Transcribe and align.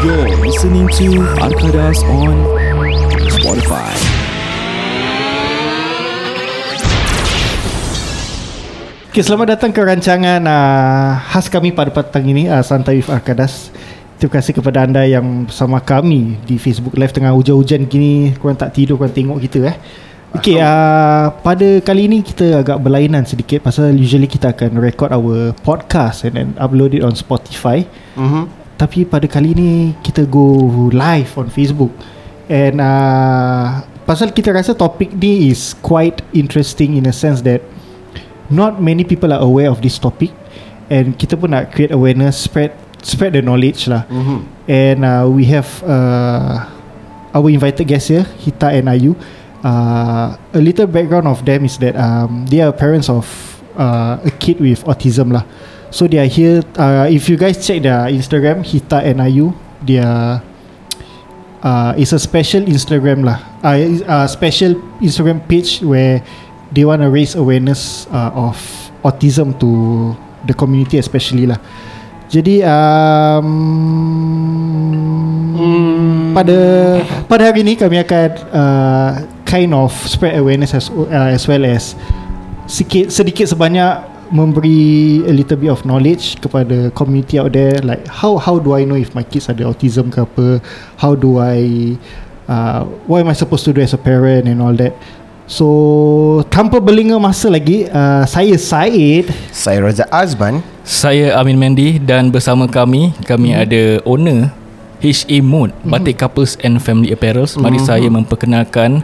You're 0.00 0.32
listening 0.40 0.88
to 0.96 1.28
Arkadas 1.44 2.00
on 2.08 2.32
Spotify. 3.28 3.92
Okay, 9.12 9.20
selamat 9.20 9.60
datang 9.60 9.76
ke 9.76 9.84
rancangan 9.84 10.40
uh, 10.48 11.20
khas 11.20 11.52
kami 11.52 11.76
pada 11.76 11.92
petang 11.92 12.24
ini 12.24 12.48
uh, 12.48 12.64
Santai 12.64 13.04
with 13.04 13.12
Arkadas. 13.12 13.68
Terima 14.16 14.40
kasih 14.40 14.56
kepada 14.56 14.88
anda 14.88 15.04
yang 15.04 15.44
bersama 15.44 15.84
kami 15.84 16.40
di 16.48 16.56
Facebook 16.56 16.96
Live 16.96 17.12
tengah 17.12 17.36
hujan-hujan 17.36 17.84
gini 17.84 18.32
Korang 18.40 18.56
tak 18.56 18.72
tidur, 18.72 18.96
korang 18.96 19.12
tengok 19.12 19.36
kita 19.36 19.68
eh. 19.68 19.76
Okay, 20.32 20.64
uh, 20.64 21.28
pada 21.44 21.84
kali 21.84 22.08
ini 22.08 22.24
kita 22.24 22.64
agak 22.64 22.80
berlainan 22.80 23.28
sedikit 23.28 23.60
Pasal 23.68 23.92
usually 23.92 24.28
kita 24.30 24.56
akan 24.56 24.80
record 24.80 25.12
our 25.12 25.52
podcast 25.60 26.24
And 26.24 26.40
then 26.40 26.48
upload 26.56 26.96
it 26.96 27.04
on 27.04 27.12
Spotify. 27.12 27.84
Mm-hmm. 28.16 28.59
Tapi 28.80 29.04
pada 29.04 29.28
kali 29.28 29.52
ini 29.52 29.92
kita 30.00 30.24
go 30.24 30.88
live 30.88 31.28
on 31.36 31.52
Facebook 31.52 31.92
And 32.48 32.80
uh, 32.80 33.84
pasal 34.08 34.32
kita 34.32 34.56
rasa 34.56 34.72
topik 34.72 35.12
ni 35.20 35.52
is 35.52 35.76
quite 35.84 36.24
interesting 36.32 36.96
in 36.96 37.04
a 37.04 37.12
sense 37.12 37.44
that 37.44 37.60
Not 38.48 38.80
many 38.80 39.04
people 39.04 39.36
are 39.36 39.44
aware 39.44 39.68
of 39.68 39.84
this 39.84 40.00
topic 40.00 40.32
And 40.88 41.12
kita 41.20 41.36
pun 41.36 41.52
nak 41.52 41.76
create 41.76 41.92
awareness, 41.92 42.40
spread 42.40 42.72
spread 43.04 43.36
the 43.36 43.44
knowledge 43.44 43.84
lah 43.84 44.08
Mm-hmm. 44.08 44.38
And 44.70 44.98
uh, 45.04 45.26
we 45.28 45.44
have 45.52 45.68
uh, 45.82 46.62
our 47.34 47.48
invited 47.50 47.90
guests 47.90 48.08
here, 48.08 48.22
Hita 48.38 48.70
and 48.70 48.86
Ayu. 48.86 49.18
Uh, 49.66 50.38
a 50.54 50.60
little 50.62 50.86
background 50.86 51.26
of 51.26 51.44
them 51.44 51.66
is 51.66 51.76
that 51.78 51.98
um, 51.98 52.46
they 52.46 52.62
are 52.62 52.72
parents 52.72 53.10
of 53.10 53.26
uh, 53.76 54.22
a 54.22 54.30
kid 54.38 54.62
with 54.62 54.86
autism 54.86 55.34
lah. 55.34 55.44
So 55.90 56.06
they 56.06 56.18
are 56.18 56.30
here. 56.30 56.62
Uh, 56.78 57.06
if 57.10 57.28
you 57.28 57.36
guys 57.36 57.58
check 57.66 57.82
their 57.82 58.06
Instagram, 58.06 58.62
Hita 58.62 59.02
and 59.02 59.20
Ayu, 59.20 59.54
they 59.82 59.98
are 59.98 60.42
uh, 61.66 61.94
it's 61.98 62.12
a 62.14 62.18
special 62.18 62.62
Instagram 62.62 63.26
lah. 63.26 63.42
Uh, 63.62 64.24
a 64.24 64.28
special 64.30 64.78
Instagram 65.02 65.42
page 65.50 65.82
where 65.82 66.22
they 66.70 66.84
want 66.86 67.02
to 67.02 67.10
raise 67.10 67.34
awareness 67.34 68.06
uh, 68.14 68.30
of 68.34 68.56
autism 69.02 69.58
to 69.58 70.14
the 70.46 70.54
community 70.54 70.98
especially 70.98 71.46
lah. 71.46 71.58
Jadi 72.30 72.62
um, 72.62 73.50
Hmm. 75.60 76.32
pada 76.32 76.56
pada 77.28 77.52
hari 77.52 77.60
ini 77.60 77.76
kami 77.76 78.00
akan 78.00 78.28
uh, 78.48 79.10
kind 79.44 79.76
of 79.76 79.92
spread 80.08 80.40
awareness 80.40 80.72
as, 80.72 80.88
uh, 80.88 81.28
as 81.28 81.44
well 81.44 81.60
as 81.68 81.92
sikit 82.64 83.12
sedikit 83.12 83.44
sebanyak 83.44 84.00
memberi 84.30 85.26
a 85.26 85.32
little 85.34 85.58
bit 85.58 85.70
of 85.74 85.82
knowledge 85.82 86.38
kepada 86.38 86.94
community 86.94 87.36
out 87.36 87.50
there 87.50 87.82
like 87.82 88.06
how 88.06 88.38
how 88.38 88.62
do 88.62 88.78
I 88.78 88.86
know 88.86 88.94
if 88.94 89.10
my 89.12 89.26
kids 89.26 89.50
ada 89.50 89.66
autism 89.66 90.14
ke 90.14 90.22
apa 90.22 90.62
how 91.02 91.18
do 91.18 91.42
I 91.42 91.98
uh, 92.46 92.86
what 93.10 93.26
am 93.26 93.28
I 93.28 93.36
supposed 93.36 93.66
to 93.66 93.74
do 93.74 93.82
as 93.82 93.90
a 93.92 94.00
parent 94.00 94.46
and 94.46 94.62
all 94.62 94.72
that 94.78 94.94
so 95.50 95.66
tanpa 96.46 96.78
berlinga 96.78 97.18
masa 97.18 97.50
lagi 97.50 97.90
uh, 97.90 98.22
saya 98.22 98.54
Said 98.54 99.34
Saya 99.50 99.78
Raza 99.82 100.06
Azman. 100.14 100.62
Saya 100.86 101.34
Amin 101.34 101.58
Mendy 101.58 101.98
dan 101.98 102.30
bersama 102.30 102.70
kami 102.70 103.10
kami 103.26 103.50
hmm. 103.50 103.62
ada 103.66 103.82
owner 104.06 104.54
HA 105.02 105.42
Mode 105.42 105.74
hmm. 105.74 105.90
Batik 105.90 106.22
Couples 106.22 106.54
and 106.62 106.78
Family 106.78 107.10
Apparels. 107.10 107.58
Mari 107.58 107.82
hmm. 107.82 107.86
saya 107.86 108.06
memperkenalkan 108.06 109.02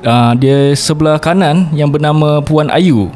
uh, 0.00 0.32
dia 0.32 0.72
sebelah 0.72 1.20
kanan 1.20 1.68
yang 1.76 1.92
bernama 1.92 2.40
Puan 2.40 2.72
Ayu. 2.72 3.12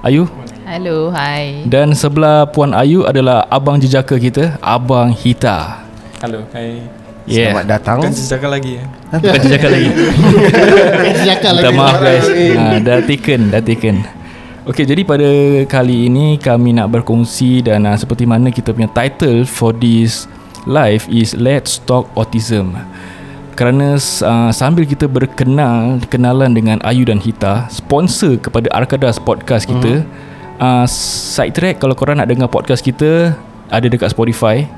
Ayu 0.00 0.26
Hello, 0.62 1.10
hi. 1.10 1.66
dan 1.66 1.90
sebelah 1.90 2.46
Puan 2.46 2.70
Ayu 2.70 3.02
adalah 3.02 3.42
abang 3.50 3.82
jejaka 3.82 4.14
kita, 4.14 4.62
Abang 4.62 5.10
Hita. 5.10 5.82
Hello, 6.22 6.46
hai. 6.54 6.86
Yeah. 7.26 7.50
Selamat 7.50 7.66
datang. 7.66 7.98
Bukan 7.98 8.14
jejaka 8.14 8.46
lagi 8.46 8.70
ya. 8.78 8.84
Bukan 9.10 9.40
jejaka 9.42 9.68
lagi. 9.74 9.88
Cakap 11.26 11.52
Minta 11.58 11.70
maaf 11.74 11.98
guys. 11.98 12.26
Ha, 12.30 12.78
dah 12.78 12.98
taken, 13.02 13.40
dah 13.50 13.58
taken. 13.58 14.06
Okey, 14.62 14.86
jadi 14.86 15.02
pada 15.02 15.30
kali 15.66 16.06
ini 16.06 16.38
kami 16.38 16.78
nak 16.78 16.94
berkongsi 16.94 17.66
dan 17.66 17.82
uh, 17.82 17.98
seperti 17.98 18.22
mana 18.22 18.54
kita 18.54 18.70
punya 18.70 18.86
title 18.94 19.42
for 19.42 19.74
this 19.74 20.30
live 20.70 21.02
is 21.10 21.34
Let's 21.34 21.82
Talk 21.82 22.06
Autism. 22.14 22.78
Kerana 23.58 23.98
uh, 23.98 24.50
sambil 24.54 24.86
kita 24.86 25.10
berkenal 25.10 25.98
kenalan 26.06 26.54
dengan 26.54 26.78
Ayu 26.86 27.02
dan 27.02 27.18
Hita, 27.18 27.66
sponsor 27.66 28.38
kepada 28.38 28.70
Arkadas 28.70 29.18
podcast 29.18 29.66
kita, 29.66 30.06
hmm. 30.06 30.30
Uh, 30.62 30.86
side 30.86 31.52
track 31.58 31.82
kalau 31.82 31.98
korang 31.98 32.22
nak 32.22 32.30
dengar 32.30 32.46
podcast 32.46 32.86
kita 32.86 33.34
ada 33.66 33.86
dekat 33.90 34.14
Spotify. 34.14 34.70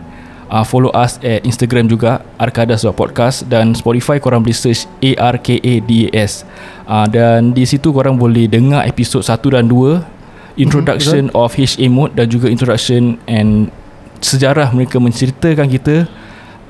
Uh, 0.44 0.62
follow 0.62 0.92
us 0.92 1.16
at 1.24 1.40
Instagram 1.42 1.88
juga 1.88 2.20
arkadas.podcast 2.36 3.48
dan 3.48 3.72
Spotify 3.72 4.20
korang 4.20 4.44
boleh 4.44 4.54
search 4.54 4.86
A-R-K-A-D-A-S 5.00 6.44
uh, 6.84 7.08
dan 7.08 7.56
di 7.56 7.64
situ 7.64 7.90
korang 7.90 8.20
boleh 8.20 8.46
dengar 8.46 8.84
episod 8.84 9.24
1 9.24 9.40
dan 9.50 9.66
2 9.66 10.60
introduction 10.60 11.32
mm-hmm, 11.32 11.42
of 11.48 11.56
HA 11.56 11.86
mode 11.88 12.12
dan 12.14 12.28
juga 12.28 12.46
introduction 12.52 13.18
and 13.24 13.72
sejarah 14.20 14.70
mereka 14.70 15.00
menceritakan 15.00 15.66
kita. 15.66 15.96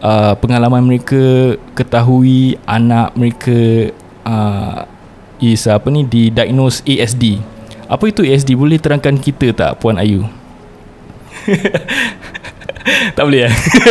Uh, 0.04 0.36
pengalaman 0.38 0.84
mereka 0.84 1.56
ketahui 1.74 2.60
anak 2.68 3.12
mereka 3.18 3.90
uh, 4.22 4.84
is 5.42 5.66
apa 5.66 5.88
ni 5.88 6.04
didiagnose 6.04 6.84
ASD 6.84 7.53
apa 7.94 8.04
itu 8.04 8.20
ASD 8.20 8.52
boleh 8.52 8.76
terangkan 8.76 9.14
kita 9.14 9.54
tak 9.54 9.70
Puan 9.78 9.94
Ayu 9.94 10.26
tak 13.16 13.24
boleh 13.24 13.48
ya 13.48 13.50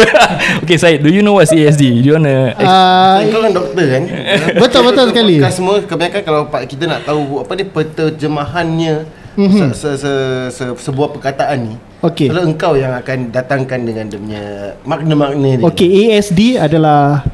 Okay 0.61 0.77
Syed 0.77 1.01
Do 1.01 1.09
you 1.09 1.25
know 1.25 1.37
what's 1.37 1.49
ASD 1.49 1.81
Do 1.97 2.05
you 2.05 2.15
wanna 2.15 2.53
uh, 2.53 3.25
Kau 3.25 3.41
kan 3.41 3.51
doktor 3.51 3.85
kan? 3.85 4.03
Betul, 4.61 4.81
betul 4.85 5.05
sekali. 5.09 5.35
Podcast 5.37 5.57
semua 5.57 5.75
kebanyakan 5.81 6.21
kalau 6.21 6.41
pak- 6.47 6.67
kita 6.67 6.83
nak 6.85 7.01
tahu 7.03 7.41
apa 7.41 7.51
ni 7.53 7.63
penterjemahannya 7.65 8.95
Mhm. 9.33 9.73
se, 9.73 9.73
se, 9.73 9.89
se, 9.97 10.13
se, 10.53 10.63
sebuah 10.77 11.09
perkataan 11.09 11.57
ni. 11.65 11.73
Okey. 12.05 12.29
Kalau 12.29 12.45
engkau 12.45 12.77
yang 12.77 12.93
akan 12.93 13.33
datangkan 13.33 13.81
dengan 13.81 14.05
dia 14.05 14.21
punya 14.21 14.43
makna-makna 14.85 15.57
dia. 15.57 15.65
Okay, 15.65 15.89
ASD 16.13 16.61
adalah 16.61 17.25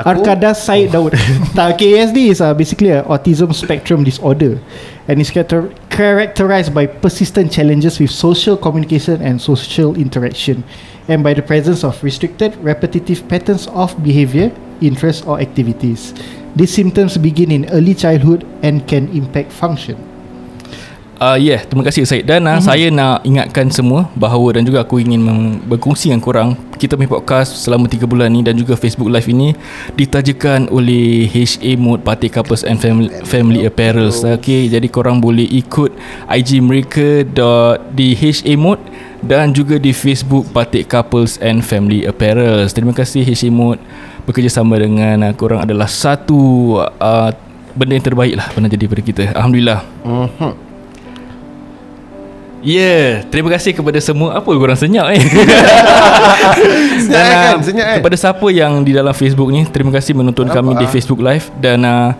Aku? 0.00 0.24
Arkadas 0.24 0.64
Syed 0.64 0.92
Daud. 0.92 1.12
tak, 1.56 1.84
ASD 1.84 2.32
is 2.32 2.40
uh, 2.40 2.56
basically 2.56 2.88
a 2.88 3.04
autism 3.04 3.52
spectrum 3.52 4.00
disorder 4.02 4.56
and 5.08 5.20
is 5.20 5.28
character- 5.28 5.68
characterized 5.92 6.72
by 6.72 6.88
persistent 6.88 7.52
challenges 7.52 8.00
with 8.00 8.10
social 8.10 8.56
communication 8.56 9.20
and 9.20 9.36
social 9.36 9.92
interaction 10.00 10.64
and 11.08 11.22
by 11.22 11.36
the 11.36 11.44
presence 11.44 11.84
of 11.84 12.00
restricted 12.02 12.56
repetitive 12.64 13.28
patterns 13.28 13.68
of 13.76 13.92
behavior, 14.02 14.48
interests 14.80 15.20
or 15.28 15.38
activities. 15.38 16.16
These 16.56 16.72
symptoms 16.72 17.20
begin 17.20 17.52
in 17.52 17.68
early 17.70 17.94
childhood 17.94 18.42
and 18.64 18.82
can 18.88 19.12
impact 19.14 19.52
function. 19.52 20.09
Uh, 21.20 21.36
yeah, 21.36 21.60
terima 21.68 21.84
kasih 21.84 22.08
Syed 22.08 22.24
Dan 22.24 22.48
uh, 22.48 22.56
saya 22.64 22.88
nak 22.88 23.20
ingatkan 23.28 23.68
semua 23.68 24.08
bahawa 24.16 24.56
dan 24.56 24.64
juga 24.64 24.80
aku 24.80 25.04
ingin 25.04 25.20
mem- 25.20 25.60
berkongsi 25.68 26.08
dengan 26.08 26.24
korang 26.24 26.56
kita 26.80 26.96
punya 26.96 27.12
podcast 27.12 27.60
selama 27.60 27.92
3 27.92 28.08
bulan 28.08 28.32
ni 28.32 28.40
dan 28.40 28.56
juga 28.56 28.72
Facebook 28.72 29.12
Live 29.12 29.28
ini 29.28 29.52
ditajakan 30.00 30.72
oleh 30.72 31.28
HA 31.28 31.76
Mode 31.76 32.08
Party 32.08 32.32
Couples 32.32 32.64
and 32.64 32.80
Family, 32.80 33.12
Family 33.28 33.68
Apparels. 33.68 34.24
Okay, 34.24 34.72
jadi 34.72 34.88
korang 34.88 35.20
boleh 35.20 35.44
ikut 35.44 35.92
IG 36.32 36.64
mereka 36.64 37.20
dot 37.28 37.84
di 37.92 38.16
HA 38.16 38.56
Mode 38.56 38.80
dan 39.20 39.52
juga 39.52 39.76
di 39.76 39.92
Facebook 39.92 40.48
Batik 40.56 40.88
Couples 40.88 41.36
and 41.44 41.60
Family 41.60 42.08
Apparels. 42.08 42.72
Terima 42.72 42.96
kasih 42.96 43.28
HA 43.28 43.52
Mode 43.52 43.84
bekerjasama 44.24 44.80
dengan 44.80 45.20
uh, 45.28 45.36
korang 45.36 45.68
adalah 45.68 45.84
satu 45.84 46.80
uh, 46.80 47.28
benda 47.76 47.92
yang 47.92 48.08
terbaik 48.08 48.40
lah 48.40 48.48
pernah 48.56 48.72
jadi 48.72 48.88
pada 48.88 49.02
kita. 49.04 49.22
Alhamdulillah. 49.36 49.84
Mhm. 50.00 50.69
Ya, 52.60 52.76
yeah, 52.76 53.08
terima 53.32 53.48
kasih 53.48 53.72
kepada 53.72 53.96
semua. 54.04 54.36
Apa 54.36 54.52
korang 54.52 54.76
senyap 54.76 55.08
eh? 55.08 55.20
Senyap 57.08 57.24
kan? 57.24 57.56
uh, 57.56 57.64
Senyap 57.64 57.86
kan? 57.88 57.96
kepada 58.04 58.16
siapa 58.20 58.46
yang 58.52 58.84
di 58.84 58.92
dalam 58.92 59.16
Facebook 59.16 59.48
ni, 59.48 59.64
terima 59.64 59.88
kasih 59.96 60.12
menonton 60.12 60.44
Apa? 60.44 60.60
kami 60.60 60.76
di 60.76 60.84
Facebook 60.84 61.24
Live 61.24 61.48
dan 61.56 61.88
uh, 61.88 62.12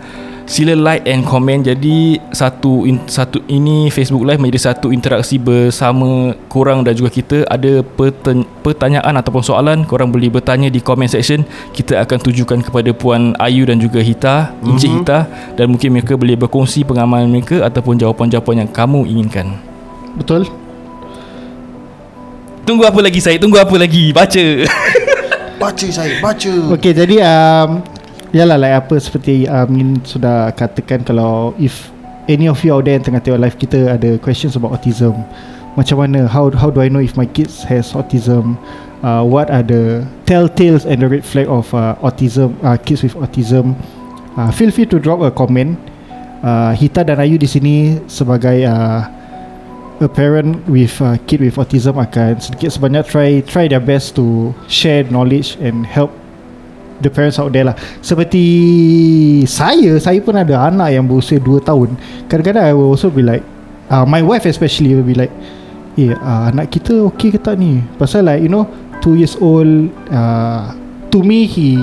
sila 0.49 0.73
like 0.73 1.05
and 1.05 1.29
comment. 1.29 1.61
Jadi 1.61 2.17
satu 2.33 2.89
in, 2.89 2.97
satu 3.05 3.37
ini 3.53 3.93
Facebook 3.93 4.25
Live 4.25 4.41
menjadi 4.41 4.73
satu 4.73 4.89
interaksi 4.89 5.37
bersama 5.37 6.33
korang 6.49 6.81
dan 6.81 6.97
juga 6.97 7.13
kita. 7.13 7.45
Ada 7.45 7.85
perten, 7.85 8.41
pertanyaan 8.65 9.13
ataupun 9.21 9.45
soalan, 9.45 9.85
korang 9.85 10.09
boleh 10.09 10.33
bertanya 10.33 10.73
di 10.73 10.81
comment 10.81 11.07
section. 11.07 11.45
Kita 11.69 12.01
akan 12.01 12.17
tujukan 12.17 12.59
kepada 12.65 12.89
Puan 12.97 13.37
Ayu 13.37 13.69
dan 13.69 13.77
juga 13.77 14.01
Hita, 14.01 14.57
Encik 14.65 14.89
Mhm. 14.89 14.97
Hita 15.05 15.19
dan 15.53 15.65
mungkin 15.69 15.93
mereka 15.93 16.17
boleh 16.17 16.33
berkongsi 16.33 16.81
pengalaman 16.81 17.29
mereka 17.29 17.61
ataupun 17.61 18.01
jawapan-jawapan 18.01 18.65
yang 18.65 18.69
kamu 18.73 19.05
inginkan. 19.05 19.70
Betul? 20.17 20.47
Tunggu 22.67 22.83
apa 22.87 22.99
lagi 23.01 23.19
saya? 23.19 23.37
Tunggu 23.41 23.57
apa 23.59 23.75
lagi? 23.75 24.11
Baca. 24.11 24.43
Baca 25.61 25.87
saya, 25.93 26.17
baca. 26.25 26.53
Okay 26.73 26.89
jadi 26.89 27.21
um, 27.21 27.85
Yalah 28.33 28.57
like 28.57 28.81
apa 28.81 28.97
seperti 28.97 29.45
Amin 29.45 30.01
sudah 30.01 30.49
katakan 30.57 31.05
Kalau 31.05 31.53
if 31.61 31.93
Any 32.25 32.49
of 32.49 32.57
you 32.65 32.73
out 32.73 32.89
there 32.89 32.97
yang 32.97 33.05
tengah 33.05 33.21
tengok 33.21 33.37
live 33.37 33.57
kita 33.61 33.93
Ada 33.93 34.17
questions 34.17 34.57
about 34.57 34.73
autism 34.73 35.21
Macam 35.77 36.01
mana 36.01 36.25
How 36.25 36.49
how 36.57 36.73
do 36.73 36.81
I 36.81 36.89
know 36.89 36.97
if 36.97 37.13
my 37.13 37.29
kids 37.29 37.61
has 37.69 37.93
autism 37.93 38.57
uh, 39.03 39.23
what 39.25 39.49
are 39.49 39.65
the 39.65 40.05
telltales 40.25 40.85
and 40.85 41.01
the 41.01 41.09
red 41.09 41.25
flag 41.25 41.47
of 41.49 41.73
uh, 41.73 41.97
autism, 42.01 42.55
uh, 42.63 42.77
kids 42.77 43.03
with 43.03 43.13
autism. 43.17 43.75
Uh, 44.37 44.51
feel 44.51 44.71
free 44.71 44.85
to 44.85 44.99
drop 44.99 45.19
a 45.21 45.31
comment. 45.31 45.77
Uh, 46.41 46.73
Hita 46.73 47.05
dan 47.05 47.21
Ayu 47.21 47.37
di 47.37 47.45
sini 47.45 48.01
sebagai 48.09 48.65
uh, 48.65 49.05
a 50.01 50.09
parent 50.09 50.65
with 50.67 50.97
a 50.99 51.21
kid 51.29 51.39
with 51.45 51.55
autism 51.61 52.01
akan 52.01 52.41
sedikit 52.41 52.73
sebanyak 52.73 53.05
try 53.05 53.29
try 53.45 53.65
their 53.69 53.81
best 53.81 54.17
to 54.17 54.51
share 54.65 55.05
knowledge 55.07 55.55
and 55.61 55.85
help 55.85 56.09
the 57.01 57.09
parents 57.09 57.41
out 57.41 57.49
there 57.53 57.65
lah. 57.65 57.77
Seperti 58.01 58.43
saya, 59.49 59.97
saya 59.97 60.21
pun 60.21 60.37
ada 60.37 60.69
anak 60.69 60.93
yang 60.93 61.05
berusia 61.09 61.41
2 61.41 61.61
tahun. 61.65 61.97
Kadang-kadang 62.29 62.65
I 62.69 62.73
will 62.77 62.93
also 62.93 63.09
be 63.09 63.25
like, 63.25 63.41
uh, 63.89 64.05
my 64.05 64.21
wife 64.21 64.45
especially 64.45 64.93
will 64.93 65.05
be 65.05 65.17
like, 65.17 65.33
eh 65.97 66.13
uh, 66.13 66.53
anak 66.53 66.69
kita 66.73 67.09
okay 67.09 67.33
ke 67.33 67.39
tak 67.41 67.57
ni? 67.57 67.81
Pasal 67.97 68.29
like 68.29 68.45
you 68.45 68.49
know, 68.49 68.69
2 69.01 69.17
years 69.17 69.33
old, 69.41 69.89
uh, 70.13 70.73
to 71.09 71.25
me 71.25 71.49
he 71.49 71.77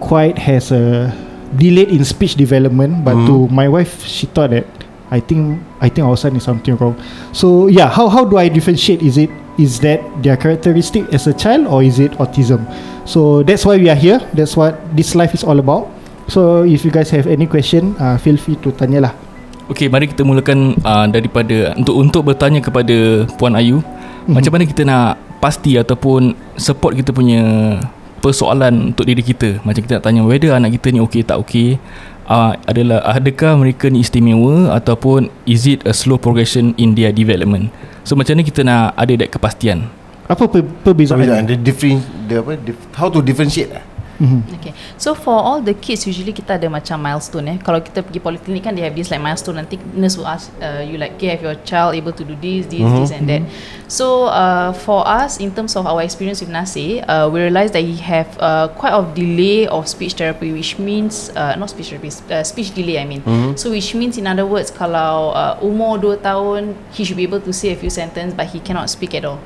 quite 0.00 0.40
has 0.40 0.72
a 0.72 1.12
delayed 1.54 1.92
in 1.92 2.02
speech 2.02 2.34
development, 2.34 3.04
but 3.04 3.14
Mhm. 3.14 3.26
to 3.28 3.34
my 3.52 3.68
wife 3.68 4.02
she 4.08 4.24
thought 4.26 4.50
that 4.56 4.64
I 5.12 5.20
think 5.20 5.60
I 5.80 5.92
think 5.92 6.08
our 6.08 6.16
son 6.16 6.36
is 6.36 6.44
something 6.44 6.76
wrong. 6.80 6.96
So 7.36 7.68
yeah, 7.68 7.88
how 7.88 8.08
how 8.08 8.24
do 8.24 8.40
I 8.40 8.48
differentiate? 8.48 9.04
Is 9.04 9.20
it 9.20 9.28
is 9.60 9.80
that 9.84 10.00
their 10.24 10.36
characteristic 10.36 11.08
as 11.12 11.28
a 11.28 11.34
child 11.36 11.68
or 11.68 11.84
is 11.84 12.00
it 12.00 12.12
autism? 12.16 12.64
So 13.04 13.44
that's 13.44 13.68
why 13.68 13.76
we 13.76 13.92
are 13.92 13.98
here. 13.98 14.20
That's 14.32 14.56
what 14.56 14.80
this 14.96 15.12
life 15.12 15.36
is 15.36 15.44
all 15.44 15.60
about. 15.60 15.92
So 16.28 16.64
if 16.64 16.84
you 16.84 16.90
guys 16.90 17.12
have 17.12 17.28
any 17.28 17.44
question, 17.44 17.92
uh, 18.00 18.16
feel 18.16 18.40
free 18.40 18.56
to 18.64 18.72
tanya 18.72 19.10
lah. 19.10 19.12
Okey, 19.68 19.88
mari 19.88 20.08
kita 20.08 20.24
mulakan 20.24 20.76
uh, 20.84 21.08
daripada 21.08 21.72
untuk 21.76 21.96
untuk 21.96 22.22
bertanya 22.32 22.60
kepada 22.60 23.24
Puan 23.40 23.56
Ayu, 23.56 23.80
mm-hmm. 23.80 24.32
macam 24.32 24.50
mana 24.52 24.64
kita 24.68 24.82
nak 24.84 25.16
pasti 25.40 25.76
ataupun 25.76 26.36
support 26.56 26.96
kita 26.96 27.12
punya 27.12 27.76
persoalan 28.24 28.92
untuk 28.96 29.04
diri 29.04 29.20
kita. 29.20 29.60
Macam 29.64 29.84
kita 29.84 30.00
nak 30.00 30.04
tanya 30.04 30.20
whether 30.24 30.52
anak 30.56 30.80
kita 30.80 30.96
ni 30.96 31.00
okey 31.04 31.24
tak 31.24 31.36
okey. 31.44 31.76
Uh, 32.24 32.56
adalah 32.64 33.04
adakah 33.04 33.60
mereka 33.60 33.92
ni 33.92 34.00
istimewa 34.00 34.72
ataupun 34.72 35.28
is 35.44 35.68
it 35.68 35.84
a 35.84 35.92
slow 35.92 36.16
progression 36.16 36.72
in 36.80 36.96
their 36.96 37.12
development. 37.12 37.68
So 38.00 38.16
macam 38.16 38.40
mana 38.40 38.48
kita 38.48 38.60
nak 38.64 38.96
ada 38.96 39.12
that 39.20 39.28
kepastian. 39.28 39.92
Apa 40.24 40.48
per, 40.48 40.64
perbezaan? 40.64 41.20
Perbezaan 41.20 41.44
the 41.44 41.56
different 41.60 42.00
the 42.24 42.40
apa 42.40 42.56
dif, 42.56 42.80
how 42.96 43.12
to 43.12 43.20
differentiate 43.20 43.76
lah. 43.76 43.84
Mhm. 44.20 44.46
Okay. 44.60 44.72
So 44.94 45.14
for 45.14 45.34
all 45.34 45.58
the 45.58 45.74
kids 45.74 46.06
usually 46.06 46.30
kita 46.30 46.54
ada 46.54 46.70
macam 46.70 47.02
milestone 47.02 47.46
eh. 47.50 47.56
Kalau 47.58 47.82
kita 47.82 48.02
pergi 48.02 48.22
poliklinik 48.22 48.62
kan 48.62 48.72
they 48.78 48.86
have 48.86 48.94
this 48.94 49.10
like 49.10 49.18
milestone 49.18 49.58
nanti 49.58 49.74
nurse 49.94 50.14
will 50.14 50.30
ask 50.30 50.54
uh, 50.62 50.78
you 50.82 50.94
like 50.98 51.18
okay 51.18 51.34
have 51.34 51.42
your 51.42 51.58
child 51.66 51.98
able 51.98 52.14
to 52.14 52.22
do 52.22 52.38
this 52.38 52.70
this 52.70 52.82
Mhm. 52.84 52.94
this 53.02 53.10
and 53.10 53.26
that. 53.26 53.42
So 53.90 54.30
uh, 54.30 54.70
for 54.72 55.02
us 55.02 55.42
in 55.42 55.50
terms 55.50 55.74
of 55.74 55.84
our 55.86 56.00
experience 56.02 56.38
with 56.38 56.50
Nasir, 56.50 57.02
uh, 57.06 57.26
we 57.26 57.42
realised 57.42 57.74
that 57.74 57.82
he 57.82 57.98
have 58.06 58.30
uh, 58.38 58.70
quite 58.74 58.94
of 58.94 59.14
delay 59.18 59.66
of 59.66 59.90
speech 59.90 60.14
therapy 60.14 60.54
which 60.54 60.78
means 60.78 61.34
uh, 61.34 61.58
not 61.58 61.74
speech 61.74 61.90
therapy 61.90 62.14
uh, 62.30 62.46
speech 62.46 62.70
delay 62.70 63.02
I 63.02 63.06
mean. 63.06 63.26
Mhm. 63.26 63.58
So 63.58 63.74
which 63.74 63.92
means 63.98 64.14
in 64.14 64.30
other 64.30 64.46
words 64.46 64.70
kalau 64.70 65.34
uh, 65.34 65.58
umur 65.58 65.98
2 65.98 66.22
tahun 66.22 66.78
he 66.94 67.02
should 67.02 67.18
be 67.18 67.26
able 67.26 67.42
to 67.42 67.50
say 67.50 67.74
a 67.74 67.78
few 67.78 67.90
sentence 67.90 68.30
but 68.30 68.46
he 68.54 68.62
cannot 68.62 68.86
speak 68.86 69.12
at 69.18 69.26
all. 69.26 69.42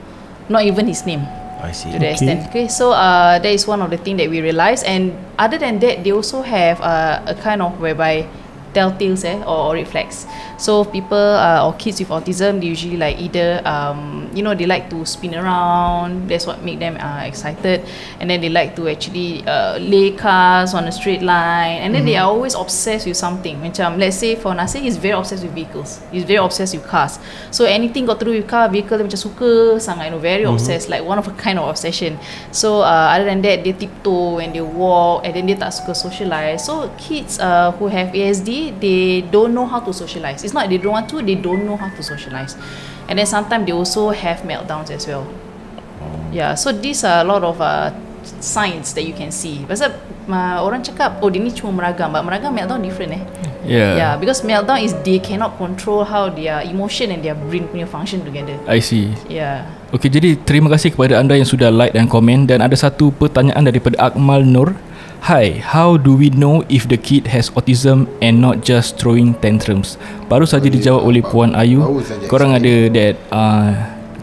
Not 0.48 0.64
even 0.68 0.88
his 0.88 1.04
name 1.08 1.24
I 1.60 1.72
see. 1.72 1.90
to 1.92 1.98
the 1.98 2.04
Okay. 2.06 2.12
extent. 2.12 2.48
Okay, 2.48 2.68
so 2.68 2.92
uh, 2.92 3.38
that 3.38 3.52
is 3.52 3.66
one 3.66 3.82
of 3.82 3.90
the 3.90 3.98
thing 3.98 4.16
that 4.18 4.30
we 4.30 4.40
realize. 4.40 4.82
And 4.82 5.12
other 5.38 5.58
than 5.58 5.78
that, 5.80 6.04
they 6.04 6.12
also 6.12 6.42
have 6.42 6.80
uh, 6.80 7.22
a 7.26 7.34
kind 7.34 7.62
of 7.62 7.80
whereby 7.80 8.26
telltales 8.74 9.24
eh, 9.24 9.38
or, 9.44 9.70
or 9.70 9.74
red 9.74 9.88
flags. 9.88 10.26
So 10.58 10.84
people 10.84 11.16
uh, 11.16 11.66
or 11.66 11.74
kids 11.74 12.00
with 12.00 12.08
autism, 12.08 12.60
they 12.60 12.66
usually 12.66 12.96
like 12.96 13.18
either 13.18 13.62
um, 13.64 14.30
you 14.34 14.42
know 14.42 14.54
they 14.54 14.66
like 14.66 14.90
to 14.90 15.04
spin 15.06 15.34
around. 15.34 16.28
That's 16.28 16.46
what 16.46 16.62
make 16.62 16.78
them 16.78 16.96
uh, 16.98 17.22
excited, 17.24 17.84
and 18.20 18.28
then 18.28 18.40
they 18.40 18.48
like 18.48 18.74
to 18.76 18.88
actually 18.88 19.46
uh, 19.46 19.78
lay 19.78 20.12
cars 20.12 20.74
on 20.74 20.84
a 20.84 20.92
straight 20.92 21.22
line, 21.22 21.78
and 21.82 21.94
then 21.94 22.04
they 22.04 22.16
are 22.16 22.26
always 22.26 22.54
obsessed 22.54 23.06
with 23.06 23.16
something. 23.16 23.56
Macam 23.62 23.98
let's 23.98 24.16
say 24.16 24.34
for 24.34 24.54
Nasir, 24.54 24.80
he's 24.80 24.96
very 24.96 25.14
obsessed 25.14 25.44
with 25.44 25.54
vehicles. 25.54 26.00
He's 26.10 26.24
very 26.24 26.42
obsessed 26.42 26.74
with 26.74 26.86
cars. 26.86 27.18
So 27.50 27.64
anything 27.64 28.06
got 28.06 28.18
to 28.18 28.24
do 28.24 28.32
with 28.32 28.48
car, 28.48 28.68
vehicle, 28.68 28.98
dia 28.98 29.06
macam 29.06 29.20
suka 29.20 29.78
sangat, 29.78 30.10
you 30.10 30.12
know, 30.18 30.22
very 30.22 30.42
obsessed, 30.42 30.90
like 30.90 31.06
one 31.06 31.18
of 31.18 31.26
a 31.30 31.34
kind 31.38 31.58
of 31.58 31.70
obsession. 31.70 32.18
So 32.50 32.82
uh, 32.82 33.14
other 33.14 33.24
than 33.24 33.42
that, 33.46 33.62
they 33.62 33.72
tiptoe 33.72 34.42
and 34.42 34.50
they 34.50 34.64
walk, 34.64 35.22
and 35.22 35.34
then 35.34 35.46
dia 35.46 35.54
tak 35.54 35.70
suka 35.70 35.94
socialize. 35.94 36.66
So 36.66 36.90
kids 36.98 37.38
uh, 37.38 37.70
who 37.78 37.86
have 37.86 38.10
ASD, 38.10 38.50
they 38.82 39.22
don't 39.34 39.52
know 39.54 39.66
how 39.66 39.80
to 39.80 39.92
socialize. 39.92 40.44
It's 40.44 40.54
not 40.54 40.68
they 40.68 40.78
don't 40.78 40.94
want 40.94 41.08
to, 41.14 41.22
they 41.22 41.38
don't 41.38 41.64
know 41.68 41.76
how 41.78 41.90
to 41.90 42.02
socialize. 42.02 42.58
And 43.08 43.16
then 43.16 43.26
sometimes 43.26 43.64
they 43.64 43.74
also 43.74 44.10
have 44.12 44.44
meltdowns 44.44 44.90
as 44.92 45.08
well. 45.08 45.24
Yeah, 46.28 46.54
so 46.54 46.72
these 46.76 47.02
are 47.08 47.24
a 47.24 47.26
lot 47.26 47.40
of 47.40 47.56
uh, 47.58 47.90
signs 48.38 48.92
that 48.94 49.04
you 49.08 49.16
can 49.16 49.32
see. 49.32 49.64
Pasal 49.64 49.96
uh, 50.28 50.58
orang 50.60 50.84
cakap, 50.84 51.24
oh 51.24 51.32
dia 51.32 51.40
ni 51.40 51.50
cuma 51.50 51.72
meragam, 51.72 52.12
but 52.12 52.20
meragam 52.20 52.52
meltdown 52.52 52.84
different 52.84 53.16
eh. 53.16 53.24
Yeah. 53.64 53.96
Yeah, 53.96 54.12
because 54.16 54.44
meltdown 54.44 54.80
is 54.84 54.92
they 55.04 55.20
cannot 55.20 55.56
control 55.56 56.04
how 56.04 56.28
their 56.32 56.64
emotion 56.64 57.12
and 57.12 57.20
their 57.24 57.36
brain 57.36 57.68
punya 57.68 57.88
function 57.88 58.24
together. 58.24 58.56
I 58.68 58.80
see. 58.80 59.12
Yeah. 59.28 59.64
Okey, 59.88 60.12
jadi 60.12 60.36
terima 60.44 60.68
kasih 60.68 60.92
kepada 60.92 61.16
anda 61.16 61.32
yang 61.32 61.48
sudah 61.48 61.72
like 61.72 61.96
dan 61.96 62.12
komen 62.12 62.44
dan 62.44 62.60
ada 62.60 62.76
satu 62.76 63.08
pertanyaan 63.08 63.64
daripada 63.64 63.96
Akmal 64.12 64.44
Nur. 64.44 64.76
Hi, 65.18 65.60
how 65.60 65.98
do 65.98 66.14
we 66.16 66.30
know 66.30 66.64
if 66.70 66.88
the 66.88 66.96
kid 66.96 67.26
has 67.28 67.50
autism 67.52 68.06
and 68.22 68.40
not 68.40 68.64
just 68.64 68.96
throwing 68.96 69.34
tantrums? 69.42 69.98
Baru 70.30 70.46
saja 70.48 70.70
dijawab 70.70 71.04
oleh 71.04 71.20
Puan 71.20 71.52
Ayu. 71.52 71.84
Korang 72.30 72.54
ada 72.56 72.74
that 72.88 73.14
uh, 73.28 73.70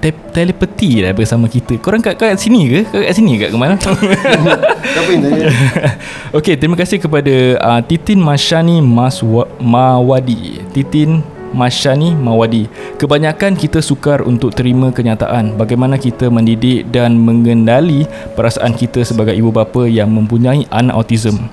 te- 0.02 0.26
telepati 0.34 1.06
lah 1.06 1.14
bersama 1.14 1.46
kita. 1.46 1.78
Korang 1.78 2.02
kat, 2.02 2.18
kat 2.18 2.40
sini 2.42 2.72
ke? 2.72 2.80
Kat, 2.90 3.02
kat 3.12 3.14
sini 3.14 3.38
kat 3.38 3.52
yang 5.14 5.22
tanya? 5.22 5.46
Okey, 6.42 6.56
terima 6.58 6.80
kasih 6.80 6.98
kepada 6.98 7.36
uh, 7.60 7.82
Titin 7.86 8.18
Mashani 8.24 8.82
Maswa- 8.82 9.52
Mawadi. 9.62 10.64
Titin 10.74 11.22
Mashani 11.56 12.12
Mawadi. 12.12 12.68
Kebanyakan 13.00 13.56
kita 13.56 13.80
sukar 13.80 14.28
untuk 14.28 14.52
terima 14.52 14.92
kenyataan 14.92 15.56
bagaimana 15.56 15.96
kita 15.96 16.28
mendidik 16.28 16.92
dan 16.92 17.16
mengendali 17.16 18.04
perasaan 18.36 18.76
kita 18.76 19.08
sebagai 19.08 19.32
ibu 19.32 19.56
bapa 19.56 19.88
yang 19.88 20.12
mempunyai 20.12 20.68
anak 20.68 21.00
autism. 21.00 21.48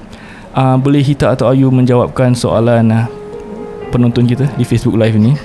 Uh, 0.52 0.74
boleh 0.76 1.00
Hita 1.00 1.32
atau 1.32 1.48
Ayu 1.48 1.70
menjawabkan 1.70 2.34
soalan 2.34 2.90
uh, 2.90 3.06
penonton 3.94 4.26
kita 4.26 4.50
di 4.58 4.66
Facebook 4.66 4.98
Live 4.98 5.14
ini? 5.14 5.38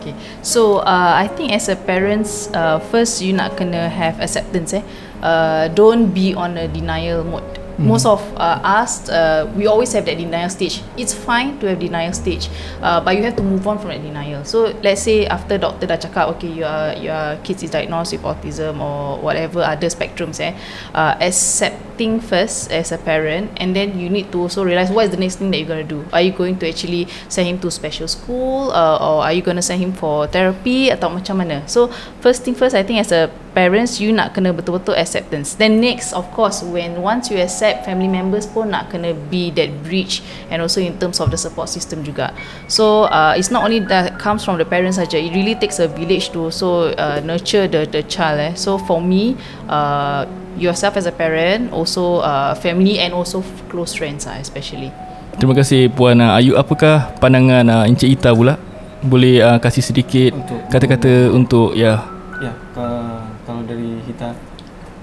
Okay. 0.00 0.14
So 0.40 0.84
uh, 0.86 1.12
I 1.18 1.26
think 1.26 1.50
as 1.52 1.66
a 1.68 1.76
parents, 1.76 2.48
uh, 2.54 2.78
first 2.92 3.18
you 3.20 3.34
nak 3.34 3.58
kena 3.58 3.90
have 3.90 4.22
acceptance 4.22 4.72
eh. 4.72 4.84
Uh, 5.24 5.72
don't 5.72 6.12
be 6.12 6.36
on 6.36 6.54
a 6.60 6.68
denial 6.68 7.24
mode. 7.24 7.53
Mm. 7.74 7.90
Most 7.90 8.06
of 8.06 8.22
uh, 8.38 8.60
us, 8.62 9.08
uh, 9.08 9.50
we 9.56 9.66
always 9.66 9.92
have 9.92 10.06
that 10.06 10.18
denial 10.18 10.48
stage. 10.48 10.82
It's 10.96 11.12
fine 11.12 11.58
to 11.58 11.66
have 11.68 11.80
denial 11.80 12.12
stage, 12.12 12.48
uh, 12.80 13.00
but 13.02 13.16
you 13.16 13.22
have 13.24 13.34
to 13.36 13.42
move 13.42 13.66
on 13.66 13.78
from 13.78 13.90
that 13.90 14.02
denial. 14.02 14.44
So 14.44 14.70
let's 14.82 15.02
say 15.02 15.26
after 15.26 15.58
doctor 15.58 15.86
dah 15.86 15.98
cakap, 15.98 16.30
okay, 16.38 16.54
your 16.54 16.94
your 17.02 17.36
kids 17.42 17.66
is 17.66 17.74
diagnosed 17.74 18.14
with 18.14 18.22
autism 18.22 18.78
or 18.78 19.18
whatever 19.18 19.66
other 19.66 19.90
spectrums, 19.90 20.38
eh, 20.38 20.54
uh, 20.94 21.18
accepting 21.18 22.22
first 22.22 22.70
as 22.70 22.94
a 22.94 22.98
parent, 22.98 23.50
and 23.58 23.74
then 23.74 23.98
you 23.98 24.06
need 24.06 24.30
to 24.30 24.46
also 24.46 24.62
realize 24.62 24.94
what 24.94 25.06
is 25.06 25.10
the 25.10 25.18
next 25.18 25.42
thing 25.42 25.50
that 25.50 25.58
you're 25.58 25.70
gonna 25.70 25.82
do. 25.82 26.06
Are 26.14 26.22
you 26.22 26.30
going 26.30 26.62
to 26.62 26.70
actually 26.70 27.10
send 27.26 27.50
him 27.50 27.58
to 27.66 27.74
special 27.74 28.06
school, 28.06 28.70
uh, 28.70 29.02
or 29.02 29.26
are 29.26 29.34
you 29.34 29.42
gonna 29.42 29.66
send 29.66 29.82
him 29.82 29.90
for 29.90 30.30
therapy 30.30 30.94
atau 30.94 31.10
macam 31.10 31.42
mana? 31.42 31.66
So 31.66 31.90
first 32.22 32.46
thing 32.46 32.54
first, 32.54 32.78
I 32.78 32.86
think 32.86 33.02
as 33.02 33.10
a 33.10 33.34
parents 33.54 34.02
you 34.02 34.10
nak 34.10 34.34
kena 34.34 34.50
betul-betul 34.50 34.98
acceptance. 34.98 35.54
Then 35.54 35.78
next 35.78 36.10
of 36.12 36.26
course 36.34 36.60
when 36.60 36.98
once 37.00 37.30
you 37.30 37.38
accept 37.38 37.86
family 37.86 38.10
members 38.10 38.44
pun 38.44 38.74
nak 38.74 38.90
kena 38.90 39.14
be 39.30 39.54
that 39.54 39.70
bridge 39.86 40.20
and 40.50 40.58
also 40.60 40.82
in 40.82 40.98
terms 40.98 41.22
of 41.22 41.30
the 41.30 41.38
support 41.38 41.70
system 41.70 42.02
juga. 42.02 42.34
So 42.66 43.06
uh, 43.08 43.38
it's 43.38 43.54
not 43.54 43.62
only 43.62 43.80
that 43.88 44.18
comes 44.18 44.42
from 44.42 44.58
the 44.58 44.66
parents 44.66 44.98
saja. 44.98 45.16
It 45.16 45.32
really 45.32 45.54
takes 45.54 45.78
a 45.78 45.86
village 45.86 46.34
to 46.34 46.50
also 46.50 46.90
uh, 46.98 47.22
nurture 47.22 47.70
the 47.70 47.86
the 47.86 48.02
child. 48.04 48.42
Eh. 48.42 48.52
So 48.58 48.76
for 48.76 48.98
me, 48.98 49.38
uh, 49.70 50.26
yourself 50.58 50.98
as 50.98 51.06
a 51.06 51.14
parent, 51.14 51.70
also 51.70 52.20
uh, 52.20 52.58
family 52.58 52.98
and 52.98 53.14
also 53.14 53.40
f- 53.40 53.62
close 53.70 53.94
friends 53.94 54.26
uh, 54.26 54.34
especially. 54.42 54.90
Terima 55.38 55.54
kasih 55.54 55.90
Puan 55.90 56.18
uh, 56.22 56.38
Ayu. 56.38 56.54
Apakah 56.54 57.10
pandangan 57.18 57.66
uh, 57.66 57.86
Encik 57.86 58.06
Ita 58.18 58.30
pula? 58.34 58.54
Boleh 59.02 59.42
uh, 59.42 59.58
kasih 59.58 59.82
sedikit 59.82 60.30
Untuk- 60.32 60.62
kata-kata 60.70 61.28
untuk 61.30 61.74
ya 61.74 62.02
Ya, 62.42 62.50
ke- 62.50 62.76
kalau 62.76 63.23
dari 63.64 64.00
kita 64.04 64.32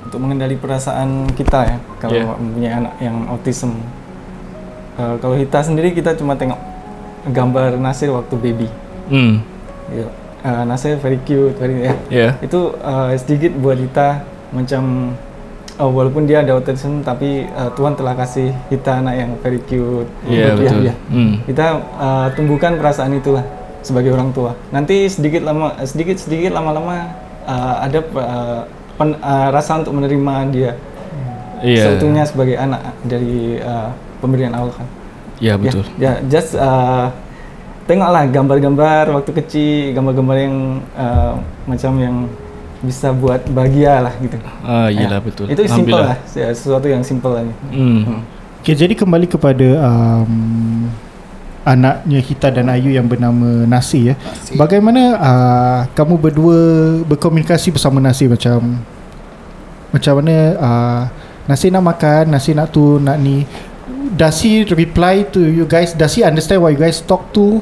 untuk 0.02 0.18
mengendali 0.18 0.58
perasaan 0.58 1.30
kita 1.38 1.60
ya, 1.66 1.78
kalau 2.02 2.14
Ya. 2.18 2.26
mempunyai 2.34 2.74
anak 2.74 2.94
yang 2.98 3.18
autism. 3.30 3.78
Uh, 4.98 5.16
kalau 5.22 5.38
kita 5.38 5.60
sendiri 5.62 5.94
kita 5.94 6.18
cuma 6.18 6.34
tengok 6.34 6.58
gambar 7.30 7.78
Nasir 7.78 8.10
waktu 8.10 8.34
baby. 8.36 8.68
Ya. 9.92 10.08
Uh, 10.42 10.64
Nasir 10.66 10.98
very 10.98 11.22
cute, 11.22 11.54
very 11.62 11.86
ya. 11.86 11.94
ya 12.10 12.30
Itu 12.42 12.74
uh, 12.82 13.14
sedikit 13.14 13.54
buat 13.62 13.78
kita 13.78 14.26
macam 14.52 15.14
oh, 15.78 15.90
walaupun 15.94 16.26
dia 16.26 16.42
ada 16.42 16.58
autism 16.58 17.06
tapi 17.06 17.46
uh, 17.54 17.70
Tuhan 17.78 17.94
telah 17.94 18.18
kasih 18.18 18.50
kita 18.68 19.06
anak 19.06 19.16
yang 19.22 19.32
very 19.46 19.62
cute. 19.70 20.10
ya 20.26 20.58
Untuk 20.58 20.66
dia, 20.66 20.72
betul. 20.74 20.82
ya. 20.90 20.96
Hmm. 21.14 21.34
kita 21.46 21.66
uh, 21.96 22.28
tumbuhkan 22.34 22.74
perasaan 22.82 23.14
itulah 23.14 23.46
sebagai 23.86 24.14
orang 24.14 24.34
tua. 24.34 24.58
Nanti 24.74 25.06
sedikit 25.10 25.46
lama 25.46 25.78
sedikit 25.86 26.18
sedikit 26.18 26.58
lama-lama 26.58 27.21
uh, 27.46 27.76
ada 27.82 28.00
uh, 28.16 28.62
pen, 28.96 29.16
uh, 29.18 29.50
rasa 29.50 29.82
untuk 29.82 29.96
menerima 29.96 30.36
dia 30.52 30.74
Ya. 31.62 31.94
seutuhnya 31.94 32.26
sebagai 32.26 32.58
anak 32.58 32.82
dari 33.06 33.62
uh, 33.62 33.94
pemberian 34.18 34.50
Allah 34.50 34.74
kan. 34.74 34.88
Ya 35.38 35.54
betul. 35.62 35.86
Ya, 36.02 36.18
ya 36.18 36.26
just 36.26 36.58
uh, 36.58 37.14
tengoklah 37.86 38.26
gambar-gambar 38.34 39.14
waktu 39.14 39.32
kecil, 39.46 39.94
gambar-gambar 39.94 40.38
yang 40.42 40.82
uh, 40.98 41.38
macam 41.70 42.02
yang 42.02 42.16
bisa 42.82 43.14
buat 43.14 43.46
bahagia 43.54 44.10
lah 44.10 44.14
gitu. 44.18 44.42
Ah 44.66 44.90
iyalah 44.90 45.22
Ya. 45.22 45.26
betul. 45.26 45.46
Itu 45.54 45.62
simple 45.70 46.02
lah, 46.02 46.18
ya, 46.34 46.50
sesuatu 46.50 46.90
yang 46.90 47.06
simple 47.06 47.30
lah. 47.30 47.46
ni. 47.46 47.54
Hmm. 47.78 48.26
Okay, 48.66 48.74
jadi 48.74 48.98
kembali 48.98 49.30
kepada 49.30 49.68
um, 49.86 50.90
anaknya 51.62 52.20
Hita 52.22 52.50
dan 52.50 52.70
Ayu 52.74 52.90
yang 52.90 53.06
bernama 53.06 53.66
Nasi 53.70 54.12
ya. 54.12 54.16
Nasi. 54.18 54.58
Bagaimana 54.58 55.02
uh, 55.18 55.80
kamu 55.94 56.16
berdua 56.18 56.58
berkomunikasi 57.06 57.74
bersama 57.74 58.02
Nasi 58.02 58.26
macam 58.26 58.82
macam 59.92 60.14
mana 60.22 60.36
uh, 60.58 61.02
Nasi 61.46 61.70
nak 61.70 61.84
makan, 61.84 62.32
Nasi 62.32 62.56
nak 62.56 62.72
tu, 62.74 62.98
nak 63.02 63.18
ni. 63.20 63.46
Does 64.16 64.42
he 64.44 64.64
reply 64.68 65.26
to 65.34 65.42
you 65.42 65.66
guys? 65.66 65.92
Does 65.94 66.16
he 66.18 66.22
understand 66.26 66.62
what 66.62 66.74
you 66.74 66.82
guys 66.82 67.02
talk 67.02 67.34
to? 67.34 67.62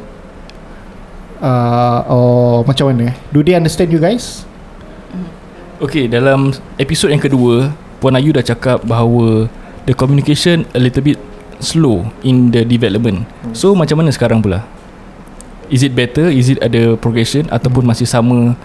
Uh, 1.39 1.99
or 2.11 2.67
macam 2.67 2.91
mana? 2.91 3.15
Do 3.31 3.39
they 3.41 3.55
understand 3.55 3.95
you 3.95 3.99
guys? 3.99 4.43
Okay, 5.79 6.11
dalam 6.11 6.51
episod 6.75 7.07
yang 7.07 7.23
kedua, 7.23 7.71
Puan 8.03 8.11
Ayu 8.19 8.35
dah 8.35 8.43
cakap 8.43 8.83
bahawa 8.83 9.47
the 9.87 9.95
communication 9.95 10.67
a 10.75 10.79
little 10.79 10.99
bit 10.99 11.15
slow 11.59 12.07
in 12.23 12.51
the 12.51 12.63
development. 12.63 13.27
So 13.55 13.75
macam 13.75 14.03
mana 14.03 14.11
sekarang 14.11 14.43
pula? 14.43 14.63
Is 15.69 15.85
it 15.85 15.93
better? 15.93 16.27
Is 16.27 16.49
it 16.49 16.59
ada 16.59 16.97
progression 16.97 17.45
ataupun 17.53 17.85
masih 17.85 18.09
sama 18.09 18.57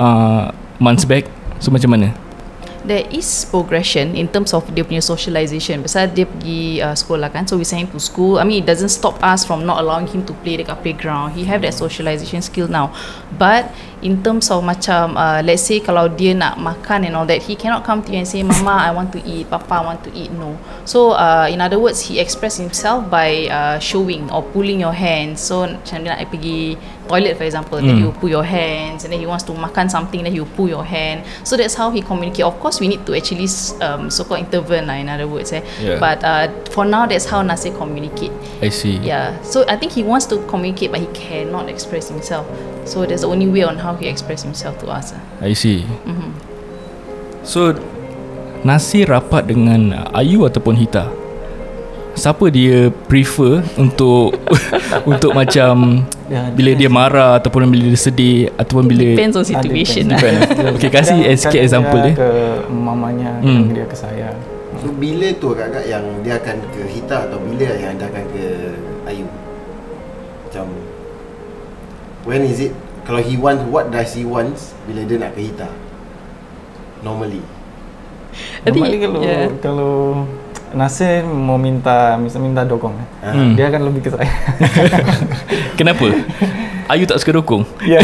uh, 0.00 0.48
months 0.80 1.04
back? 1.04 1.28
So 1.60 1.68
macam 1.68 1.92
mana? 1.92 2.25
There 2.86 3.04
is 3.10 3.26
progression 3.50 4.14
in 4.14 4.30
terms 4.30 4.54
of 4.54 4.62
dia 4.70 4.86
punya 4.86 5.02
socialization. 5.02 5.82
Pasal 5.82 6.14
dia 6.14 6.24
pergi 6.24 6.78
uh, 6.78 6.94
sekolah 6.94 7.28
kan 7.34 7.42
so 7.44 7.58
we 7.58 7.66
send 7.66 7.84
him 7.84 7.90
to 7.90 7.98
school. 7.98 8.38
I 8.38 8.46
mean 8.46 8.62
it 8.62 8.66
doesn't 8.70 8.94
stop 8.94 9.18
us 9.20 9.42
from 9.42 9.66
not 9.66 9.82
allowing 9.82 10.06
him 10.06 10.22
to 10.30 10.32
play 10.46 10.62
dekat 10.62 10.80
playground. 10.86 11.34
He 11.34 11.44
have 11.50 11.66
that 11.66 11.74
socialization 11.74 12.40
skill 12.40 12.70
now. 12.70 12.94
But 13.34 13.74
in 14.06 14.22
terms 14.22 14.48
of 14.54 14.62
macam 14.62 15.18
uh, 15.18 15.42
let's 15.42 15.66
say 15.66 15.82
kalau 15.82 16.06
dia 16.06 16.32
nak 16.32 16.62
makan 16.62 17.10
and 17.10 17.18
all 17.18 17.26
that 17.26 17.42
he 17.42 17.58
cannot 17.58 17.82
come 17.82 18.00
to 18.06 18.14
you 18.14 18.22
and 18.22 18.28
say 18.28 18.46
mama 18.46 18.78
I 18.86 18.94
want 18.94 19.10
to 19.18 19.20
eat. 19.26 19.50
Papa 19.50 19.82
I 19.82 19.82
want 19.82 20.00
to 20.06 20.10
eat. 20.14 20.30
No. 20.30 20.54
So 20.86 21.18
uh, 21.18 21.50
in 21.50 21.58
other 21.58 21.82
words 21.82 22.06
he 22.06 22.22
express 22.22 22.56
himself 22.62 23.10
by 23.10 23.50
uh, 23.50 23.76
showing 23.82 24.30
or 24.30 24.46
pulling 24.54 24.78
your 24.78 24.94
hands 24.94 25.42
so 25.42 25.66
macam 25.66 26.06
dia 26.06 26.14
nak 26.14 26.30
pergi 26.30 26.78
toilet 27.08 27.38
for 27.38 27.44
example 27.44 27.78
then 27.78 27.96
Hmm. 27.96 28.02
you 28.04 28.10
pull 28.12 28.28
your 28.28 28.44
hands 28.44 29.06
and 29.06 29.12
then 29.12 29.18
he 29.18 29.26
wants 29.26 29.42
to 29.46 29.54
makan 29.54 29.86
something 29.88 30.22
then 30.22 30.34
you 30.34 30.44
pull 30.58 30.68
your 30.68 30.84
hand 30.84 31.22
so 31.42 31.56
that's 31.56 31.74
how 31.74 31.90
he 31.90 32.02
communicate 32.02 32.44
of 32.44 32.58
course 32.58 32.78
we 32.78 32.86
need 32.86 33.00
to 33.06 33.14
actually 33.14 33.46
um, 33.80 34.10
so 34.10 34.24
called 34.24 34.40
intervene 34.42 34.86
lah 34.86 34.98
in 34.98 35.08
other 35.08 35.26
words 35.26 35.54
eh 35.54 35.62
Yeah. 35.78 35.98
but 36.02 36.20
uh, 36.22 36.50
for 36.74 36.84
now 36.84 37.06
that's 37.06 37.24
how 37.26 37.40
Nasir 37.40 37.70
communicate 37.72 38.34
I 38.60 38.68
see. 38.68 38.98
yeah 39.00 39.38
so 39.46 39.62
I 39.70 39.78
think 39.78 39.92
he 39.94 40.02
wants 40.02 40.26
to 40.34 40.42
communicate 40.50 40.90
but 40.90 41.00
he 41.00 41.08
cannot 41.14 41.70
express 41.70 42.10
himself 42.10 42.44
so 42.84 43.06
there's 43.06 43.22
the 43.22 43.30
only 43.30 43.46
way 43.46 43.62
on 43.62 43.78
how 43.78 43.94
he 43.94 44.06
express 44.06 44.42
himself 44.42 44.78
to 44.82 44.90
us 44.90 45.14
ah. 45.14 45.22
I 45.42 45.54
see. 45.54 45.86
Mhm. 46.06 46.30
So 47.46 47.74
Nasir 48.66 49.06
rapat 49.06 49.46
dengan 49.46 50.10
Ayu 50.10 50.42
ataupun 50.42 50.74
Hita? 50.74 51.06
Siapa 52.16 52.48
dia 52.48 52.88
prefer 53.06 53.60
untuk 53.76 54.34
untuk 55.12 55.36
macam 55.36 56.02
Ya, 56.26 56.50
bila 56.50 56.74
dia 56.74 56.90
marah 56.90 57.38
ataupun 57.38 57.70
bila 57.70 57.86
dia 57.86 58.00
sedih 58.00 58.50
ataupun 58.52 58.84
bila 58.84 59.14
depends 59.14 59.34
on 59.34 59.44
Ah, 59.44 59.50
situation 59.52 60.04
depends. 60.08 60.42
lah. 60.58 60.74
Okay, 60.74 60.90
kasih 60.90 61.16
Kadang- 61.16 61.38
sikit 61.38 61.50
kadang 61.52 61.64
example 61.64 61.98
dia 61.98 62.04
dia. 62.04 62.14
ke 62.16 62.28
mamanya, 62.68 63.30
Hmm. 63.38 63.46
kadang 63.46 63.70
dia 63.72 63.84
ke 63.84 63.96
saya. 63.96 64.28
So 64.76 64.90
bila 64.92 65.26
tu 65.32 65.46
agak-agak 65.48 65.84
yang 65.86 66.04
dia 66.20 66.34
akan 66.36 66.56
ke 66.68 66.82
Hita 66.84 67.30
atau 67.30 67.38
bila 67.38 67.66
yang 67.72 67.94
dia 67.94 68.06
akan 68.06 68.24
ke 68.28 68.44
Ayu? 69.06 69.26
Macam 70.42 70.66
when 72.22 72.42
is 72.42 72.58
it 72.60 72.72
kalau 73.02 73.18
he 73.18 73.34
want 73.34 73.62
what 73.64 73.88
does 73.88 74.10
he 74.12 74.22
wants 74.22 74.74
bila 74.84 75.00
dia 75.02 75.16
nak 75.16 75.30
ke 75.32 75.46
Hita? 75.46 75.70
Normally. 77.00 77.40
Normally 78.64 78.98
kalau 78.98 79.20
yeah. 79.22 79.46
kalau 79.58 80.26
Nasir 80.74 81.22
mau 81.22 81.54
minta 81.60 82.18
minta 82.18 82.66
dokong. 82.66 82.94
Hmm. 83.22 83.54
dia 83.54 83.70
akan 83.70 83.82
lebih 83.86 84.06
ke 84.06 84.10
saya. 84.14 84.26
Kenapa? 85.78 86.10
Ayu 86.86 87.02
tak 87.02 87.18
suka 87.18 87.34
dukung? 87.34 87.66
Ya. 87.82 87.98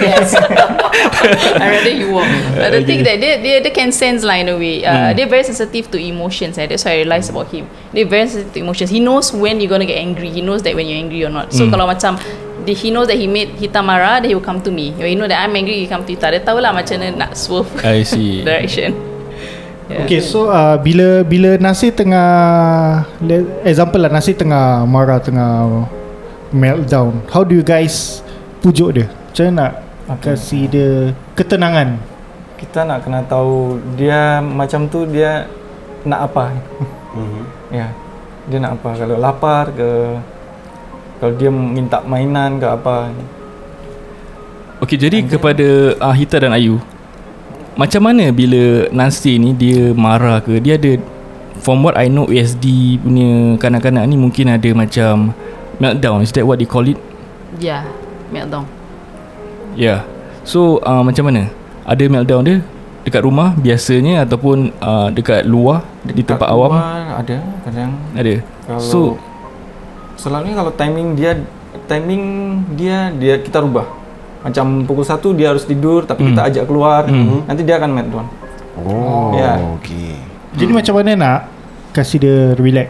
yes. 0.00 0.36
I 1.60 1.66
rather 1.72 1.92
you 1.92 2.12
walk. 2.12 2.28
But 2.52 2.76
the 2.76 2.84
thing 2.84 3.00
that 3.04 3.16
dia, 3.20 3.40
dia, 3.40 3.64
dia 3.64 3.72
can 3.72 3.88
sense 3.92 4.20
lah 4.20 4.36
in 4.36 4.52
a 4.52 4.56
way. 4.56 4.84
Uh, 4.84 4.92
Hmm. 4.92 5.12
Dia 5.16 5.24
very 5.24 5.44
sensitive 5.44 5.88
to 5.92 5.96
emotions. 5.96 6.56
Eh. 6.60 6.68
That's 6.68 6.84
what 6.84 6.92
I 6.92 7.04
realised 7.04 7.32
about 7.32 7.48
him. 7.48 7.64
Dia 7.96 8.04
very 8.04 8.28
sensitive 8.28 8.52
to 8.52 8.60
emotions. 8.60 8.92
He 8.92 9.00
knows 9.00 9.32
when 9.32 9.60
you're 9.60 9.72
gonna 9.72 9.88
get 9.88 9.96
angry. 10.00 10.28
He 10.28 10.44
knows 10.44 10.60
that 10.68 10.76
when 10.76 10.84
you're 10.84 11.00
angry 11.00 11.24
or 11.24 11.32
not. 11.32 11.52
So 11.52 11.64
Hmm. 11.64 11.72
kalau 11.72 11.88
macam 11.88 12.20
he 12.66 12.90
knows 12.90 13.06
that 13.08 13.16
he 13.16 13.30
made 13.30 13.56
Hita 13.56 13.80
marah, 13.80 14.18
then 14.20 14.28
he 14.28 14.34
will 14.36 14.44
come 14.44 14.60
to 14.60 14.74
me. 14.74 14.92
When 14.98 15.06
he 15.08 15.16
know 15.16 15.30
that 15.30 15.38
I'm 15.40 15.54
angry, 15.56 15.80
he 15.80 15.86
come 15.88 16.04
to 16.04 16.10
Hita. 16.12 16.34
Dia 16.34 16.42
tahu 16.44 16.60
lah 16.60 16.74
macam 16.76 16.98
mana 17.00 17.14
nak 17.28 17.32
swerve 17.38 17.70
I 17.80 18.04
see. 18.04 18.42
direction. 18.48 19.15
Yeah. 19.86 20.02
Okay, 20.02 20.18
so 20.18 20.50
uh, 20.50 20.74
bila 20.82 21.22
bila 21.22 21.54
Nasir 21.62 21.94
tengah 21.94 22.26
le- 23.22 23.46
example 23.62 24.02
lah 24.02 24.10
Nasir 24.10 24.34
tengah 24.34 24.82
marah 24.82 25.22
tengah 25.22 25.86
meltdown. 26.50 27.22
How 27.30 27.46
do 27.46 27.54
you 27.54 27.62
guys 27.62 28.18
pujuk 28.58 28.98
dia? 28.98 29.06
Macam 29.06 29.54
nak 29.54 29.72
Okay. 30.06 30.38
kasih 30.38 30.62
dia 30.70 30.90
ketenangan? 31.34 31.98
Kita 32.58 32.86
nak 32.86 33.02
kena 33.02 33.26
tahu 33.26 33.82
dia 33.98 34.38
macam 34.38 34.86
tu 34.86 35.02
dia 35.06 35.50
nak 36.06 36.30
apa. 36.30 36.54
Mhm. 37.14 37.42
Ya. 37.74 37.90
Dia 38.46 38.58
nak 38.62 38.78
apa? 38.78 38.94
Kalau 38.94 39.18
lapar 39.18 39.74
ke 39.74 40.14
kalau 41.18 41.32
dia 41.34 41.50
minta 41.50 41.98
mainan 42.06 42.62
ke 42.62 42.66
apa. 42.70 43.10
Okay, 44.78 44.94
jadi 44.94 45.26
kepada 45.26 45.98
uh, 45.98 46.14
Hita 46.14 46.36
dan 46.38 46.54
Ayu, 46.54 46.78
macam 47.76 48.08
mana 48.08 48.32
bila 48.32 48.88
Nasir 48.88 49.36
ni 49.36 49.52
dia 49.52 49.92
marah 49.92 50.40
ke? 50.40 50.58
Dia 50.58 50.80
ada 50.80 50.96
from 51.60 51.84
what 51.84 51.94
I 51.94 52.08
know 52.08 52.24
ASD 52.26 52.96
punya 53.04 53.60
kanak-kanak 53.60 54.04
ni 54.08 54.16
mungkin 54.16 54.48
ada 54.48 54.70
macam 54.72 55.36
meltdown. 55.76 56.24
Is 56.24 56.32
that 56.32 56.48
what 56.48 56.56
they 56.56 56.68
call 56.68 56.88
it? 56.88 56.96
Yeah. 57.60 57.84
Meltdown. 58.32 58.64
Yeah. 59.76 60.08
So 60.42 60.80
uh, 60.82 61.04
macam 61.04 61.28
mana? 61.28 61.52
Ada 61.84 62.08
meltdown 62.08 62.42
dia 62.42 62.56
dekat 63.06 63.22
rumah 63.22 63.54
biasanya 63.54 64.26
ataupun 64.26 64.74
uh, 64.82 65.12
dekat 65.14 65.46
luar 65.46 65.86
di 66.02 66.24
tempat 66.24 66.48
awam? 66.48 66.74
Ada 66.74 67.38
kadang. 67.62 67.92
Ada. 68.16 68.34
Kalau 68.66 68.82
So 68.82 69.00
selalunya 70.16 70.56
kalau 70.56 70.72
timing 70.72 71.12
dia 71.12 71.36
timing 71.86 72.24
dia 72.72 73.12
dia 73.14 73.36
kita 73.36 73.60
rubah. 73.60 73.84
Macam 74.46 74.86
pukul 74.86 75.02
1 75.02 75.34
dia 75.34 75.50
harus 75.50 75.66
tidur 75.66 76.06
tapi 76.06 76.22
Hmm. 76.22 76.28
kita 76.30 76.40
ajak 76.46 76.64
keluar, 76.64 77.02
Hmm. 77.02 77.42
nanti 77.44 77.66
dia 77.66 77.76
akan 77.76 77.90
meltdown. 77.90 78.26
Oh, 78.78 79.34
Ya. 79.34 79.58
okay. 79.74 80.14
Jadi 80.54 80.70
macam 80.70 80.94
mana 80.94 81.10
nak 81.12 81.38
kasih 81.90 82.18
dia 82.18 82.38
relax 82.54 82.88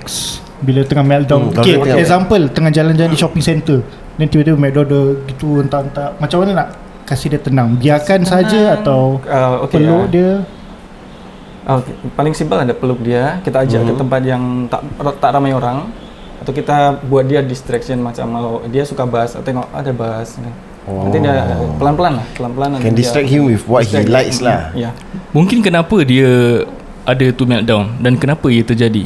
bila 0.58 0.84
tengah 0.84 1.00
meltdown? 1.02 1.48
Hmm, 1.48 1.56
okay, 1.56 1.74
tengah- 1.74 1.96
example 1.96 2.42
tengah 2.50 2.70
jalan-jalan 2.70 3.08
di 3.08 3.16
shopping 3.16 3.40
center. 3.40 3.80
Then 4.14 4.28
tiba-tiba 4.28 4.54
meltdown 4.54 4.86
dia 4.86 5.02
gitu 5.26 5.48
entah-entah. 5.58 6.12
Macam 6.16 6.38
mana 6.38 6.50
nak 6.54 6.68
kasih 7.04 7.32
dia 7.32 7.40
tenang? 7.40 7.72
Biarkan 7.74 8.20
saja 8.22 8.74
atau 8.74 9.16
Uh, 9.22 9.64
okay, 9.64 9.80
peluk 9.80 10.02
ah. 10.02 10.06
dia? 10.06 10.30
Ah, 11.62 11.80
okay. 11.80 11.94
Paling 12.12 12.30
simpel 12.30 12.58
ada 12.58 12.70
peluk 12.70 13.00
dia, 13.00 13.40
kita 13.40 13.60
ajak 13.60 13.80
ke 13.82 13.92
Mhm. 13.92 13.98
tempat 13.98 14.20
yang 14.22 14.42
tak 14.66 14.80
tak 15.18 15.30
ramai 15.32 15.50
orang 15.50 15.88
atau 16.38 16.52
kita 16.52 16.76
buat 17.02 17.24
dia 17.24 17.42
distraction 17.42 17.98
macam 17.98 18.26
kalau 18.28 18.52
dia 18.66 18.82
suka 18.82 19.02
bass, 19.02 19.34
tengok 19.36 19.66
ada 19.70 19.90
bass. 19.90 20.38
Nanti 20.86 21.18
dia 21.18 21.34
pelan-pelan 21.82 22.12
lah, 22.22 22.26
pelan-pelan 22.38 22.68
nanti 22.78 22.86
Can 22.86 22.94
distract 22.94 23.26
him 23.26 23.50
with 23.50 23.66
what 23.66 23.82
he 23.82 24.06
likes 24.06 24.38
lah. 24.38 24.70
Ya. 24.70 24.94
mungkin 25.34 25.58
kenapa 25.58 26.06
dia 26.06 26.62
ada 27.02 27.26
tu 27.34 27.42
meltdown 27.42 27.90
dan 27.98 28.14
kenapa 28.14 28.46
ia 28.50 28.62
terjadi? 28.62 29.02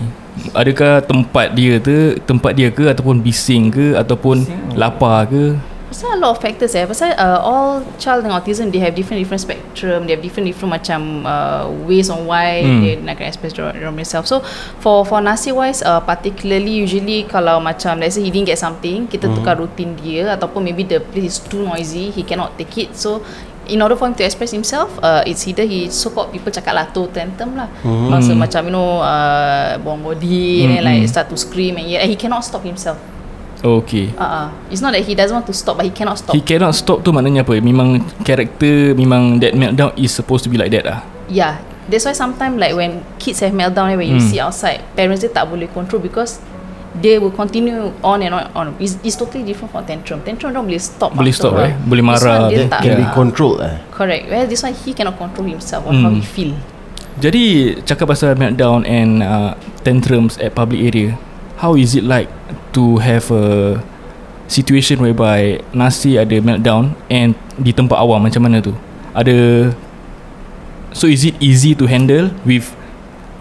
Adakah 0.57 1.05
tempat 1.05 1.53
dia 1.53 1.81
tu 1.81 2.17
tempat 2.25 2.53
dia 2.57 2.69
ke 2.73 2.89
ataupun 2.89 3.21
bising 3.21 3.73
ke 3.73 3.87
ataupun 3.97 4.45
Bising. 4.45 4.77
lapar 4.77 5.29
ke? 5.29 5.57
Pasal 5.91 6.15
a 6.15 6.19
lot 6.23 6.31
of 6.31 6.39
factors 6.39 6.71
eh. 6.79 6.87
Pasal 6.87 7.19
uh, 7.19 7.43
all 7.43 7.83
child 7.99 8.23
dengan 8.23 8.39
autism 8.39 8.71
they 8.71 8.79
have 8.79 8.95
different 8.95 9.19
different 9.19 9.43
spectrum, 9.43 10.07
they 10.07 10.15
have 10.15 10.23
different 10.23 10.47
different 10.47 10.71
macam 10.71 11.27
uh, 11.27 11.67
ways 11.83 12.07
on 12.07 12.31
why 12.31 12.63
Hmm. 12.63 12.79
hmm. 12.79 12.83
they 12.87 12.93
nak 13.03 13.19
express 13.19 13.59
themselves. 13.59 14.31
So 14.31 14.39
for 14.79 15.03
for 15.03 15.19
Nasir 15.19 15.51
wise 15.59 15.83
uh, 15.83 15.99
particularly 15.99 16.87
usually 16.87 17.27
kalau 17.27 17.59
macam 17.59 17.99
let's 17.99 18.15
say 18.15 18.23
he 18.23 18.31
didn't 18.31 18.47
get 18.47 18.63
something, 18.63 19.11
kita 19.11 19.27
Hmm. 19.27 19.35
tukar 19.35 19.59
rutin 19.59 19.99
dia 19.99 20.39
ataupun 20.39 20.63
maybe 20.63 20.87
the 20.87 21.03
place 21.03 21.35
is 21.35 21.39
too 21.43 21.67
noisy, 21.67 22.15
he 22.15 22.23
cannot 22.23 22.55
take 22.55 22.87
it. 22.87 22.95
So 22.95 23.27
in 23.67 23.83
order 23.83 23.99
for 23.99 24.07
him 24.07 24.15
to 24.15 24.23
express 24.23 24.55
himself, 24.55 24.95
uh, 25.03 25.27
it's 25.27 25.43
either 25.51 25.67
he 25.67 25.91
so 25.91 26.15
called 26.15 26.31
people 26.31 26.55
cakap 26.55 26.71
lah 26.71 26.87
toe 26.95 27.11
tantrum 27.11 27.59
lah. 27.59 27.67
Hmm. 27.83 28.15
Masa 28.15 28.31
macam 28.39 28.63
you 28.71 28.75
know 28.79 29.03
uh, 29.03 29.75
buang 29.83 30.07
body 30.07 30.63
Hmm, 30.63 30.71
and 30.71 30.71
then 30.71 30.83
like 30.87 31.03
hmm. 31.03 31.11
start 31.11 31.27
to 31.27 31.35
scream 31.35 31.83
and, 31.83 31.91
yeah, 31.91 31.99
and 32.07 32.07
he 32.07 32.15
cannot 32.15 32.47
stop 32.47 32.63
himself. 32.63 32.95
Okay. 33.61 34.09
Uh, 34.17 34.25
uh, 34.25 34.49
it's 34.69 34.81
not 34.81 34.93
that 34.93 35.05
he 35.05 35.13
doesn't 35.13 35.37
want 35.37 35.45
to 35.45 35.53
stop 35.53 35.77
but 35.77 35.85
he 35.85 35.93
cannot 35.93 36.17
stop. 36.17 36.33
He 36.33 36.41
cannot 36.41 36.73
stop 36.73 37.05
tu 37.05 37.13
maknanya 37.13 37.45
apa? 37.45 37.61
Memang 37.61 38.01
karakter 38.25 38.97
memang 38.97 39.37
that 39.39 39.53
meltdown 39.53 39.93
is 39.95 40.09
supposed 40.11 40.45
to 40.45 40.51
be 40.51 40.57
like 40.57 40.73
that 40.73 40.85
lah. 40.85 41.01
yeah 41.31 41.63
that's 41.87 42.03
why 42.03 42.11
sometimes 42.11 42.59
like 42.59 42.75
when 42.75 42.99
kids 43.23 43.39
have 43.39 43.55
meltdown 43.55 43.87
eh, 43.87 43.95
when 43.95 44.11
you 44.11 44.19
Hmm. 44.19 44.27
see 44.27 44.43
outside 44.43 44.83
parents 44.99 45.23
dia 45.23 45.31
tak 45.31 45.47
boleh 45.47 45.71
control 45.71 46.03
because 46.03 46.43
they 46.99 47.23
will 47.23 47.31
continue 47.31 47.95
on 48.03 48.19
and 48.19 48.35
on 48.35 48.51
on 48.51 48.67
it's, 48.83 48.99
it's 49.07 49.15
totally 49.15 49.47
different 49.47 49.71
from 49.71 49.87
tantrum 49.87 50.19
tantrum 50.27 50.51
dia 50.51 50.59
boleh 50.59 50.83
stop 50.83 51.15
Boleh 51.15 51.31
stop, 51.31 51.55
eh? 51.63 51.71
Boleh 51.87 52.03
This 52.03 52.11
marah, 52.11 52.35
one 52.35 52.51
dia 52.51 52.59
dia 52.59 52.67
tak 52.67 52.81
Can 52.83 52.93
be 52.99 53.07
controlled 53.15 53.63
eh. 53.63 53.79
correct 53.95 54.27
whereas 54.27 54.51
this 54.51 54.59
one 54.59 54.75
he 54.75 54.91
cannot 54.91 55.15
control 55.15 55.47
himself 55.47 55.87
on 55.87 56.03
how 56.03 56.11
Hmm. 56.11 56.19
he 56.19 56.25
feel 56.27 56.53
Jadi 57.21 57.77
cakap 57.85 58.11
pasal 58.11 58.33
meltdown 58.35 58.83
and 58.83 59.21
uh, 59.21 59.53
tantrums 59.85 60.35
at 60.41 60.51
public 60.51 60.81
area, 60.81 61.15
how 61.61 61.77
is 61.77 61.93
it 61.93 62.03
like 62.09 62.33
to 62.73 62.97
have 63.05 63.29
a 63.29 63.77
situation 64.49 64.99
whereby 65.05 65.61
Nasi 65.77 66.17
ada 66.17 66.41
meltdown 66.41 66.97
and 67.13 67.37
di 67.61 67.71
tempat 67.71 68.01
awam 68.01 68.25
macam 68.25 68.49
mana 68.49 68.65
tu? 68.65 68.73
Ada 69.13 69.71
so 70.97 71.05
is 71.07 71.23
it 71.29 71.37
easy 71.39 71.77
to 71.77 71.85
handle 71.85 72.33
with 72.49 72.73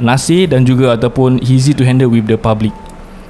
Nasi 0.03 0.45
dan 0.45 0.67
juga 0.67 0.99
ataupun 0.99 1.39
easy 1.47 1.71
to 1.71 1.87
handle 1.87 2.11
with 2.11 2.27
the 2.27 2.35
public? 2.35 2.75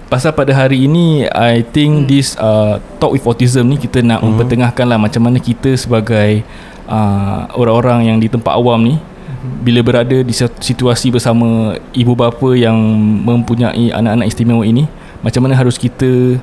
Pasal 0.09 0.33
pada 0.33 0.49
hari 0.57 0.89
ini 0.89 1.29
I 1.29 1.61
think 1.61 2.03
hmm. 2.03 2.07
this 2.09 2.33
uh, 2.41 2.81
talk 2.97 3.13
with 3.13 3.29
autism 3.29 3.69
ni 3.69 3.77
kita 3.77 4.01
nak 4.01 4.25
hmm. 4.25 4.33
mempertengahkan 4.33 4.85
lah 4.89 4.97
macam 4.97 5.21
mana 5.21 5.37
kita 5.37 5.77
sebagai 5.77 6.41
uh, 6.89 7.45
orang-orang 7.53 8.09
yang 8.09 8.17
di 8.17 8.25
tempat 8.25 8.57
awam 8.57 8.81
ni 8.81 8.97
bila 9.39 9.79
berada 9.79 10.17
di 10.19 10.33
situasi 10.35 11.09
bersama 11.09 11.79
ibu 11.95 12.11
bapa 12.11 12.51
yang 12.55 12.75
mempunyai 13.23 13.87
anak-anak 13.89 14.27
istimewa 14.27 14.67
ini 14.67 14.83
macam 15.23 15.47
mana 15.47 15.55
harus 15.55 15.79
kita 15.79 16.35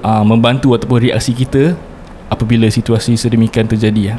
uh, 0.00 0.24
membantu 0.24 0.72
ataupun 0.72 1.08
reaksi 1.08 1.36
kita 1.36 1.76
apabila 2.28 2.68
situasi 2.68 3.16
sedemikian 3.16 3.68
terjadi 3.68 4.02
ya. 4.12 4.16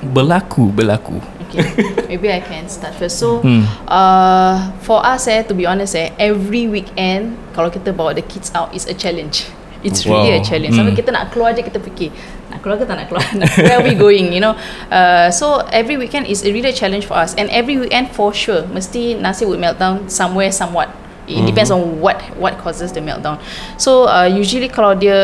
Berlaku 0.00 0.70
berlaku. 0.72 1.18
okay 1.44 1.66
maybe 2.08 2.30
I 2.30 2.38
can 2.40 2.70
start 2.70 2.94
first 2.94 3.18
so 3.18 3.42
Hmm. 3.42 3.66
uh, 3.90 4.70
for 4.80 5.02
us 5.02 5.26
eh 5.26 5.42
to 5.42 5.52
be 5.52 5.66
honest 5.66 5.98
eh 5.98 6.14
every 6.16 6.70
weekend 6.70 7.34
kalau 7.52 7.68
kita 7.68 7.90
bawa 7.90 8.14
the 8.14 8.22
kids 8.22 8.54
out 8.54 8.70
is 8.70 8.86
a 8.86 8.94
challenge 8.94 9.50
it's 9.82 10.06
really 10.06 10.30
a 10.30 10.38
Wow. 10.38 10.46
challenge 10.46 10.78
sampai 10.78 10.94
Hmm. 10.94 11.00
kita 11.02 11.10
nak 11.10 11.34
keluar 11.34 11.50
je 11.52 11.66
kita 11.66 11.82
fikir 11.82 12.14
nak 12.50 12.60
keluar 12.60 12.76
ke 12.76 12.84
tak 12.84 12.98
nak 12.98 13.06
keluar 13.06 13.24
where 13.62 13.78
are 13.78 13.86
we 13.86 13.94
going 13.94 14.34
you 14.34 14.42
know 14.42 14.58
uh, 14.90 15.30
so 15.30 15.62
every 15.70 15.96
weekend 15.96 16.26
is 16.26 16.42
a 16.42 16.50
really 16.50 16.70
a 16.70 16.76
challenge 16.76 17.06
for 17.06 17.14
us 17.14 17.32
and 17.38 17.46
every 17.54 17.78
weekend 17.78 18.10
for 18.10 18.34
sure 18.34 18.66
mesti 18.74 19.14
Nasir 19.16 19.46
would 19.46 19.62
melt 19.62 19.78
down 19.78 20.10
somewhere 20.10 20.50
somewhat 20.50 20.90
It 21.30 21.46
depends 21.46 21.70
on 21.70 22.00
what 22.02 22.18
what 22.42 22.58
causes 22.58 22.90
the 22.90 22.98
meltdown. 22.98 23.38
So 23.78 24.10
uh, 24.10 24.26
usually 24.26 24.66
kalau 24.66 24.98
dia 24.98 25.14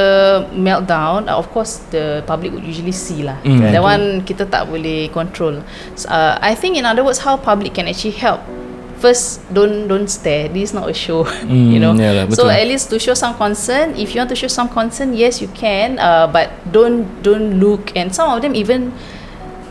meltdown, 0.54 1.26
uh, 1.26 1.35
of 1.35 1.50
course 1.50 1.83
the 1.90 2.23
public 2.30 2.54
would 2.54 2.62
usually 2.62 2.95
see 2.95 3.26
lah. 3.26 3.42
Mm. 3.42 3.75
That 3.75 3.83
one 3.83 4.04
kita 4.23 4.47
tak 4.47 4.71
boleh 4.71 5.11
control. 5.11 5.66
So, 5.99 6.06
uh, 6.06 6.38
I 6.38 6.54
think 6.54 6.78
in 6.78 6.87
other 6.87 7.02
words, 7.02 7.26
how 7.26 7.35
public 7.35 7.75
can 7.75 7.90
actually 7.90 8.14
help. 8.14 8.38
First, 8.99 9.45
don't 9.53 9.88
don't 9.88 10.09
stare. 10.09 10.49
This 10.49 10.71
is 10.71 10.75
not 10.75 10.88
a 10.88 10.95
show, 10.97 11.25
Mm, 11.45 11.73
you 11.73 11.81
know. 11.81 11.93
yeah 11.95 12.12
lah, 12.12 12.25
so 12.33 12.49
at 12.49 12.65
least 12.67 12.88
to 12.91 12.99
show 12.99 13.12
some 13.15 13.37
concern. 13.37 13.93
If 13.95 14.15
you 14.17 14.21
want 14.25 14.33
to 14.33 14.38
show 14.38 14.49
some 14.49 14.69
concern, 14.73 15.12
yes, 15.12 15.41
you 15.45 15.49
can. 15.53 15.99
Uh, 16.00 16.26
but 16.26 16.49
don't 16.73 17.05
don't 17.23 17.61
look. 17.61 17.93
And 17.97 18.09
some 18.15 18.33
of 18.33 18.41
them 18.41 18.57
even. 18.57 18.93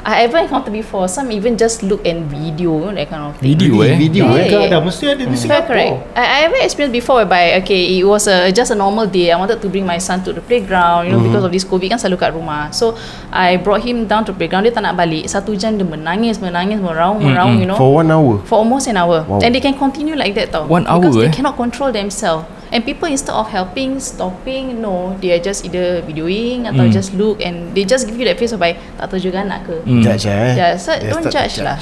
I 0.05 0.21
ever 0.21 0.37
encountered 0.37 0.69
before. 0.69 1.09
Some 1.09 1.33
even 1.33 1.57
just 1.57 1.81
look 1.81 2.05
and 2.05 2.29
video 2.29 2.93
that 2.93 3.09
kind 3.09 3.25
of 3.25 3.41
thing. 3.41 3.57
Video 3.57 3.81
eh. 3.81 3.97
Video 3.97 4.29
Yeah, 4.29 4.37
eh. 4.37 4.49
yeah. 4.53 4.69
Ada 4.69 4.77
mesti 4.85 5.03
ada 5.09 5.25
di 5.25 5.33
Singapore. 5.33 5.65
correct. 5.65 5.93
I, 6.13 6.23
I 6.29 6.37
ever 6.45 6.61
experienced 6.61 6.93
before 6.93 7.25
whereby 7.25 7.57
okay, 7.65 7.97
it 7.97 8.05
was 8.05 8.29
a 8.29 8.53
just 8.53 8.69
a 8.69 8.77
normal 8.77 9.09
day. 9.09 9.33
I 9.33 9.37
wanted 9.41 9.57
to 9.57 9.67
bring 9.67 9.81
my 9.81 9.97
son 9.97 10.21
to 10.21 10.29
the 10.29 10.45
playground, 10.45 11.09
you 11.09 11.17
know, 11.17 11.25
because 11.25 11.41
of 11.41 11.49
this 11.49 11.65
COVID 11.65 11.89
kan 11.89 11.97
selalu 11.97 12.21
kat 12.21 12.37
rumah. 12.37 12.69
So 12.69 12.93
I 13.33 13.57
brought 13.57 13.81
him 13.81 14.05
down 14.05 14.29
to 14.29 14.31
playground. 14.37 14.69
Dia 14.69 14.77
tak 14.77 14.85
nak 14.85 14.93
balik. 14.93 15.25
Satu 15.25 15.57
jam 15.57 15.73
dia 15.73 15.89
menangis, 15.89 16.37
menangis, 16.37 16.77
meraung, 16.77 17.17
meraung, 17.17 17.57
you 17.57 17.65
know. 17.65 17.73
For 17.73 17.89
one 17.89 18.13
hour. 18.13 18.45
For 18.45 18.61
almost 18.61 18.85
an 18.85 19.01
hour 19.01 19.25
Wow. 19.25 19.41
And 19.41 19.57
they 19.57 19.63
can 19.63 19.73
continue 19.73 20.13
like 20.13 20.37
that 20.37 20.53
tau 20.53 20.69
One 20.69 20.85
hour, 20.85 21.01
Because 21.01 21.17
they 21.17 21.29
eh? 21.29 21.33
cannot 21.33 21.57
control 21.57 21.89
themselves 21.89 22.45
And 22.75 22.83
people 22.83 23.07
instead 23.07 23.31
of 23.31 23.47
helping 23.47 24.03
Stopping 24.03 24.83
No 24.83 25.15
They 25.23 25.31
are 25.31 25.39
just 25.39 25.63
either 25.63 26.03
videoing 26.03 26.67
Atau 26.67 26.83
Hmm. 26.85 26.91
just 26.91 27.15
look 27.15 27.39
And 27.39 27.71
they 27.71 27.87
just 27.87 28.03
give 28.03 28.19
you 28.19 28.27
that 28.27 28.35
face 28.35 28.51
of 28.51 28.59
like 28.59 28.75
Tak 28.99 29.15
tahu 29.15 29.31
juga 29.31 29.47
anak 29.47 29.63
ke 29.63 29.75
Hmm. 29.87 30.03
Judge 30.03 30.27
eh. 30.27 30.59
Yeah 30.59 30.75
so 30.75 30.91
They 30.91 31.07
don't 31.07 31.23
to 31.23 31.31
judge 31.31 31.63
lah 31.63 31.79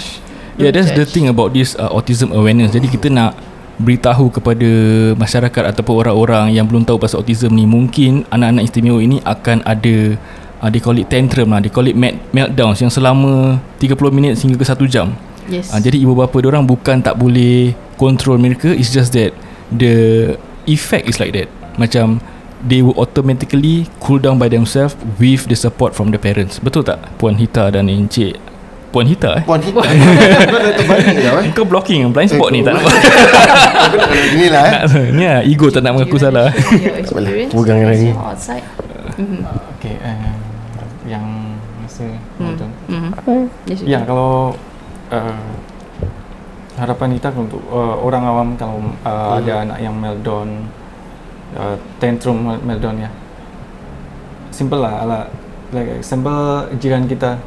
Yeah, 0.53 0.69
Don't 0.69 0.86
that's 0.86 0.93
the 0.93 1.01
judge. 1.01 1.17
thing 1.17 1.25
about 1.34 1.49
this 1.58 1.73
uh, 1.73 1.89
autism 1.89 2.29
awareness. 2.29 2.77
Jadi 2.77 2.86
kita 2.86 3.10
nak 3.10 3.34
beritahu 3.82 4.29
kepada 4.29 4.69
masyarakat 5.17 5.73
ataupun 5.73 6.06
orang-orang 6.06 6.53
yang 6.53 6.69
belum 6.69 6.86
tahu 6.86 7.01
pasal 7.01 7.25
autism 7.25 7.58
ni 7.58 7.65
mungkin 7.65 8.21
anak-anak 8.29 8.69
istimewa 8.69 9.01
ini 9.01 9.17
akan 9.25 9.65
ada 9.65 10.13
uh, 10.62 10.69
they 10.69 10.77
call 10.77 10.93
it 10.93 11.10
tantrum 11.10 11.49
lah, 11.49 11.58
they 11.58 11.73
call 11.73 11.89
it 11.89 11.97
melt, 11.97 12.21
meltdowns 12.29 12.77
yang 12.86 12.93
selama 12.93 13.58
30 13.82 13.97
minit 14.13 14.38
hingga 14.38 14.62
ke 14.62 14.65
1 14.65 14.86
jam. 14.86 15.10
Yes 15.49 15.73
Uh, 15.73 15.82
jadi 15.82 15.97
ibu 15.97 16.13
bapa 16.13 16.38
orang 16.45 16.69
bukan 16.69 17.01
tak 17.01 17.17
boleh 17.17 17.73
control 17.97 18.38
mereka, 18.38 18.69
it's 18.69 18.93
just 18.93 19.10
that 19.17 19.34
the 19.73 20.38
effect 20.65 21.06
is 21.06 21.17
like 21.17 21.34
that. 21.34 21.47
Macam 21.76 22.21
they 22.63 22.80
will 22.80 22.95
automatically 22.95 23.91
cool 23.99 24.17
down 24.17 24.39
by 24.39 24.47
themselves 24.47 24.95
with 25.17 25.47
the 25.47 25.56
support 25.56 25.91
from 25.91 26.10
the 26.10 26.17
parents. 26.17 26.58
Betul 26.58 26.84
tak 26.84 26.99
Puan 27.17 27.36
Hita 27.36 27.67
dan 27.69 27.88
Encik? 27.88 28.39
Puan 28.93 29.10
Hita 29.10 29.41
eh? 29.41 29.43
Puan 29.43 29.58
Hita. 29.58 29.82
Kau 31.26 31.38
eh. 31.41 31.49
Kau 31.52 31.65
blocking 31.65 32.13
blind 32.13 32.30
spot 32.30 32.54
ni 32.54 32.62
tak 32.62 32.78
nak 32.78 32.86
Aku 32.86 33.95
nak 33.97 34.08
kena 34.08 34.26
gini 34.30 34.47
lah 34.54 34.63
eh. 34.69 35.10
Ni 35.10 35.23
lah 35.26 35.41
ego 35.41 35.65
tak 35.67 35.82
nak 35.82 35.97
mengaku 35.97 36.21
salah 36.21 36.54
Aku 36.54 37.17
pegang 37.58 37.84
lagi. 37.84 38.13
you're 38.13 38.21
outside 38.21 38.62
Mhm. 39.13 39.45
Okay, 39.78 39.93
uh, 40.02 40.34
yang 41.06 41.21
masa 41.78 42.02
Hmm. 42.41 42.58
Mhm. 42.89 43.45
Yes, 43.69 43.82
you 43.82 43.93
Ya, 43.93 44.02
kalau 44.02 44.58
uh, 45.10 45.38
harapan 46.73 47.13
kita 47.13 47.29
untuk 47.31 47.62
uh, 47.67 47.95
orang 47.97 48.23
awam 48.23 48.47
kalau 48.55 48.81
uh, 49.01 49.38
ada 49.38 49.62
anak 49.62 49.77
yang 49.79 49.93
meltdown, 49.93 50.65
uh, 51.53 51.77
tantrum 51.97 52.38
mel- 52.39 52.63
meltdown 52.63 52.97
ya. 52.99 53.09
Simple 54.49 54.79
lah, 54.79 54.93
ala, 55.01 55.19
like 55.69 55.97
example 55.97 56.69
jiran 56.77 57.05
kita. 57.05 57.38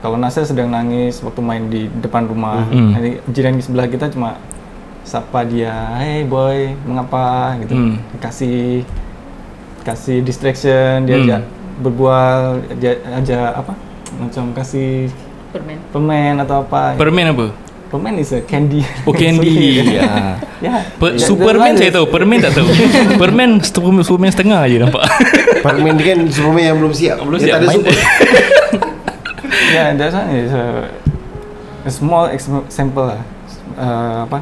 Kalau 0.00 0.16
Nasir 0.16 0.42
sedang 0.42 0.72
nangis 0.72 1.20
waktu 1.20 1.40
main 1.40 1.68
di 1.68 1.86
depan 1.94 2.24
rumah, 2.24 2.64
Mhm. 2.64 2.88
nanti 2.90 3.10
jiran 3.30 3.54
di 3.54 3.62
sebelah 3.62 3.86
kita 3.86 4.08
cuma 4.08 4.40
sapa 5.02 5.44
dia, 5.44 5.74
hey 5.96 6.24
boy, 6.24 6.72
mengapa 6.84 7.54
gitu, 7.58 7.74
Hmm. 7.74 7.96
kasih 8.18 8.82
kasih 9.80 10.20
distraction, 10.20 11.04
dia 11.04 11.16
Hmm. 11.16 11.24
ajak 11.24 11.42
berbual, 11.80 12.38
dia 12.76 12.92
ajak 13.12 13.50
apa, 13.56 13.72
macam 14.16 14.52
kasih 14.52 15.08
Permen 15.50 15.82
permen 15.90 16.34
atau 16.38 16.62
apa. 16.62 16.94
Permen 16.94 17.26
apa? 17.26 17.50
Permen 17.90 18.14
is 18.16 18.30
a 18.30 18.38
candy. 18.40 18.86
Oh 19.02 19.10
candy 19.10 19.82
ya. 19.98 20.30
ya. 20.62 20.74
Per, 21.02 21.18
Ya, 21.18 21.26
Superman 21.26 21.74
dia- 21.74 21.90
saya 21.90 21.90
tahu 21.98 22.06
Permen 22.06 22.38
tak 22.38 22.54
tahu 22.54 22.70
Permen 23.20 23.58
Superman, 23.58 24.02
Superman 24.06 24.30
setengah 24.30 24.62
je 24.64 24.78
nampak 24.78 25.02
dia 25.98 26.04
kan 26.14 26.18
Superman 26.30 26.62
yang 26.64 26.76
belum 26.78 26.94
siap. 26.94 27.16
Belum 27.18 27.36
Dia 27.36 27.46
siap, 27.50 27.54
tak 27.56 27.60
ada 27.60 27.74
super. 27.74 27.94
Yeah, 29.70 29.88
that's 29.94 30.14
one 30.14 30.30
is 30.32 30.50
a, 30.50 30.66
a 31.82 31.90
small 31.90 32.30
example 32.30 33.06
lah. 33.06 33.22
Uh, 33.74 34.18
apa? 34.24 34.38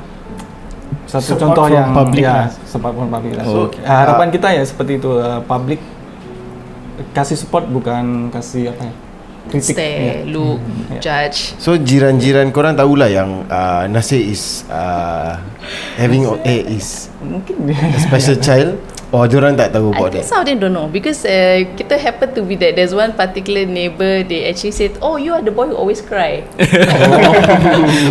Satu 1.09 1.33
Support 1.33 1.41
contoh 1.43 1.65
from 1.65 1.73
yang 1.75 1.89
public 1.97 2.21
ya, 2.21 2.33
lah. 2.33 2.49
support 2.65 2.93
from 2.93 3.09
public 3.09 3.33
lah. 3.33 3.45
Oh, 3.45 3.53
So, 3.53 3.59
okay. 3.67 3.81
uh, 3.81 3.97
harapan 4.05 4.29
kita 4.29 4.49
ya 4.53 4.63
seperti 4.63 5.01
itu 5.01 5.11
uh, 5.17 5.41
public 5.43 5.81
kasih 7.13 7.41
support 7.41 7.65
bukan 7.65 8.29
kasih 8.29 8.73
apa 8.73 8.83
ya? 8.89 8.95
Kritik. 9.49 9.75
Stare 9.75 9.97
Ya. 9.99 10.15
Look 10.29 10.61
Yeah. 10.89 11.05
Judge 11.05 11.53
So 11.61 11.77
jiran-jiran 11.77 12.49
korang 12.49 12.73
tahulah 12.73 13.13
yang 13.13 13.45
uh, 13.53 13.85
Nasir 13.93 14.25
is 14.25 14.65
uh, 14.73 15.37
having 16.01 16.25
eh 16.49 16.65
is 16.65 17.13
Mungkin 17.21 17.69
a 17.69 18.01
special 18.01 18.41
child 18.47 18.81
or 19.13 19.25
diorang 19.29 19.57
tak 19.57 19.73
tahu 19.73 19.93
I 19.93 20.01
about 20.01 20.11
think 20.13 20.25
that. 20.25 20.33
some 20.33 20.41
of 20.41 20.47
them 20.49 20.59
don't 20.61 20.73
know 20.73 20.89
because 20.89 21.25
uh, 21.29 21.61
kita 21.77 21.97
happen 21.97 22.33
to 22.37 22.41
be 22.45 22.57
that 22.61 22.77
there's 22.77 22.93
one 22.97 23.13
particular 23.17 23.65
neighbor 23.69 24.21
they 24.25 24.49
actually 24.49 24.73
said 24.73 24.97
oh 25.01 25.17
you 25.21 25.33
are 25.33 25.41
the 25.45 25.53
boy 25.53 25.69
who 25.69 25.77
always 25.77 26.01
cry 26.05 26.45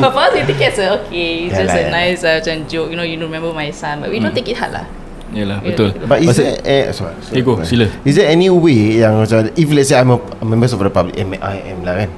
but 0.01 0.09
for 0.13 0.21
us 0.21 0.33
we 0.33 0.41
take 0.45 0.61
it 0.61 0.73
as 0.73 0.79
a 0.81 0.87
okay 1.01 1.49
it's 1.49 1.57
Yeah 1.57 1.65
just 1.65 1.73
lah, 1.73 1.81
a 1.81 1.85
yeah. 1.85 1.97
nice 1.97 2.21
uh, 2.25 2.37
macam 2.41 2.55
joke 2.65 2.89
you 2.89 2.97
know 2.97 3.05
you 3.05 3.17
remember 3.17 3.53
my 3.53 3.69
son 3.69 4.01
but 4.01 4.09
we 4.09 4.17
don't 4.21 4.33
take 4.33 4.49
it 4.49 4.57
hard 4.57 4.73
lah 4.73 4.85
Yalah 5.35 5.59
Yeah. 5.59 5.75
betul 5.75 5.89
But 6.07 6.23
is 6.23 6.39
there 6.39 6.55
eh, 6.63 6.83
sorry, 6.95 7.15
sorry. 7.19 7.35
Eh, 7.35 7.43
go, 7.43 7.59
sila. 7.67 7.85
Is 8.07 8.15
there 8.15 8.31
any 8.31 8.47
way 8.47 9.03
yang 9.03 9.19
macam 9.19 9.51
if 9.59 9.67
let's 9.75 9.91
say 9.91 9.99
I'm 9.99 10.11
a, 10.15 10.17
a 10.39 10.45
member 10.47 10.67
of 10.71 10.79
the 10.79 10.91
public 10.93 11.19
eh, 11.19 11.27
I 11.43 11.75
am 11.75 11.83
lah 11.83 11.95
kan. 11.99 12.09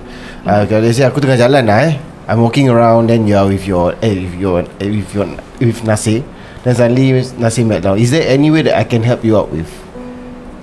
Uh, 0.45 0.63
kalau 0.69 0.81
let's 0.85 0.97
say 1.01 1.05
aku 1.09 1.17
tengah 1.17 1.39
jalan 1.39 1.65
lah 1.65 1.89
eh. 1.89 1.93
I'm 2.29 2.45
walking 2.45 2.69
around 2.69 3.09
then 3.09 3.25
you 3.25 3.33
are 3.33 3.49
with 3.49 3.65
your 3.65 3.97
eh 4.05 4.13
with 4.13 4.37
your 4.37 4.61
eh, 4.77 4.89
with 4.93 5.09
your 5.17 5.25
with 5.57 5.81
Nasir 5.81 6.21
then 6.61 6.77
suddenly 6.77 7.25
Nasir 7.41 7.65
meltdown. 7.65 7.97
Is 7.97 8.13
there 8.13 8.29
any 8.29 8.53
way 8.53 8.61
that 8.69 8.77
I 8.77 8.85
can 8.85 9.01
help 9.01 9.25
you 9.25 9.33
out 9.33 9.49
with? 9.49 9.69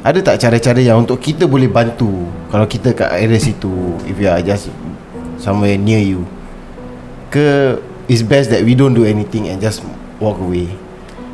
Ada 0.06 0.22
tak 0.22 0.38
cara-cara 0.38 0.78
yang 0.78 1.02
untuk 1.02 1.18
kita 1.18 1.50
boleh 1.50 1.66
bantu 1.66 2.30
kalau 2.46 2.70
kita 2.70 2.94
kat 2.94 3.11
area 3.18 3.42
situ 3.42 3.98
if 4.06 4.14
you 4.14 4.30
are 4.30 4.38
just 4.38 4.70
somewhere 5.42 5.74
near 5.74 5.98
you? 5.98 6.22
Ke 7.35 7.74
it's 8.06 8.22
best 8.22 8.54
that 8.54 8.62
we 8.62 8.78
don't 8.78 8.94
do 8.94 9.02
anything 9.02 9.50
and 9.50 9.59
just 9.59 9.82
walk 10.22 10.38
away? 10.38 10.70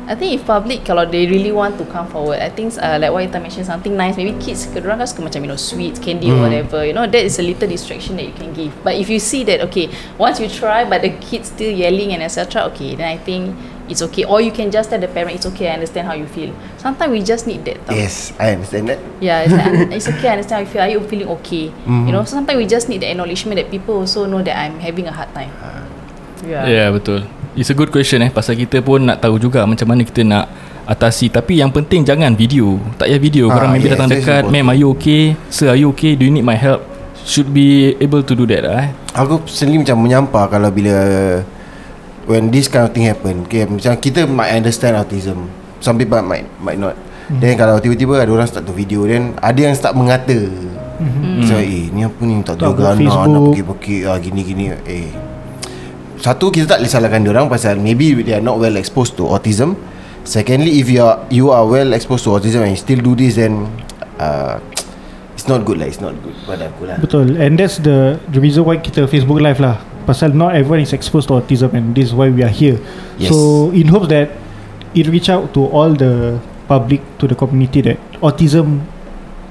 I 0.03 0.15
think 0.15 0.35
if 0.35 0.43
public 0.43 0.83
kalau 0.83 1.07
they 1.07 1.23
really 1.31 1.55
want 1.55 1.79
to 1.79 1.87
come 1.87 2.03
forward, 2.11 2.43
I 2.43 2.51
think 2.51 2.75
uh, 2.75 2.99
like 2.99 3.11
what 3.15 3.23
you 3.23 3.31
mentioned 3.31 3.63
something 3.63 3.95
nice. 3.95 4.19
Maybe 4.19 4.35
kids, 4.35 4.67
kedua 4.67 4.99
kan 4.99 5.07
suka 5.07 5.23
macam 5.23 5.47
you 5.47 5.49
know 5.55 5.59
sweets, 5.59 5.95
candy 5.95 6.27
or 6.27 6.43
whatever. 6.43 6.83
You 6.83 6.91
know 6.91 7.07
that 7.07 7.23
is 7.23 7.39
a 7.39 7.45
little 7.45 7.71
distraction 7.71 8.19
that 8.19 8.27
you 8.27 8.35
can 8.35 8.51
give. 8.51 8.75
But 8.83 8.99
if 8.99 9.07
you 9.07 9.23
see 9.23 9.47
that 9.47 9.63
okay, 9.71 9.87
once 10.19 10.43
you 10.43 10.51
try, 10.51 10.83
but 10.83 11.07
the 11.07 11.15
kids 11.23 11.55
still 11.55 11.71
yelling 11.71 12.11
and 12.11 12.19
etc. 12.19 12.67
Okay, 12.75 12.99
then 12.99 13.07
I 13.07 13.15
think 13.15 13.55
it's 13.87 14.03
okay. 14.11 14.27
Or 14.27 14.43
you 14.43 14.51
can 14.51 14.75
just 14.75 14.91
tell 14.91 14.99
the 14.99 15.07
parent 15.07 15.39
it's 15.39 15.47
okay. 15.55 15.71
I 15.71 15.79
understand 15.79 16.11
how 16.11 16.19
you 16.19 16.27
feel. 16.27 16.51
Sometimes 16.83 17.07
we 17.07 17.23
just 17.23 17.47
need 17.47 17.63
that. 17.63 17.79
Tau. 17.87 17.95
Yes, 17.95 18.35
I 18.35 18.59
understand 18.59 18.91
that. 18.91 18.99
Yeah, 19.23 19.47
it's, 19.47 19.55
like, 19.55 19.87
it's 19.95 20.07
okay. 20.19 20.27
I 20.27 20.33
understand 20.35 20.59
how 20.59 20.63
you 20.67 20.71
feel. 20.71 20.83
Are 20.83 20.91
you 20.91 21.01
feeling 21.07 21.31
okay? 21.39 21.71
You 21.87 22.11
know, 22.11 22.27
so 22.27 22.35
sometimes 22.35 22.59
we 22.59 22.67
just 22.67 22.91
need 22.91 22.99
the 22.99 23.07
acknowledgement 23.07 23.55
that 23.55 23.71
people 23.71 24.03
also 24.03 24.27
know 24.27 24.43
that 24.43 24.59
I'm 24.59 24.83
having 24.83 25.07
a 25.07 25.15
hard 25.15 25.31
time. 25.31 25.51
Yeah. 26.43 26.67
Ya 26.67 26.67
yeah, 26.67 26.87
betul 26.91 27.23
It's 27.53 27.69
a 27.69 27.77
good 27.77 27.93
question 27.93 28.25
eh 28.25 28.31
Pasal 28.33 28.57
kita 28.57 28.81
pun 28.81 29.05
nak 29.05 29.21
tahu 29.21 29.37
juga 29.37 29.61
Macam 29.63 29.85
mana 29.85 30.01
kita 30.01 30.25
nak 30.25 30.49
atasi 30.89 31.29
Tapi 31.29 31.61
yang 31.61 31.69
penting 31.69 32.01
jangan 32.01 32.33
video 32.33 32.81
Tak 32.97 33.05
payah 33.05 33.21
video 33.21 33.45
Ah, 33.49 33.61
Korang 33.61 33.71
maybe 33.77 33.87
yes, 33.87 33.93
datang 33.93 34.09
dekat. 34.09 34.43
Ma'am 34.49 34.73
are 34.73 34.77
you 34.77 34.89
okay 34.97 35.37
Sir 35.53 35.69
are 35.69 35.77
you 35.77 35.93
okay 35.93 36.17
Do 36.17 36.25
you 36.25 36.33
need 36.33 36.45
my 36.45 36.57
help 36.57 36.81
Should 37.23 37.53
be 37.53 37.93
able 38.01 38.25
to 38.25 38.33
do 38.33 38.49
that 38.49 38.65
lah 38.65 38.77
eh 38.83 38.89
Aku 39.13 39.45
sendiri 39.45 39.85
macam 39.85 40.01
menyampah 40.01 40.49
kalau 40.49 40.73
bila 40.73 40.97
when 42.25 42.51
this 42.51 42.71
kind 42.71 42.87
of 42.87 42.91
thing 42.95 43.07
happen. 43.07 43.43
Okay, 43.47 43.67
macam 43.67 43.93
kita 43.99 44.25
might 44.27 44.55
understand 44.55 44.95
autism. 44.99 45.47
Some 45.83 45.99
people 45.99 46.19
might 46.23 46.47
might 46.63 46.79
not. 46.79 46.95
Hmm. 47.27 47.39
Then 47.39 47.55
kalau 47.55 47.79
tiba-tiba 47.79 48.19
ada 48.19 48.31
orang 48.31 48.47
start 48.47 48.67
to 48.67 48.75
video 48.75 49.07
then 49.07 49.35
ada 49.39 49.59
yang 49.59 49.75
start 49.75 49.95
mengata. 49.95 50.35
Hmm. 50.99 51.43
So 51.43 51.59
eh 51.59 51.91
ni 51.91 52.07
apa 52.07 52.21
ni 52.23 52.39
tak 52.43 52.59
Facebook. 52.59 53.27
nak 53.27 53.41
pergi-pergi 53.51 53.95
ah, 54.07 54.17
gini-gini 54.19 54.65
eh. 54.87 55.11
Satu 56.23 56.47
kita 56.55 56.63
tak 56.63 56.79
boleh 56.79 56.87
salahkan 56.87 57.19
dia 57.19 57.35
orang 57.35 57.51
pasal 57.51 57.75
maybe 57.75 58.15
they 58.23 58.31
are 58.31 58.39
not 58.39 58.55
well 58.55 58.79
exposed 58.79 59.19
to 59.19 59.27
autism. 59.27 59.75
Secondly 60.23 60.79
if 60.79 60.87
you 60.87 61.03
are 61.03 61.19
you 61.27 61.51
are 61.51 61.67
well 61.67 61.91
exposed 61.91 62.23
to 62.23 62.31
autism 62.31 62.63
and 62.63 62.71
you 62.71 62.79
still 62.79 63.03
do 63.03 63.11
this 63.11 63.35
then 63.35 63.67
uh, 64.23 64.55
it's 65.35 65.51
not 65.51 65.67
good 65.67 65.83
lah, 65.83 65.87
it's 65.91 65.99
not 65.99 66.15
good 66.23 66.31
pada 66.47 66.71
aku 66.71 66.87
lah. 66.87 66.95
Betul 67.03 67.35
And 67.35 67.59
that's 67.59 67.83
the 67.83 68.23
The 68.31 68.39
reason 68.39 68.63
why 68.63 68.79
kita 68.79 69.03
Facebook 69.11 69.43
live 69.43 69.59
lah 69.59 69.83
Pasal 70.07 70.31
not 70.31 70.55
everyone 70.55 70.79
is 70.79 70.95
exposed 70.95 71.27
to 71.27 71.35
autism 71.43 71.75
And 71.75 71.91
this 71.91 72.11
is 72.11 72.13
why 72.15 72.31
we 72.31 72.39
are 72.39 72.51
here 72.51 72.79
Yes. 73.19 73.27
So 73.27 73.71
in 73.75 73.91
hopes 73.91 74.07
that 74.07 74.31
It 74.95 75.11
reach 75.11 75.27
out 75.27 75.51
to 75.59 75.67
all 75.67 75.91
the 75.91 76.39
Public 76.71 77.03
To 77.19 77.27
the 77.27 77.35
community 77.35 77.83
that 77.83 77.99
Autism 78.23 78.87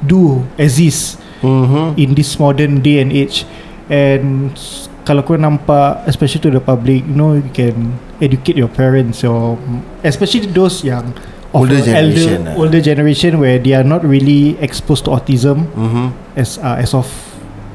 Do 0.01 0.41
exist 0.57 1.21
Mhm. 1.45 2.01
In 2.01 2.17
this 2.17 2.37
modern 2.41 2.81
day 2.81 3.01
and 3.05 3.13
age 3.13 3.45
And 3.93 4.57
Kalau 5.03 5.27
kau 5.27 5.35
nampak 5.35 6.07
Especially 6.07 6.39
to 6.41 6.51
the 6.51 6.63
public 6.63 7.03
You 7.03 7.15
know 7.15 7.35
you 7.35 7.51
can 7.51 7.99
Educate 8.19 8.55
your 8.55 8.71
parents 8.71 9.23
Your 9.23 9.59
Especially 10.01 10.47
those 10.47 10.83
yang 10.83 11.11
of 11.53 11.67
Older 11.67 11.83
generation 11.83 12.39
elder, 12.41 12.49
lah. 12.49 12.55
Older 12.57 12.81
generation 12.81 13.33
Where 13.37 13.59
they 13.59 13.75
are 13.75 13.85
not 13.85 14.07
really 14.07 14.55
Exposed 14.63 15.05
to 15.05 15.13
autism 15.13 15.67
Mhm. 15.75 16.07
as 16.33 16.57
uh, 16.57 16.81
as 16.81 16.95
of 16.95 17.05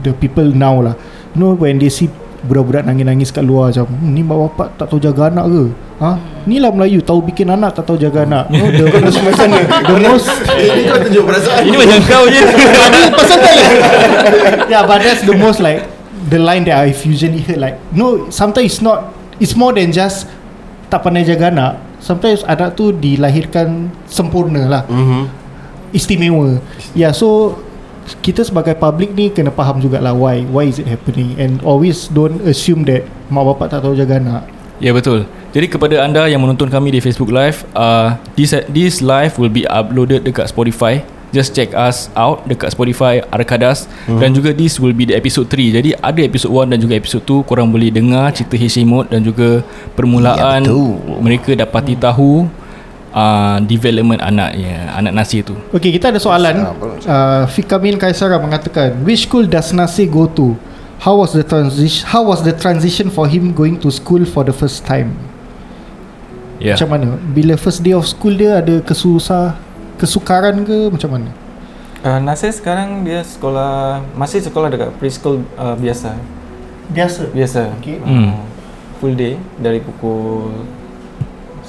the 0.02 0.14
people 0.14 0.46
now 0.50 0.82
lah. 0.82 0.96
You 1.34 1.38
know 1.42 1.52
when 1.54 1.78
they 1.78 1.90
see 1.90 2.10
budak-budak 2.48 2.86
nangis-nangis 2.86 3.34
kat 3.34 3.44
luar 3.44 3.74
macam 3.74 3.86
hmm, 3.90 4.10
ni 4.14 4.22
mak 4.22 4.38
bapak 4.50 4.68
tak 4.78 4.88
tahu 4.94 5.02
jaga 5.02 5.30
anak 5.30 5.46
ke? 5.50 5.64
Ha? 5.98 6.12
Ni 6.46 6.62
lah 6.62 6.70
Melayu 6.70 7.02
tahu 7.02 7.26
bikin 7.26 7.50
anak 7.50 7.74
tak 7.74 7.90
tahu 7.90 7.98
jaga 7.98 8.24
anak. 8.24 8.46
You 8.54 8.62
know, 8.62 8.70
the, 8.70 8.86
the, 8.94 9.10
the, 9.10 9.62
the 9.90 9.96
most 10.06 10.30
Ini 10.54 10.82
kau 10.90 10.98
tunjuk 11.02 11.24
perasaan 11.26 11.62
Ini 11.66 11.76
macam 11.76 12.00
kau 12.06 12.24
je 12.30 12.42
yeah, 14.72 14.86
but 14.86 15.02
that's 15.02 15.26
the 15.26 15.34
most 15.34 15.60
like 15.60 15.86
the 16.30 16.42
line 16.42 16.66
that 16.66 16.82
I've 16.82 17.02
usually 17.06 17.46
heard 17.46 17.62
like 17.62 17.78
no 17.94 18.30
sometimes 18.34 18.78
it's 18.78 18.82
not 18.82 19.14
it's 19.38 19.54
more 19.54 19.74
than 19.74 19.94
just 19.94 20.26
tak 20.88 21.04
pandai 21.04 21.28
jaga 21.28 21.52
anak. 21.52 21.74
Sometimes 22.00 22.46
anak 22.46 22.78
tu 22.78 22.94
dilahirkan 22.96 23.92
sempurna 24.08 24.66
lah. 24.66 24.84
Mhm. 24.88 25.48
istimewa. 25.96 26.60
Ya, 26.92 27.08
yeah, 27.08 27.12
so 27.16 27.60
kita 28.24 28.44
sebagai 28.44 28.76
public 28.76 29.16
ni 29.16 29.32
kena 29.32 29.52
faham 29.52 29.80
jugalah 29.80 30.16
why 30.16 30.44
why 30.48 30.68
is 30.68 30.80
it 30.80 30.88
happening 30.88 31.36
and 31.40 31.60
always 31.64 32.08
don't 32.12 32.40
assume 32.48 32.88
that 32.88 33.04
mak 33.32 33.44
bapak 33.44 33.72
tak 33.72 33.80
tahu 33.84 33.96
jaga 33.96 34.20
anak. 34.20 34.44
Ya 34.78 34.94
betul 34.94 35.26
Jadi 35.58 35.74
kepada 35.74 36.06
anda 36.06 36.30
yang 36.30 36.38
menonton 36.44 36.70
kami 36.70 36.94
di 36.94 37.02
Facebook 37.02 37.34
Live 37.34 37.66
uh, 37.74 38.14
this, 38.38 38.54
this 38.70 39.02
live 39.02 39.34
will 39.42 39.50
be 39.50 39.66
uploaded 39.66 40.22
dekat 40.22 40.54
Spotify 40.54 41.02
Just 41.38 41.54
check 41.54 41.78
us 41.78 42.10
out 42.18 42.42
dekat 42.50 42.74
Spotify 42.74 43.22
Arkadas 43.30 43.86
hmm. 44.10 44.18
Dan 44.18 44.34
juga 44.34 44.50
this 44.58 44.82
will 44.82 44.98
be 44.98 45.06
the 45.06 45.14
episode 45.14 45.46
3 45.54 45.78
Jadi 45.78 45.94
ada 45.94 46.22
episode 46.26 46.50
1 46.50 46.74
dan 46.74 46.80
juga 46.82 46.94
episode 46.98 47.22
2 47.30 47.46
Korang 47.46 47.70
boleh 47.70 47.94
dengar 47.94 48.34
cerita 48.34 48.58
Hashimut 48.58 49.14
Dan 49.14 49.22
juga 49.22 49.62
permulaan 49.94 50.66
Ya, 50.66 50.74
betul. 50.74 51.22
Mereka 51.22 51.52
dapati 51.54 51.94
tahu 51.94 52.50
uh, 53.14 53.58
Development 53.62 54.18
anaknya 54.18 54.98
Anak 54.98 55.14
Nasir 55.14 55.46
tu 55.46 55.54
Okay, 55.70 55.94
kita 55.94 56.10
ada 56.10 56.18
soalan. 56.18 56.74
Uh, 57.06 57.46
Fik 57.54 57.70
Kamil 57.70 58.02
Kaisara 58.02 58.42
mengatakan, 58.42 58.98
which 59.06 59.30
school 59.30 59.46
does 59.46 59.70
Nasir 59.78 60.10
go 60.10 60.26
to? 60.26 60.58
How 60.98 61.14
was 61.14 61.34
the 61.38 61.46
transition? 61.46 62.02
How 62.10 62.26
was 62.26 62.42
the 62.42 62.54
transition 62.58 63.14
for 63.14 63.30
him 63.30 63.54
going 63.54 63.78
to 63.86 63.94
school 63.94 64.26
for 64.26 64.42
the 64.42 64.54
first 64.54 64.82
time? 64.82 65.14
Ya 66.58 66.74
Macam 66.74 66.90
mana? 66.90 67.08
Bila 67.22 67.54
first 67.54 67.86
day 67.86 67.94
of 67.94 68.10
school 68.10 68.34
dia 68.34 68.66
ada 68.66 68.82
kesusah, 68.82 69.54
kesukaran 69.98 70.62
ke 70.64 70.94
macam 70.94 71.10
mana? 71.18 71.30
Uh, 72.06 72.22
Nasir 72.22 72.54
sekarang 72.54 73.02
dia 73.04 73.26
sekolah 73.26 74.00
masih 74.14 74.40
sekolah 74.46 74.70
dekat 74.70 74.94
preschool 75.02 75.42
uh, 75.58 75.74
biasa. 75.76 76.14
Biasa. 76.94 77.22
Biasa. 77.34 77.62
Okay. 77.82 77.98
Uh, 78.00 78.08
Hmm. 78.08 78.34
Full 78.98 79.14
day 79.14 79.38
dari 79.62 79.78
pukul 79.78 80.50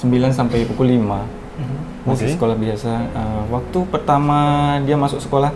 9 0.01 0.33
sampai 0.33 0.65
pukul 0.65 0.97
5. 0.97 1.27
Masih 2.09 2.25
Okay. 2.31 2.35
sekolah 2.39 2.57
biasa. 2.57 2.93
Uh, 3.13 3.43
waktu 3.53 3.79
pertama 3.93 4.39
dia 4.85 4.97
masuk 4.97 5.21
sekolah 5.21 5.53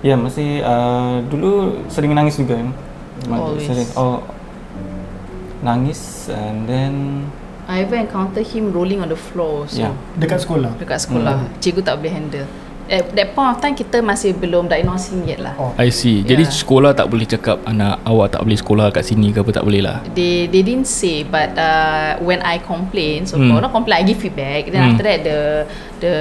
Ya, 0.00 0.16
masih 0.16 0.64
uh, 0.64 1.20
dulu 1.28 1.76
sering 1.92 2.16
nangis 2.16 2.40
juga 2.40 2.56
kan. 2.56 2.72
Always. 3.28 3.68
Sering, 3.68 3.84
oh, 4.00 4.24
nangis 5.60 6.32
and 6.32 6.64
then 6.64 6.94
I 7.70 7.86
ever 7.86 7.94
encounter 7.96 8.42
him 8.42 8.74
rolling 8.74 8.98
on 8.98 9.06
the 9.06 9.14
floor 9.16 9.62
so 9.64 9.78
Yeah. 9.78 9.94
Dekat 10.18 10.42
sekolah. 10.42 10.74
dekat 10.74 10.98
sekolah. 11.00 11.38
Cikgu 11.58 11.80
tak 11.80 11.94
boleh 11.96 12.10
handle. 12.10 12.46
At 12.90 13.06
that 13.14 13.38
point 13.38 13.54
of 13.54 13.62
time 13.62 13.72
kita 13.72 14.02
masih 14.02 14.34
belum 14.34 14.66
diagnosing 14.66 15.22
yet 15.22 15.38
lah. 15.38 15.54
Oh. 15.54 15.70
I 15.78 15.94
see 15.94 16.26
Jadi 16.26 16.42
Ya. 16.42 16.50
sekolah 16.50 16.90
tak 16.90 17.06
boleh 17.06 17.22
cakap 17.22 17.62
Anak 17.62 18.02
awak 18.02 18.34
tak 18.34 18.42
boleh 18.42 18.58
sekolah 18.58 18.90
kat 18.90 19.06
sini 19.06 19.30
ke 19.30 19.38
apa 19.38 19.54
tak 19.54 19.62
boleh 19.62 19.78
lah 19.78 20.02
They 20.10 20.50
they 20.50 20.58
didn't 20.60 20.90
say 20.90 21.22
but 21.22 21.54
uh, 21.54 22.18
when 22.18 22.42
I 22.42 22.58
complain 22.58 23.22
so 23.24 23.38
Hmm. 23.38 23.54
hmm. 23.54 23.62
not 23.62 23.70
complain 23.70 23.94
I 23.94 24.04
give 24.04 24.18
feedback 24.18 24.66
then 24.66 24.82
Hmm. 24.82 24.90
after 24.90 25.06
that 25.06 25.20
the 25.22 25.38
the 26.02 26.14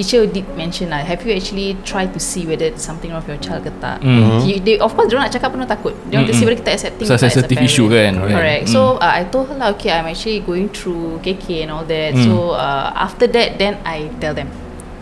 teacher 0.00 0.24
did 0.24 0.48
mention 0.56 0.88
lah 0.88 1.04
have 1.04 1.20
you 1.20 1.36
actually 1.36 1.76
tried 1.84 2.08
to 2.08 2.20
see 2.20 2.48
whether 2.48 2.72
something 2.80 3.12
wrong 3.12 3.20
with 3.20 3.36
your 3.36 3.42
child 3.44 3.60
ke 3.60 3.72
tak 3.78 4.00
Hmm. 4.00 4.40
He, 4.40 4.56
they, 4.56 4.80
of 4.80 4.96
course 4.96 5.12
dia 5.12 5.20
nak 5.20 5.28
cakap 5.28 5.52
pun 5.52 5.60
takut 5.68 5.92
dia 6.08 6.16
want 6.16 6.28
to 6.28 6.34
see 6.34 6.48
whether 6.48 6.56
kita 6.56 6.72
accepting 6.72 7.04
a 7.04 7.20
sensitive 7.20 7.60
issue 7.60 7.84
kan, 7.86 8.16
right? 8.16 8.32
correct 8.32 8.64
Mm. 8.64 8.72
so 8.72 8.80
uh, 8.96 9.12
I 9.12 9.28
told 9.28 9.52
her 9.52 9.60
lah 9.60 9.76
okay 9.76 9.92
I'm 9.92 10.08
actually 10.08 10.40
going 10.40 10.72
through 10.72 11.20
KK 11.20 11.68
and 11.68 11.70
all 11.70 11.84
that 11.84 12.16
Mm. 12.16 12.24
so 12.24 12.56
uh, 12.56 12.88
after 12.96 13.28
that 13.28 13.60
then 13.60 13.76
I 13.84 14.08
tell 14.16 14.32
them 14.32 14.48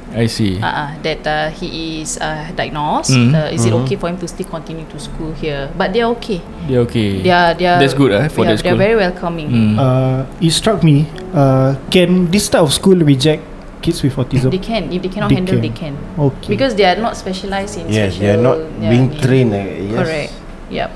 I 0.09 0.25
see 0.25 0.57
uh, 0.57 0.65
uh, 0.65 0.91
that 1.05 1.21
uh, 1.29 1.53
he 1.53 2.01
is 2.01 2.17
uh, 2.17 2.49
diagnosed 2.57 3.13
Mm. 3.13 3.37
uh, 3.37 3.53
is 3.53 3.63
it 3.63 3.77
okay 3.77 3.95
for 3.95 4.09
him 4.09 4.17
to 4.19 4.27
still 4.27 4.49
continue 4.49 4.89
to 4.89 4.97
school 4.99 5.37
here 5.37 5.69
but 5.77 5.93
they're 5.93 6.09
okay 6.17 6.41
Dia 6.65 6.81
okay 6.89 7.21
they 7.21 7.29
are 7.31 7.53
they 7.53 7.69
are 7.69 7.77
That's 7.79 7.93
good 7.93 8.17
eh, 8.17 8.27
for 8.33 8.43
yeah, 8.43 8.57
the 8.57 8.65
they're 8.65 8.73
school. 8.73 8.81
very 8.81 8.97
welcoming 8.97 9.49
Hmm. 9.53 9.77
Uh, 9.77 10.25
it 10.41 10.51
struck 10.51 10.81
me. 10.81 11.05
Uh, 11.31 11.77
can 11.93 12.33
this 12.33 12.49
type 12.49 12.65
of 12.65 12.73
school 12.73 12.97
reject 12.99 13.45
kids 13.79 14.03
with 14.03 14.15
autism? 14.15 14.51
They 14.51 14.61
can 14.61 14.91
if 14.91 15.01
they 15.01 15.09
cannot 15.09 15.31
They 15.31 15.39
handle 15.39 15.57
can. 15.57 15.65
they 15.65 15.75
can 15.75 15.95
Okay. 16.17 16.51
because 16.51 16.75
they 16.75 16.85
are 16.85 16.97
not 16.97 17.15
specialized 17.15 17.79
in 17.79 17.87
Yes, 17.87 18.15
special 18.15 18.21
they 18.21 18.31
are 18.31 18.43
not 18.43 18.59
yeah, 18.79 18.91
being 18.91 19.07
need. 19.09 19.21
trained. 19.21 19.53
uh, 19.53 19.63
Yes. 19.65 19.97
correct 19.97 20.31
yep 20.69 20.91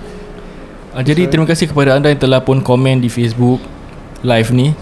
Uh, 0.92 1.00
jadi 1.00 1.24
terima 1.24 1.48
kasih 1.48 1.72
kepada 1.72 1.96
anda 1.96 2.12
yang 2.12 2.20
telah 2.20 2.44
pun 2.44 2.60
komen 2.60 3.00
di 3.00 3.08
Facebook 3.08 3.64
live 4.20 4.52
ni. 4.52 4.76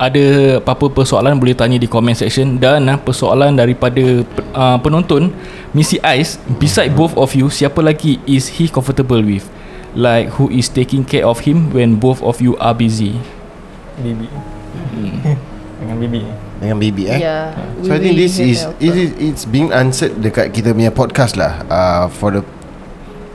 Ada 0.00 0.56
apa-apa 0.56 0.88
persoalan 0.88 1.36
boleh 1.36 1.52
tanya 1.52 1.76
di 1.76 1.84
comment 1.84 2.16
section 2.16 2.56
dan 2.56 2.88
uh, 2.88 2.96
persoalan 2.96 3.52
daripada 3.52 4.24
uh, 4.52 4.80
penonton 4.80 5.28
Missy 5.72 6.00
Ice 6.16 6.40
beside 6.56 6.96
both 6.96 7.12
of 7.12 7.36
you 7.36 7.48
siapa 7.48 7.80
lagi 7.80 8.16
is 8.24 8.48
he 8.56 8.72
comfortable 8.72 9.20
with? 9.20 9.52
Like 9.92 10.32
who 10.36 10.48
is 10.48 10.72
taking 10.72 11.04
care 11.04 11.28
of 11.28 11.44
him 11.44 11.68
when 11.72 12.00
both 12.00 12.24
of 12.24 12.40
you 12.40 12.56
are 12.56 12.72
busy? 12.72 13.20
Bibi. 14.00 14.32
Hmm. 14.96 15.12
Dengan 15.84 15.96
Bibi. 16.00 16.20
Dengan 16.60 16.76
baby 16.76 17.08
eh. 17.08 17.18
yeah 17.24 17.56
So 17.80 17.96
I 17.96 17.98
think 17.98 18.20
this 18.20 18.36
is 18.36 18.68
it 18.76 18.92
is 18.92 19.10
it's 19.16 19.44
being 19.48 19.72
answered 19.72 20.20
dekat 20.20 20.52
kita 20.52 20.76
punya 20.76 20.92
podcast 20.92 21.40
lah. 21.40 21.64
Uh, 21.64 22.04
for 22.12 22.36
the 22.36 22.44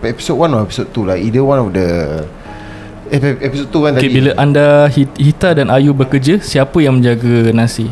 episode 0.05 0.38
1 0.38 0.53
or 0.53 0.61
episode 0.61 0.89
2 0.93 1.09
lah. 1.09 1.17
Either 1.17 1.41
one 1.41 1.57
of 1.57 1.69
the 1.73 1.88
eh, 3.09 3.17
ep- 3.17 3.41
episode 3.41 3.73
2 3.73 3.85
kan 3.89 3.91
Okay, 3.97 4.05
tadi. 4.05 4.15
bila 4.21 4.31
anda 4.38 4.85
Hit- 4.93 5.17
Hita 5.17 5.57
dan 5.57 5.73
Ayu 5.73 5.97
bekerja, 5.97 6.38
siapa 6.38 6.77
yang 6.85 7.01
menjaga 7.01 7.49
Nasi? 7.49 7.89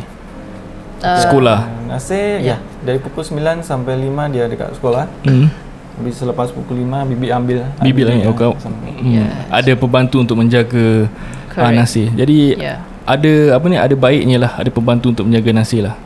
Uh, 1.02 1.18
Sekolah. 1.20 1.66
Nasir 1.90 2.40
ya. 2.40 2.56
dari 2.86 3.02
pukul 3.02 3.26
9 3.26 3.60
sampai 3.66 3.98
5 3.98 4.30
dia 4.32 4.46
dekat 4.46 4.72
sekolah. 4.78 5.10
Hmm. 5.26 5.50
Habis 5.98 6.14
selepas 6.22 6.48
pukul 6.54 6.80
5 6.86 7.10
Bibi 7.10 7.26
ambil. 7.34 7.58
Bibi 7.82 8.02
lah 8.06 8.14
ya. 8.14 8.30
Hmm. 8.30 8.54
Yeah. 9.02 9.28
Ada 9.50 9.72
pembantu 9.74 10.22
untuk 10.22 10.38
menjaga 10.38 11.10
uh. 11.58 11.70
Nasi. 11.74 12.08
Jadi 12.14 12.54
yeah 12.54 12.93
ada 13.04 13.60
apa 13.60 13.64
ni 13.68 13.76
ada 13.76 13.92
baiknya 13.92 14.40
lah 14.40 14.52
ada 14.56 14.72
pembantu 14.72 15.12
untuk 15.12 15.28
menjaga 15.28 15.52
Nasir 15.52 15.84
lah 15.84 15.96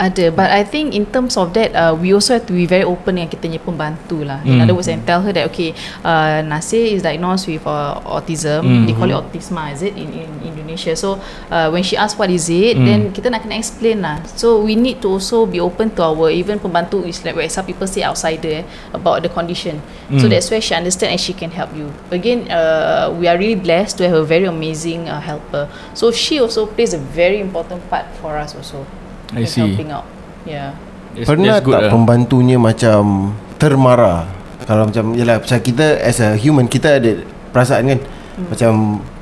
Ada. 0.00 0.32
But 0.32 0.48
I 0.48 0.64
think 0.64 0.96
in 0.96 1.04
terms 1.04 1.36
of 1.36 1.52
that 1.52 1.76
uh, 1.76 1.92
We 1.92 2.16
also 2.16 2.40
have 2.40 2.48
to 2.48 2.56
be 2.56 2.64
very 2.64 2.88
open 2.88 3.20
Dengan 3.20 3.28
kita 3.28 3.44
punya 3.44 3.60
pembantu 3.60 4.24
lah. 4.24 4.40
In 4.48 4.56
Hmm. 4.56 4.64
other 4.64 4.72
words 4.72 4.88
And 4.88 5.04
tell 5.04 5.20
her 5.20 5.28
that 5.36 5.44
Okay 5.52 5.76
uh, 6.00 6.40
Nasir 6.40 6.88
is 6.96 7.04
diagnosed 7.04 7.44
with 7.44 7.60
uh, 7.68 8.00
autism. 8.08 8.64
Hmm. 8.64 8.88
They 8.88 8.96
call 8.96 9.12
it 9.12 9.16
autisma 9.20 9.68
Is 9.68 9.84
it 9.84 9.92
in, 10.00 10.08
in 10.24 10.30
Indonesia? 10.40 10.96
So 10.96 11.20
uh, 11.52 11.68
when 11.68 11.84
she 11.84 12.00
ask 12.00 12.16
what 12.16 12.32
is 12.32 12.48
it 12.48 12.80
Hmm. 12.80 12.86
Then 12.88 13.00
kita 13.12 13.28
nak 13.28 13.44
kena 13.44 13.60
explain 13.60 14.00
lah. 14.00 14.24
So 14.40 14.64
we 14.64 14.72
need 14.72 15.04
to 15.04 15.20
also 15.20 15.44
Be 15.44 15.60
open 15.60 15.92
to 15.94 16.02
our 16.02 16.32
Even 16.32 16.56
pembantu 16.56 17.04
is 17.04 17.20
like 17.20 17.36
Where 17.36 17.50
some 17.52 17.68
people 17.68 17.84
say 17.84 18.00
outsider 18.00 18.64
eh, 18.64 18.96
About 18.96 19.20
the 19.20 19.28
condition. 19.28 19.84
So 20.16 20.24
Hmm. 20.24 20.32
that's 20.32 20.48
where 20.48 20.64
she 20.64 20.72
understand 20.72 21.12
And 21.12 21.20
she 21.20 21.36
can 21.36 21.52
help 21.52 21.76
you. 21.76 21.92
Again 22.08 22.48
uh, 22.48 23.12
We 23.12 23.28
are 23.28 23.36
really 23.36 23.60
blessed 23.60 24.00
To 24.00 24.08
have 24.08 24.16
a 24.16 24.24
very 24.24 24.48
amazing 24.48 25.12
uh, 25.12 25.20
helper. 25.20 25.68
So 25.92 26.08
she 26.08 26.40
also 26.40 26.64
plays 26.64 26.96
A 26.96 27.02
very 27.12 27.36
important 27.36 27.84
part 27.92 28.08
For 28.24 28.40
us 28.40 28.56
also 28.56 28.88
I 29.34 29.44
see. 29.46 29.62
helping 29.62 29.90
out. 29.90 30.06
Yeah. 30.42 30.74
That's, 31.14 31.26
Pernah 31.26 31.58
that's 31.58 31.66
tak 31.66 31.82
lah. 31.86 31.90
pembantunya 31.90 32.54
macam 32.54 33.34
termarah 33.58 34.30
Kalau 34.62 34.86
macam 34.86 35.10
Yelah 35.12 35.42
macam 35.42 35.58
kita 35.58 35.98
As 35.98 36.22
a 36.22 36.38
human 36.38 36.70
Kita 36.70 37.02
ada 37.02 37.26
perasaan 37.50 37.84
kan 37.90 38.00
Hmm. 38.30 38.46
Macam 38.46 38.72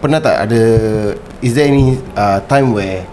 Pernah 0.04 0.20
tak 0.20 0.36
ada 0.46 0.62
Is 1.40 1.56
there 1.56 1.64
any 1.64 1.96
uh, 2.12 2.44
time 2.44 2.76
where 2.76 3.08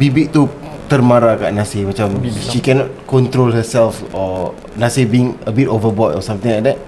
Bibik 0.00 0.32
tu 0.32 0.48
termarah 0.88 1.36
kat 1.36 1.52
Nasir 1.52 1.84
Macam 1.84 2.08
She 2.24 2.64
cannot 2.64 2.88
control 3.04 3.52
herself 3.52 4.00
Or 4.16 4.56
Nasir 4.74 5.04
being 5.04 5.36
a 5.44 5.52
bit 5.52 5.68
overboard 5.68 6.16
Or 6.16 6.24
something 6.24 6.48
like 6.48 6.64
that 6.72 6.78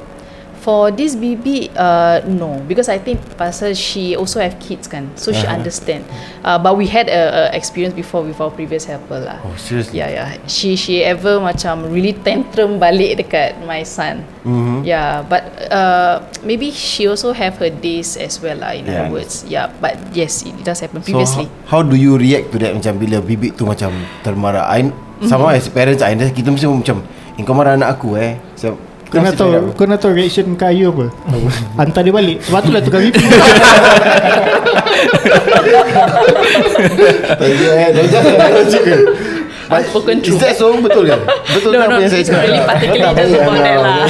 For 0.61 0.93
this 0.93 1.17
BB, 1.17 1.73
uh, 1.73 2.21
no, 2.29 2.61
because 2.69 2.93
I 2.93 3.01
think 3.01 3.17
pasal 3.35 3.73
she 3.73 4.13
also 4.13 4.45
have 4.45 4.61
kids 4.61 4.85
kan, 4.85 5.09
so 5.17 5.33
she 5.33 5.49
Uh-huh. 5.49 5.57
understand. 5.57 6.05
Uh, 6.45 6.61
but 6.61 6.77
we 6.77 6.85
had 6.85 7.09
a, 7.09 7.49
a 7.49 7.57
experience 7.57 7.97
before 7.97 8.21
with 8.21 8.37
our 8.37 8.53
previous 8.53 8.85
helper 8.85 9.25
lah. 9.25 9.41
Oh 9.41 9.57
seriously 9.57 9.97
Yeah, 9.97 10.13
yeah. 10.13 10.29
She 10.45 10.77
she 10.77 11.01
ever 11.01 11.41
macam 11.41 11.89
really 11.89 12.13
tantrum 12.13 12.77
balik 12.77 13.25
dekat 13.25 13.57
my 13.65 13.81
son. 13.89 14.21
Mhm. 14.45 14.85
Yeah, 14.85 15.25
but 15.25 15.49
uh, 15.73 16.29
maybe 16.45 16.69
she 16.69 17.09
also 17.09 17.33
have 17.33 17.57
her 17.57 17.73
days 17.73 18.21
as 18.21 18.37
well 18.45 18.61
lah. 18.61 18.77
In 18.77 18.85
Yeah, 18.85 19.09
other 19.09 19.17
words, 19.17 19.49
yeah. 19.49 19.73
But 19.81 19.97
yes, 20.13 20.45
it 20.45 20.53
does 20.61 20.85
happen 20.85 21.01
So 21.01 21.09
previously. 21.09 21.49
how, 21.73 21.81
how 21.81 21.89
do 21.89 21.97
you 21.97 22.21
react 22.21 22.53
to 22.53 22.61
that 22.61 22.77
Macam 22.77 23.01
bila 23.01 23.25
bibik 23.25 23.57
tu 23.57 23.65
macam 23.65 23.97
termarah 24.21 24.69
I, 24.69 24.93
Sama 25.25 25.57
as 25.57 25.73
parents 25.73 26.05
I, 26.05 26.13
Kita 26.17 26.53
mesti 26.53 26.69
macam 26.69 27.01
Eh 27.37 27.45
kau 27.49 27.57
marah 27.57 27.81
anak 27.81 27.97
aku 27.97 28.21
eh 28.21 28.37
so, 28.61 28.77
Kau 29.11 29.21
nak 29.21 29.35
tahu 29.35 29.51
Kau 29.75 29.85
nak 29.85 29.99
tahu 29.99 30.13
reaction 30.15 30.55
Kak 30.55 30.71
Ayu 30.71 30.89
apa 30.89 31.11
Hantar 31.77 32.03
dia 32.03 32.15
balik. 32.15 32.39
Sebab 32.43 32.61
tu 32.63 32.71
lah 32.71 32.81
tukar 32.81 33.01
VP 33.01 33.19
Unspoken 39.71 40.19
Is 40.19 40.25
truth. 40.27 40.41
that 40.43 40.59
so? 40.59 40.75
Betul 40.83 41.07
kan? 41.07 41.21
Betul 41.55 41.71
No, 41.71 41.79
tak 41.79 41.87
no, 41.87 41.95
apa 41.95 42.03
yang 42.03 42.11
saya 42.11 42.25
cakap? 42.27 42.43
really 42.43 42.63
particularly 42.67 43.07
about 43.39 43.63
that 43.63 43.77
lah. 43.79 44.03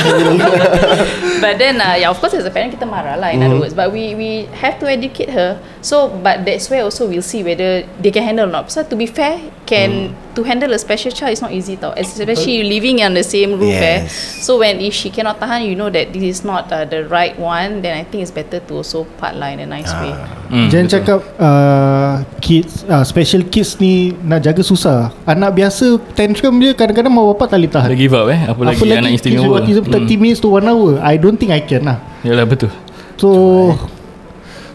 but 1.44 1.54
then 1.60 1.76
uh, 1.76 1.92
yeah 1.92 2.08
of 2.08 2.16
course 2.16 2.32
as 2.32 2.48
a 2.48 2.52
parent 2.52 2.72
kita 2.72 2.88
marah 2.88 3.20
lah 3.20 3.28
in 3.28 3.44
other 3.44 3.52
Mm-hmm. 3.52 3.60
words. 3.60 3.76
But 3.76 3.92
we 3.92 4.16
we 4.16 4.30
have 4.56 4.80
to 4.80 4.88
educate 4.88 5.28
her 5.28 5.60
so 5.80 6.12
but 6.20 6.44
that's 6.44 6.68
where 6.68 6.84
also 6.84 7.04
we'll 7.04 7.24
see 7.24 7.40
whether 7.40 7.82
they 7.98 8.10
can 8.10 8.22
handle 8.22 8.44
or 8.46 8.52
not. 8.52 8.68
So 8.68 8.84
to 8.84 8.94
be 8.94 9.06
fair 9.06 9.40
can 9.64 9.90
Mm. 9.90 10.34
to 10.34 10.42
handle 10.42 10.70
a 10.70 10.78
special 10.78 11.10
child 11.10 11.30
is 11.30 11.38
not 11.38 11.50
easy 11.50 11.74
tau 11.74 11.94
especially 11.94 12.58
you 12.58 12.66
living 12.66 12.98
on 13.02 13.14
the 13.14 13.22
same 13.22 13.54
roof 13.54 13.70
eh. 13.70 14.02
Yes. 14.02 14.10
so 14.42 14.58
when 14.58 14.78
if 14.78 14.90
she 14.90 15.06
cannot 15.08 15.38
tahan 15.38 15.62
you 15.62 15.74
know 15.74 15.86
that 15.86 16.10
this 16.10 16.22
is 16.22 16.40
not 16.42 16.66
uh, 16.70 16.82
the 16.82 17.06
right 17.06 17.38
one 17.38 17.78
then 17.78 17.94
I 17.94 18.02
think 18.02 18.22
it's 18.22 18.34
better 18.34 18.58
to 18.58 18.72
also 18.82 19.06
part 19.18 19.38
lah 19.38 19.50
in 19.50 19.62
a 19.62 19.68
nice 19.68 19.90
way. 20.02 20.10
Hmm, 20.50 20.66
Jangan 20.66 20.86
betul. 20.86 20.94
cakap 20.98 21.20
uh, 21.38 22.12
Kids 22.42 22.82
uh, 22.84 23.06
Special 23.06 23.46
kids 23.46 23.78
ni 23.78 24.10
Nak 24.18 24.42
jaga 24.42 24.66
susah. 24.66 25.14
Anak 25.22 25.54
biasa 25.54 25.94
Tantrum 26.18 26.58
dia 26.58 26.74
Kadang-kadang 26.74 27.14
mak 27.14 27.38
bapak 27.38 27.54
tak 27.54 27.58
boleh 27.62 27.70
tahan. 27.70 27.88
Dah 27.94 27.98
give 27.98 28.14
up 28.18 28.26
eh 28.26 28.40
Apa, 28.50 28.60
lagi 28.66 28.82
anak 28.90 29.14
istimewa. 29.14 29.62
autism 29.62 29.86
30 29.86 30.18
minutes 30.18 30.42
to 30.42 30.50
1 30.50 30.66
hour. 30.66 30.98
I 30.98 31.14
don't 31.14 31.38
think 31.38 31.54
I 31.54 31.62
can 31.62 31.86
lah. 31.86 32.02
Yalah 32.26 32.42
betul. 32.44 32.74
So 33.14 33.30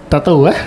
Tak 0.08 0.24
tahu 0.24 0.48
eh 0.48 0.60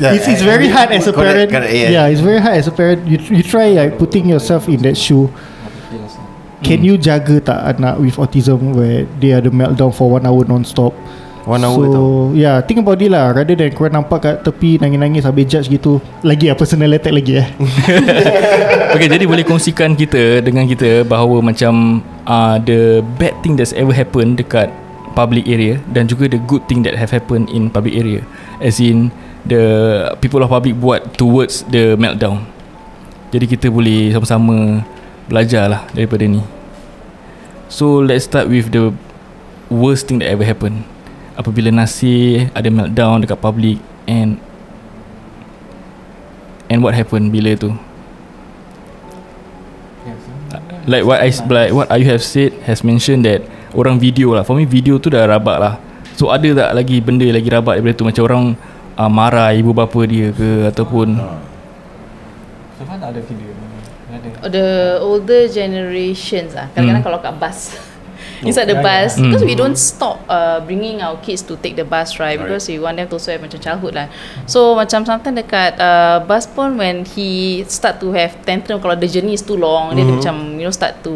Yeah, 0.00 0.12
it's, 0.16 0.26
it's 0.26 0.42
very 0.42 0.68
hard 0.68 0.90
as 0.90 1.06
a 1.06 1.12
parent. 1.12 1.50
correct, 1.50 1.72
yeah. 1.72 2.06
it's 2.08 2.20
very 2.20 2.40
hard 2.40 2.56
as 2.56 2.66
a 2.66 2.72
parent. 2.72 3.06
You, 3.06 3.18
you 3.30 3.42
try 3.42 3.70
like 3.70 3.98
putting 3.98 4.28
yourself 4.28 4.68
in 4.68 4.82
that 4.82 4.96
shoe. 4.96 5.30
Can 6.62 6.86
you 6.86 6.94
jaga 6.94 7.42
tak 7.42 7.58
anak 7.74 7.98
with 7.98 8.16
autism 8.22 8.78
Where 8.78 9.02
they 9.18 9.34
ada 9.34 9.50
meltdown 9.50 9.90
for 9.90 10.06
1 10.14 10.22
hour 10.22 10.46
non-stop? 10.46 10.94
One 11.42 11.66
hour 11.66 11.74
so, 11.74 11.90
tau. 11.90 12.10
Yeah 12.38 12.62
think 12.62 12.86
about 12.86 13.02
it 13.02 13.10
lah. 13.10 13.34
Rather 13.34 13.58
than 13.58 13.74
korang 13.74 13.98
nampak 13.98 14.22
kat 14.22 14.34
tepi 14.46 14.78
Nangis-nangis 14.78 15.26
habis 15.26 15.50
judge 15.50 15.66
gitu 15.66 15.98
Lagi 16.22 16.46
lah 16.46 16.54
personal 16.54 16.94
attack 16.94 17.10
lagi 17.10 17.42
eh. 17.42 17.48
Okay 18.94 19.10
jadi 19.10 19.26
boleh 19.26 19.42
kongsikan 19.42 19.98
kita 19.98 20.38
Dengan 20.38 20.70
kita 20.70 21.02
Bahawa 21.02 21.42
macam 21.42 21.98
uh, 22.30 22.62
The 22.62 23.02
bad 23.18 23.34
thing 23.42 23.58
that's 23.58 23.74
ever 23.74 23.90
happened 23.90 24.38
Dekat 24.38 24.70
public 25.12 25.44
area 25.46 25.78
Dan 25.88 26.08
juga 26.08 26.26
the 26.26 26.40
good 26.42 26.64
thing 26.66 26.82
that 26.82 26.96
have 26.96 27.12
happened 27.12 27.52
In 27.52 27.68
public 27.68 27.94
area. 27.94 28.24
As 28.58 28.80
in 28.80 29.12
The 29.46 29.62
people 30.18 30.42
of 30.42 30.50
public 30.50 30.78
buat 30.78 31.14
Towards 31.14 31.68
the 31.68 31.94
meltdown. 32.00 32.46
Jadi 33.32 33.44
kita 33.48 33.66
boleh 33.68 34.12
Sama-sama 34.12 34.82
Belajar 35.28 35.70
lah 35.70 35.82
Daripada 35.94 36.26
ni. 36.26 36.42
So 37.72 38.00
let's 38.04 38.28
start 38.28 38.48
with 38.48 38.72
the 38.72 38.92
Worst 39.72 40.04
thing 40.04 40.20
that 40.20 40.28
ever 40.28 40.44
happened. 40.44 40.84
Apabila 41.32 41.72
Nasir 41.72 42.52
Ada 42.52 42.68
meltdown 42.68 43.24
dekat 43.24 43.40
public 43.40 43.80
And 44.04 44.36
And 46.72 46.80
what 46.80 46.96
happened 46.96 47.28
bila 47.28 47.52
tu? 47.52 47.76
Like 50.88 51.04
what 51.04 51.20
I 51.20 51.28
like 51.28 51.76
what 51.76 51.92
Ayu 51.92 52.08
have 52.08 52.24
said 52.24 52.56
has 52.64 52.80
mentioned 52.80 53.28
that 53.28 53.44
orang 53.72 53.96
video 53.96 54.32
lah. 54.32 54.44
For 54.44 54.56
me 54.56 54.64
video 54.64 54.96
tu 54.96 55.08
dah 55.08 55.24
rabak 55.24 55.58
lah. 55.58 55.74
So 56.14 56.28
ada 56.28 56.44
tak 56.52 56.70
lagi 56.76 57.00
benda 57.00 57.24
lagi 57.24 57.48
rabak 57.48 57.80
daripada 57.80 57.94
tu 57.96 58.04
macam 58.04 58.22
orang 58.28 58.44
uh, 59.00 59.10
marah 59.10 59.50
ibu 59.52 59.72
bapa 59.72 60.00
dia 60.04 60.28
ke 60.30 60.68
ataupun 60.68 61.16
So 62.76 62.84
far 62.84 63.00
tak 63.00 63.16
ada 63.16 63.20
video 63.24 63.50
ada. 64.12 64.28
the 64.52 64.68
older 65.00 65.48
generations 65.48 66.52
ah 66.52 66.68
kadang-kadang 66.76 67.00
Hmm. 67.00 67.06
kalau 67.08 67.18
kat 67.24 67.32
bus 67.40 67.58
inside 68.42 68.66
the 68.66 68.74
yeah, 68.78 68.82
bus 68.82 69.18
yeah. 69.18 69.24
because 69.26 69.42
Hmm. 69.42 69.50
we 69.50 69.54
don't 69.54 69.78
stop 69.78 70.18
uh, 70.26 70.58
bringing 70.62 70.98
our 71.02 71.16
kids 71.22 71.42
to 71.42 71.54
take 71.58 71.74
the 71.74 71.86
bus 71.86 72.18
right 72.18 72.38
because 72.38 72.66
we 72.66 72.78
want 72.78 72.98
them 72.98 73.06
to 73.06 73.14
also 73.16 73.30
have 73.30 73.42
macam 73.42 73.58
childhood 73.58 73.94
lah 73.94 74.06
so 74.46 74.74
macam 74.74 75.06
sometimes 75.06 75.38
dekat 75.38 75.78
uh, 75.78 76.22
bus 76.26 76.46
pun 76.50 76.74
when 76.78 77.06
he 77.06 77.62
start 77.66 77.98
to 78.02 78.10
have 78.10 78.34
tantrum 78.42 78.82
kalau 78.82 78.98
the 78.98 79.06
journey 79.06 79.34
is 79.34 79.42
too 79.42 79.54
long 79.56 79.94
then 79.94 80.06
dia 80.06 80.14
macam 80.18 80.58
you 80.58 80.66
know 80.66 80.74
start 80.74 80.98
to 81.06 81.12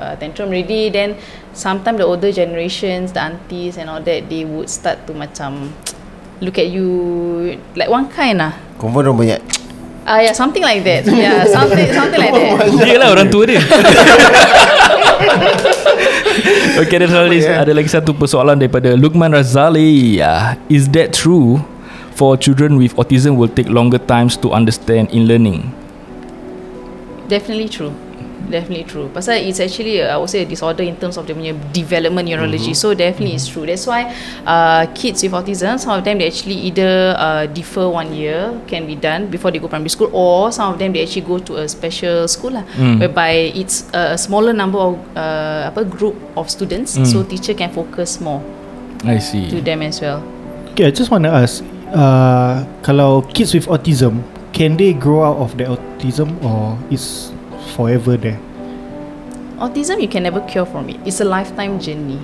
uh, 0.00 0.16
tantrum 0.16 0.48
already 0.48 0.88
then 0.88 1.16
sometimes 1.52 2.00
the 2.00 2.06
older 2.06 2.32
generations 2.32 3.12
the 3.12 3.20
aunties 3.20 3.76
and 3.76 3.88
all 3.92 4.00
that 4.00 4.24
they 4.32 4.44
would 4.48 4.68
start 4.68 4.96
to 5.04 5.12
macam 5.12 5.68
look 6.44 6.56
at 6.56 6.72
you 6.72 6.88
like 7.76 7.92
one 7.92 8.08
kind 8.08 8.40
lah 8.40 8.56
Confirm 8.80 9.12
orang 9.12 9.18
banyak 9.20 9.40
Ah 10.08 10.16
uh, 10.16 10.20
yeah, 10.24 10.34
something 10.34 10.64
like 10.64 10.80
that. 10.80 11.04
Yeah, 11.04 11.44
something 11.44 11.92
something 11.92 12.18
like 12.18 12.32
that. 12.32 12.72
dia 12.72 12.96
lah 12.96 13.12
orang 13.12 13.28
tua 13.28 13.44
dia. 13.44 13.60
okay, 16.80 16.96
ada 17.00 17.26
lagi, 17.26 17.40
ada 17.46 17.72
lagi 17.72 17.90
satu 17.90 18.14
persoalan 18.16 18.58
daripada 18.58 18.94
Lukman 18.96 19.30
Razali. 19.32 20.18
Uh, 20.20 20.56
is 20.70 20.90
that 20.92 21.14
true 21.14 21.62
for 22.14 22.36
children 22.36 22.76
with 22.76 22.92
autism 22.98 23.36
will 23.38 23.50
take 23.50 23.70
longer 23.70 23.98
times 23.98 24.36
to 24.38 24.52
understand 24.52 25.08
in 25.14 25.24
learning? 25.30 25.70
Definitely 27.30 27.70
true. 27.70 27.94
Definitely 28.48 28.84
true. 28.88 29.06
Pasal 29.12 29.36
it's 29.36 29.60
actually 29.60 30.00
uh, 30.02 30.14
I 30.14 30.16
would 30.16 30.30
say 30.32 30.42
a 30.42 30.48
disorder 30.48 30.82
in 30.82 30.96
terms 30.96 31.20
of 31.20 31.26
the 31.28 31.34
punya 31.36 31.52
development 31.70 32.26
neurology. 32.26 32.72
So 32.74 32.94
definitely 32.94 33.36
it's 33.36 33.46
true. 33.46 33.66
That's 33.68 33.86
why 33.86 34.08
uh, 34.48 34.86
kids 34.96 35.22
with 35.22 35.36
autism, 35.36 35.78
some 35.78 35.98
of 35.98 36.02
them 36.02 36.18
they 36.18 36.26
actually 36.26 36.56
either 36.66 37.14
uh, 37.14 37.46
defer 37.46 37.86
one 37.86 38.10
year 38.16 38.56
can 38.66 38.86
be 38.86 38.96
done 38.96 39.28
before 39.30 39.50
they 39.52 39.60
go 39.60 39.68
primary 39.68 39.90
school, 39.92 40.10
or 40.10 40.50
some 40.50 40.72
of 40.72 40.78
them 40.80 40.90
they 40.96 41.02
actually 41.04 41.28
go 41.28 41.38
to 41.38 41.62
a 41.62 41.68
special 41.68 42.26
school 42.26 42.56
lah, 42.58 42.64
Mm. 42.80 42.98
whereby 43.04 43.52
it's 43.54 43.86
a 43.92 44.16
smaller 44.18 44.50
number 44.56 44.78
of 44.78 44.98
uh, 45.14 45.68
apa 45.70 45.84
group 45.86 46.16
of 46.34 46.48
students, 46.50 46.96
Mm. 46.98 47.06
so 47.06 47.22
teacher 47.22 47.54
can 47.54 47.70
focus 47.70 48.18
more 48.22 48.42
I 49.06 49.16
to 49.16 49.22
see. 49.22 49.60
them 49.62 49.82
as 49.82 50.00
well. 50.00 50.22
Okay 50.74 50.86
I 50.86 50.92
just 50.94 51.10
want 51.10 51.22
to 51.26 51.32
ask 51.34 51.62
uh, 51.94 52.62
Kalau 52.86 53.26
kids 53.34 53.54
with 53.54 53.66
autism 53.70 54.22
Can 54.50 54.74
they 54.76 54.90
grow 54.94 55.22
out 55.22 55.38
of 55.38 55.54
the 55.58 55.66
autism 55.70 56.34
Or 56.42 56.74
is 56.90 57.30
forever 57.74 58.16
there. 58.16 58.38
Autism 59.60 60.00
you 60.00 60.08
can 60.08 60.22
never 60.24 60.40
cure 60.48 60.64
from 60.64 60.88
it. 60.88 60.96
It's 61.06 61.20
a 61.20 61.24
lifetime 61.28 61.80
journey. 61.80 62.20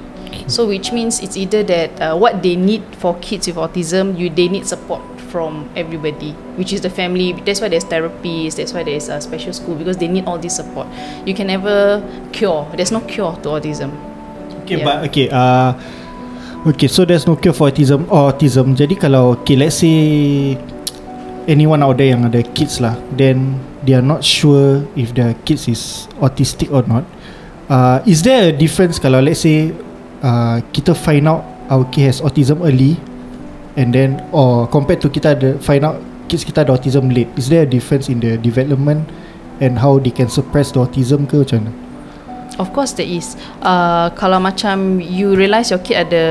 So 0.49 0.67
which 0.67 0.93
means 0.93 1.21
it's 1.21 1.37
either 1.37 1.63
that 1.65 2.01
uh, 2.01 2.17
what 2.17 2.43
they 2.43 2.57
need 2.57 2.83
for 2.97 3.17
kids 3.21 3.47
with 3.47 3.57
autism 3.57 4.19
you 4.19 4.29
they 4.31 4.49
need 4.49 4.67
support 4.67 5.03
from 5.29 5.69
everybody 5.77 6.33
which 6.57 6.73
is 6.73 6.81
the 6.81 6.91
family. 6.91 7.33
That's 7.33 7.61
why 7.61 7.69
there's 7.69 7.85
therapies 7.85 8.57
that's 8.57 8.73
why 8.73 8.83
there's 8.83 9.09
a 9.09 9.21
special 9.21 9.53
school 9.53 9.75
because 9.77 9.97
they 9.97 10.09
need 10.09 10.25
all 10.25 10.39
this 10.39 10.57
support. 10.57 10.89
You 11.27 11.35
can 11.35 11.49
never 11.49 12.01
cure. 12.33 12.67
There's 12.77 12.93
no 12.93 13.01
cure 13.05 13.37
to 13.45 13.49
autism. 13.61 13.93
Okay 14.65 14.79
Yeah. 14.81 14.85
but 14.85 14.97
okay 15.11 15.29
uh, 15.29 15.75
Okay 16.67 16.89
so 16.89 17.05
there's 17.05 17.29
no 17.31 17.37
cure 17.37 17.55
for 17.55 17.71
autism 17.71 18.11
or 18.11 18.33
autism. 18.33 18.75
Jadi 18.75 18.99
kalau 18.99 19.39
Okay 19.39 19.55
let's 19.55 19.79
say 19.79 20.59
anyone 21.47 21.79
out 21.83 21.95
there 21.95 22.11
yang 22.11 22.27
ada 22.27 22.43
kids 22.43 22.83
lah 22.83 22.99
then 23.15 23.55
they 23.87 23.95
are 23.95 24.05
not 24.05 24.27
sure 24.27 24.83
if 24.99 25.15
their 25.15 25.33
kids 25.47 25.71
is 25.71 26.11
autistic 26.19 26.69
or 26.75 26.83
not 26.91 27.07
uh, 27.71 28.03
is 28.07 28.23
there 28.27 28.51
a 28.51 28.55
difference 28.55 28.99
kalau 28.99 29.23
let's 29.23 29.47
say 29.47 29.73
uh, 30.27 30.59
kita 30.75 30.93
find 30.93 31.31
out 31.31 31.47
our 31.71 31.87
kid 31.95 32.11
has 32.11 32.19
autism 32.21 32.63
early 32.67 32.99
and 33.79 33.95
then 33.95 34.19
or 34.35 34.67
compared 34.69 34.99
to 34.99 35.09
kita 35.09 35.39
ada 35.39 35.55
find 35.63 35.87
out 35.87 35.97
kids 36.27 36.43
kita 36.43 36.67
ada 36.67 36.75
autism 36.75 37.09
late 37.11 37.31
is 37.39 37.47
there 37.47 37.63
a 37.63 37.71
difference 37.71 38.11
in 38.11 38.19
the 38.19 38.35
development 38.43 39.07
and 39.63 39.79
how 39.79 39.97
they 39.97 40.13
can 40.13 40.29
suppress 40.29 40.75
the 40.75 40.81
autism 40.83 41.25
ke 41.25 41.39
macam 41.39 41.65
mana 41.65 41.73
Of 42.57 42.73
course 42.73 42.97
there 42.97 43.05
is. 43.05 43.37
Uh, 43.61 44.09
kalau 44.17 44.41
macam 44.41 44.97
you 44.97 45.37
realise 45.37 45.69
your 45.69 45.83
kid 45.85 46.09
ada 46.09 46.25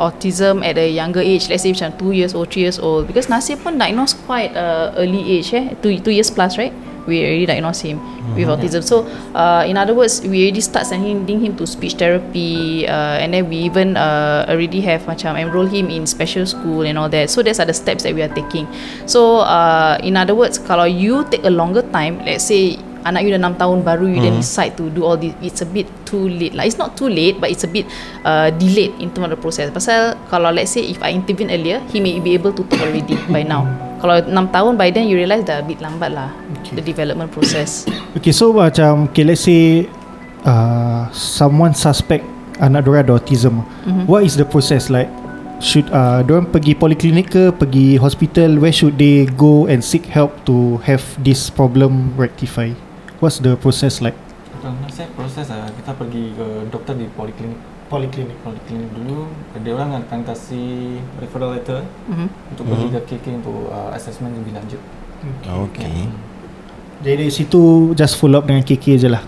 autism 0.00 0.64
at 0.64 0.80
a 0.80 0.88
younger 0.88 1.20
age, 1.20 1.52
let's 1.52 1.68
say 1.68 1.72
macam 1.76 1.92
2 2.00 2.16
years 2.16 2.32
old, 2.32 2.48
3 2.48 2.64
years 2.64 2.78
old, 2.80 3.04
because 3.04 3.28
Nasir 3.28 3.60
pun 3.60 3.76
diagnosed 3.76 4.16
quite 4.24 4.56
uh, 4.56 4.96
early 4.96 5.20
age, 5.36 5.52
eh, 5.52 5.76
2 5.84 6.00
2 6.00 6.16
years 6.16 6.32
plus, 6.32 6.56
right? 6.56 6.72
We 7.06 7.22
already 7.22 7.46
diagnosed 7.46 7.82
him 7.82 8.02
with 8.34 8.50
autism. 8.50 8.82
So, 8.82 9.06
uh, 9.34 9.64
in 9.66 9.78
other 9.78 9.94
words, 9.94 10.20
we 10.22 10.46
already 10.46 10.60
start 10.60 10.86
sending 10.86 11.40
him 11.40 11.56
to 11.56 11.66
speech 11.66 11.94
therapy, 11.94 12.86
uh, 12.86 13.22
and 13.22 13.32
then 13.34 13.48
we 13.48 13.56
even 13.70 13.96
uh, 13.96 14.46
already 14.50 14.82
have 14.82 15.06
macam 15.06 15.38
enroll 15.38 15.66
him 15.66 15.88
in 15.88 16.06
special 16.06 16.46
school 16.46 16.82
and 16.82 16.98
all 16.98 17.08
that. 17.10 17.30
So, 17.30 17.42
those 17.42 17.62
are 17.62 17.68
the 17.68 17.76
steps 17.76 18.02
that 18.02 18.14
we 18.14 18.22
are 18.22 18.32
taking. 18.32 18.66
So, 19.06 19.46
uh, 19.46 19.98
in 20.02 20.16
other 20.16 20.34
words, 20.34 20.58
kalau 20.58 20.90
you 20.90 21.24
take 21.30 21.46
a 21.46 21.52
longer 21.52 21.86
time, 21.94 22.20
let's 22.26 22.44
say 22.44 22.82
anak 23.06 23.22
you 23.22 23.30
dah 23.30 23.38
6 23.38 23.62
tahun 23.62 23.78
baru 23.86 24.10
you 24.10 24.18
then 24.18 24.42
decide 24.42 24.74
to 24.74 24.90
do 24.90 25.06
all 25.06 25.14
this 25.14 25.30
it's 25.38 25.62
a 25.62 25.68
bit 25.70 25.86
too 26.02 26.26
late 26.26 26.58
lah 26.58 26.66
it's 26.66 26.74
not 26.74 26.98
too 26.98 27.06
late 27.06 27.38
but 27.38 27.46
it's 27.46 27.62
a 27.62 27.70
bit 27.70 27.86
uh, 28.26 28.50
delayed 28.58 28.90
in 28.98 29.14
terms 29.14 29.30
of 29.30 29.38
the 29.38 29.40
process 29.40 29.70
pasal 29.70 30.18
kalau 30.26 30.50
let's 30.50 30.74
say 30.74 30.82
if 30.82 30.98
I 30.98 31.14
intervene 31.14 31.54
earlier 31.54 31.78
he 31.94 32.02
may 32.02 32.18
be 32.18 32.34
able 32.34 32.50
to 32.50 32.66
talk 32.66 32.82
already 32.82 33.14
by 33.30 33.46
now 33.46 33.70
kalau 34.06 34.22
6 34.22 34.54
tahun 34.54 34.72
by 34.78 34.94
then 34.94 35.10
you 35.10 35.18
realise 35.18 35.42
dah 35.42 35.58
a 35.58 35.64
bit 35.66 35.82
lambat 35.82 36.14
lah 36.14 36.30
the 36.70 36.82
development 36.82 37.34
process. 37.34 37.82
Okay 38.14 38.30
so 38.30 38.54
macam 38.54 39.10
Okay 39.10 39.26
let's 39.26 39.42
say 39.42 39.90
uh, 40.46 41.10
Someone 41.10 41.74
suspect 41.74 42.22
Anak 42.62 42.86
diorang 42.86 43.04
ada 43.04 43.18
autism 43.18 43.60
mm-hmm. 43.60 44.06
What 44.06 44.22
is 44.22 44.38
the 44.38 44.46
process? 44.46 44.88
Like 44.88 45.10
Should 45.58 45.90
uh, 45.92 46.22
Diorang 46.24 46.48
pergi 46.48 46.72
poliklinik 46.78 47.28
ke? 47.34 47.44
Pergi 47.52 48.00
hospital? 48.00 48.56
Where 48.56 48.72
should 48.72 48.96
they 48.96 49.28
go 49.36 49.68
And 49.68 49.84
seek 49.84 50.08
help 50.08 50.32
To 50.48 50.80
have 50.86 51.04
this 51.20 51.52
problem 51.52 52.16
Rectify? 52.16 52.72
What's 53.20 53.40
the 53.40 53.56
process 53.56 54.04
like? 54.04 54.16
Kalau 54.60 54.76
saya 54.92 55.08
proses 55.16 55.46
lah, 55.48 55.70
kita 55.72 55.94
pergi 55.96 56.34
ke 56.36 56.46
doktor 56.68 56.98
di 57.00 57.08
poliklinik. 57.16 57.75
Poliklinik 57.86 58.34
Poliklinik 58.42 58.90
dulu, 58.94 59.30
dia 59.62 59.72
orang 59.74 60.02
akan 60.02 60.26
kasih 60.26 60.98
referral 61.22 61.54
letter 61.54 61.86
mm-hmm. 62.10 62.28
untuk 62.50 62.64
pergi 62.66 62.86
ke 62.90 63.00
KK 63.14 63.26
untuk 63.42 63.70
uh, 63.70 63.94
assessment 63.94 64.34
lebih 64.34 64.58
lanjut. 64.58 64.82
Okay. 65.42 66.06
Jadi 67.02 67.28
situ 67.28 67.92
Just 67.98 68.16
follow 68.16 68.40
up 68.40 68.46
dengan 68.48 68.62
KK 68.64 68.86
je 68.96 69.08
lah 69.10 69.20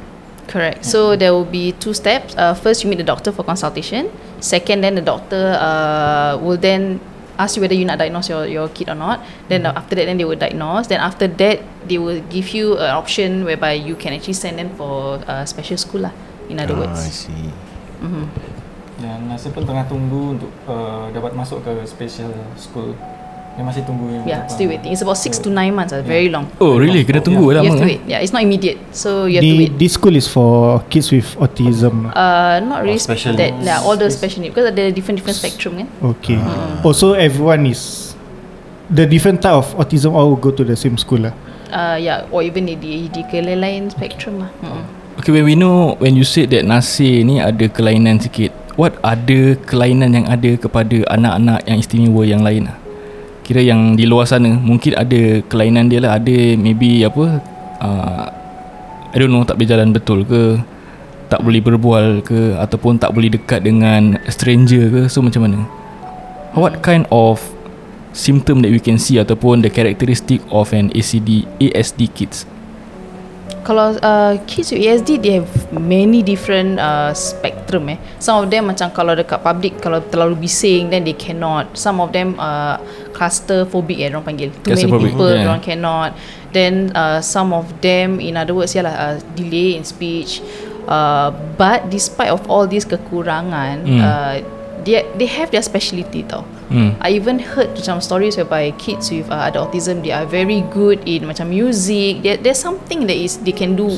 Correct. 0.48 0.80
So 0.80 1.12
there 1.12 1.36
will 1.36 1.44
be 1.44 1.76
two 1.76 1.92
steps. 1.92 2.32
Uh, 2.32 2.56
first, 2.56 2.80
you 2.80 2.88
meet 2.88 2.96
the 2.96 3.04
doctor 3.04 3.28
for 3.28 3.44
consultation. 3.44 4.08
Second, 4.40 4.80
then 4.80 4.96
the 4.96 5.04
doctor 5.04 5.52
uh, 5.60 6.40
will 6.40 6.56
then 6.56 7.04
ask 7.36 7.54
you 7.54 7.62
whether 7.62 7.76
you 7.76 7.84
nak 7.84 8.00
diagnose 8.00 8.32
your 8.32 8.48
your 8.48 8.72
kid 8.72 8.88
or 8.88 8.96
not. 8.96 9.20
Then 9.52 9.68
after 9.68 9.92
that, 10.00 10.08
then 10.08 10.16
they 10.16 10.24
will 10.24 10.40
diagnose. 10.40 10.88
Then 10.88 11.04
after 11.04 11.28
that, 11.28 11.60
they 11.84 12.00
will 12.00 12.24
give 12.32 12.56
you 12.56 12.80
an 12.80 12.96
option 12.96 13.44
whereby 13.44 13.76
you 13.76 13.92
can 13.92 14.16
actually 14.16 14.40
send 14.40 14.56
them 14.56 14.72
for 14.72 15.20
uh, 15.28 15.44
special 15.44 15.76
school 15.76 16.08
lah. 16.08 16.16
In 16.48 16.56
other 16.56 16.80
Ah, 16.80 16.88
I 16.88 16.96
words. 16.96 17.28
see. 17.28 17.52
Mm-hmm. 18.02 18.24
Dan 18.98 19.18
saya 19.38 19.54
pun 19.54 19.62
tengah 19.62 19.86
tunggu 19.86 20.34
untuk 20.34 20.50
uh, 20.66 21.06
dapat 21.14 21.30
masuk 21.34 21.62
ke 21.62 21.70
special 21.86 22.34
school. 22.58 22.98
Dia 23.54 23.66
masih 23.66 23.82
tunggu 23.82 24.06
yang 24.10 24.22
Yeah, 24.22 24.46
untuk, 24.46 24.54
still 24.54 24.70
waiting. 24.70 24.90
It's 24.94 25.02
about 25.02 25.18
six 25.18 25.38
to 25.42 25.50
so- 25.50 25.54
nine 25.54 25.74
months. 25.74 25.90
Uh, 25.90 26.02
very 26.02 26.30
long. 26.30 26.46
Oh 26.62 26.78
really 26.78 27.02
Kena 27.02 27.18
tunggu 27.18 27.50
You 27.50 27.58
lama 27.58 27.66
have 27.66 27.78
to 27.78 27.86
eh? 27.86 27.90
wait. 27.98 28.00
Yeah, 28.06 28.22
it's 28.22 28.30
not 28.30 28.46
immediate. 28.46 28.78
So 28.94 29.26
you 29.26 29.42
have 29.42 29.46
to 29.46 29.50
Di, 29.50 29.58
wait. 29.66 29.72
This 29.78 29.98
school 29.98 30.14
is 30.14 30.30
for 30.30 30.78
Kids 30.86 31.10
with 31.10 31.26
autism 31.42 32.06
lah. 32.06 32.12
Uh, 32.14 32.56
not 32.62 32.86
really 32.86 33.02
special 33.02 33.34
that. 33.34 33.54
needs. 33.58 33.66
Yeah, 33.66 33.82
all 33.82 33.98
the 33.98 34.10
special 34.14 34.46
needs 34.46 34.54
because 34.54 34.70
ada 34.70 34.94
different 34.94 35.18
different 35.18 35.38
spectrum 35.38 35.74
kan. 35.82 35.88
Okay 36.14 36.38
Also 36.86 37.18
everyone 37.18 37.66
is 37.66 38.14
The 38.88 39.04
different 39.04 39.44
type 39.44 39.52
of 39.52 39.68
autism 39.76 40.16
All 40.16 40.32
go 40.32 40.48
to 40.48 40.64
the 40.64 40.72
same 40.72 40.96
school 40.96 41.28
lah 41.28 41.34
Uh, 41.68 42.00
yeah, 42.00 42.24
or 42.32 42.40
even 42.40 42.64
ADHD 42.64 43.28
ke 43.28 43.44
lain 43.44 43.92
spectrum 43.92 44.40
lah. 44.40 44.48
Mm-mm. 44.64 44.97
Okay 45.18 45.34
when 45.34 45.50
we 45.50 45.58
know 45.58 45.98
When 45.98 46.14
you 46.14 46.22
said 46.22 46.54
that 46.54 46.62
Nasir 46.62 47.26
ni 47.26 47.42
Ada 47.42 47.66
kelainan 47.66 48.22
sikit. 48.22 48.54
What 48.78 49.02
ada 49.02 49.58
kelainan 49.66 50.14
yang 50.14 50.30
ada 50.30 50.54
Kepada 50.54 51.02
anak-anak 51.10 51.66
Yang 51.66 51.78
istimewa 51.82 52.22
yang 52.22 52.46
lain? 52.46 52.70
Lah 52.70 52.78
Kira 53.42 53.58
yang 53.58 53.98
di 53.98 54.06
luar 54.06 54.30
sana 54.30 54.54
Mungkin 54.54 54.94
ada 54.94 55.42
kelainan 55.50 55.90
dia 55.90 55.98
lah. 55.98 56.22
Ada 56.22 56.54
maybe 56.54 57.02
apa 57.02 57.42
uh, 57.82 58.24
I 59.10 59.16
don't 59.18 59.34
know 59.34 59.42
Tak 59.42 59.58
boleh 59.58 59.66
jalan 59.74 59.90
betul 59.90 60.22
ke 60.22 60.62
Tak 61.26 61.42
boleh 61.42 61.66
berbual 61.66 62.22
ke 62.22 62.54
Ataupun 62.54 63.02
tak 63.02 63.10
boleh 63.10 63.34
dekat 63.34 63.66
dengan 63.66 64.22
Stranger 64.30 64.86
ke 64.86 65.02
So 65.10 65.18
macam 65.18 65.50
mana? 65.50 65.66
What 66.54 66.78
kind 66.86 67.10
of 67.10 67.42
Symptom 68.14 68.62
that 68.62 68.70
we 68.70 68.78
can 68.78 69.02
see 69.02 69.18
Ataupun 69.18 69.66
the 69.66 69.70
characteristic 69.74 70.46
Of 70.54 70.70
an 70.70 70.94
ACD 70.94 71.42
ASD 71.58 72.06
kids 72.14 72.46
Kalau 73.64 73.96
uh, 74.00 74.38
kids 74.46 74.72
with 74.72 74.82
ASD 74.82 75.22
they 75.22 75.40
have 75.42 75.50
many 75.74 76.22
different 76.22 76.76
uh, 76.78 77.14
spectrum 77.14 77.88
eh. 77.92 77.98
Some 78.18 78.44
of 78.44 78.46
them 78.50 78.70
macam 78.70 78.90
kalau 78.92 79.14
dekat 79.14 79.40
public 79.40 79.78
kalau 79.82 80.02
terlalu 80.08 80.48
bising 80.48 80.90
then 80.90 81.04
they 81.04 81.16
cannot. 81.16 81.72
Some 81.78 82.00
of 82.02 82.12
them 82.12 82.36
uh, 82.40 82.80
claustrophobic 83.12 84.02
eh 84.02 84.08
orang 84.12 84.24
panggil. 84.24 84.50
Too 84.64 84.76
many 84.76 85.10
people 85.10 85.30
yeah. 85.30 85.48
orang 85.48 85.62
cannot. 85.62 86.10
Then 86.52 86.92
uh, 86.96 87.20
some 87.20 87.52
of 87.52 87.68
them 87.84 88.18
in 88.18 88.40
other 88.40 88.56
words 88.56 88.72
yalah 88.72 88.94
uh, 88.94 89.16
delay 89.36 89.76
in 89.76 89.84
speech. 89.84 90.40
Uh, 90.88 91.28
but 91.60 91.92
despite 91.92 92.32
of 92.32 92.40
all 92.48 92.64
these 92.64 92.88
kekurangan 92.88 93.84
Hmm. 93.84 94.00
uh, 94.00 94.36
they 94.88 95.04
they 95.20 95.28
have 95.28 95.52
their 95.52 95.60
speciality 95.60 96.24
tau. 96.24 96.48
Hmm. 96.68 97.00
I 97.00 97.16
even 97.16 97.40
heard 97.40 97.72
macam 97.72 98.04
stories 98.04 98.36
whereby 98.36 98.76
kids 98.76 99.08
with 99.08 99.28
uh, 99.32 99.48
ada 99.48 99.64
autism 99.64 100.04
they 100.04 100.12
are 100.12 100.28
very 100.28 100.60
good 100.68 101.00
in 101.08 101.24
macam 101.24 101.48
music. 101.48 102.20
There, 102.20 102.36
there's 102.36 102.60
something 102.60 103.08
that 103.08 103.16
is 103.16 103.40
they 103.40 103.56
can 103.56 103.72
do 103.72 103.96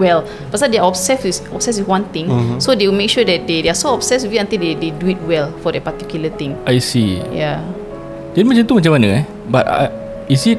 well. 0.00 0.24
Pasal 0.48 0.72
they 0.72 0.80
are 0.80 0.88
obsessed 0.88 1.22
with 1.28 1.36
obsessed 1.52 1.84
with 1.84 1.90
one 1.92 2.08
thing, 2.16 2.32
so 2.56 2.72
they 2.72 2.88
will 2.88 2.96
make 2.96 3.12
sure 3.12 3.28
that 3.28 3.44
they 3.44 3.60
they 3.60 3.68
are 3.68 3.76
so 3.76 3.92
obsessed 3.92 4.24
with 4.24 4.32
it 4.32 4.40
until 4.40 4.56
they 4.64 4.72
they 4.72 4.88
do 4.96 5.12
it 5.12 5.20
well 5.28 5.52
for 5.60 5.68
that 5.68 5.84
particular 5.84 6.32
thing. 6.32 6.56
I 6.64 6.80
see 6.80 7.20
Yeah. 7.28 7.60
Jadi 8.32 8.44
macam 8.48 8.62
tu 8.64 8.74
macam 8.80 8.92
mana 8.96 9.08
eh 9.20 9.22
But 9.52 9.64
uh, 9.68 9.88
Is 10.32 10.48
it 10.48 10.56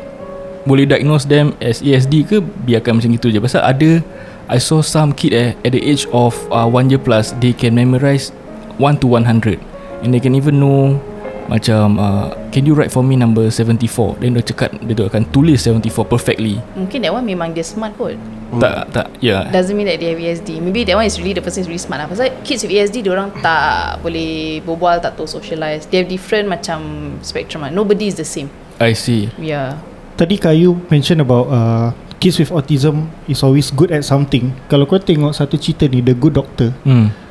Boleh 0.63 0.85
diagnose 0.85 1.25
them 1.25 1.57
As 1.57 1.81
ASD 1.81 2.29
ke 2.29 2.37
Biarkan 2.39 3.01
macam 3.01 3.09
gitu 3.09 3.33
je 3.33 3.41
Pasal 3.41 3.65
ada 3.65 3.91
I 4.45 4.61
saw 4.61 4.85
some 4.85 5.09
kid 5.09 5.33
eh 5.33 5.49
At 5.65 5.73
the 5.73 5.81
age 5.81 6.05
of 6.13 6.37
uh, 6.53 6.69
One 6.69 6.93
year 6.93 7.01
plus 7.01 7.33
They 7.41 7.51
can 7.51 7.73
memorize 7.73 8.29
1 8.77 9.01
to 9.01 9.07
100 9.09 9.57
And 10.05 10.13
they 10.13 10.21
can 10.21 10.37
even 10.37 10.61
know 10.61 11.01
Macam 11.51 11.99
uh, 11.99 12.27
Can 12.49 12.63
you 12.63 12.73
write 12.75 12.91
for 12.91 13.03
me 13.03 13.19
Number 13.19 13.47
74 13.51 14.21
Then 14.23 14.39
dia 14.39 14.43
cakap 14.43 14.75
Dia 14.79 14.93
tu 14.95 15.05
akan 15.07 15.23
tulis 15.29 15.59
74 15.59 16.07
perfectly 16.07 16.59
Mungkin 16.75 17.03
that 17.03 17.11
one 17.11 17.25
memang 17.27 17.51
dia 17.51 17.65
smart 17.65 17.95
kot. 17.99 18.15
Tak 18.59 18.93
Tak 18.93 19.07
Ya 19.19 19.27
yeah. 19.27 19.41
Doesn't 19.49 19.73
mean 19.73 19.89
that 19.89 19.97
they 19.97 20.13
have 20.13 20.21
ASD. 20.21 20.61
Maybe 20.61 20.85
that 20.85 20.93
one 20.93 21.07
is 21.07 21.17
really 21.17 21.33
the 21.33 21.41
person 21.41 21.65
is 21.65 21.69
really 21.69 21.81
smart 21.81 22.05
lah. 22.05 22.07
Pasal 22.09 22.29
kids 22.45 22.61
with 22.61 22.73
ASD, 22.73 23.01
orang 23.09 23.33
tak 23.41 23.97
boleh 24.05 24.61
berbual, 24.61 25.01
tak 25.01 25.17
tahu 25.17 25.25
socialize. 25.25 25.89
They 25.89 26.05
have 26.05 26.09
different 26.11 26.51
macam 26.51 26.79
spectrum 27.25 27.65
lah. 27.65 27.71
Nobody 27.73 28.11
is 28.11 28.17
the 28.19 28.27
same. 28.27 28.51
I 28.77 28.93
see 28.93 29.29
Yeah. 29.41 29.81
Tadi 30.13 30.37
Kayu 30.37 30.77
mention 30.93 31.21
about 31.21 31.49
uh, 31.49 31.89
Kids 32.21 32.37
with 32.39 32.53
autism 32.53 33.09
Is 33.25 33.41
always 33.41 33.73
good 33.73 33.89
at 33.89 34.05
something 34.05 34.53
Kalau 34.69 34.85
kau 34.85 35.01
tengok 35.01 35.33
satu 35.33 35.57
cerita 35.57 35.89
ni 35.89 36.05
The 36.05 36.13
Good 36.13 36.37
Doctor 36.37 36.69
Hmm 36.85 37.22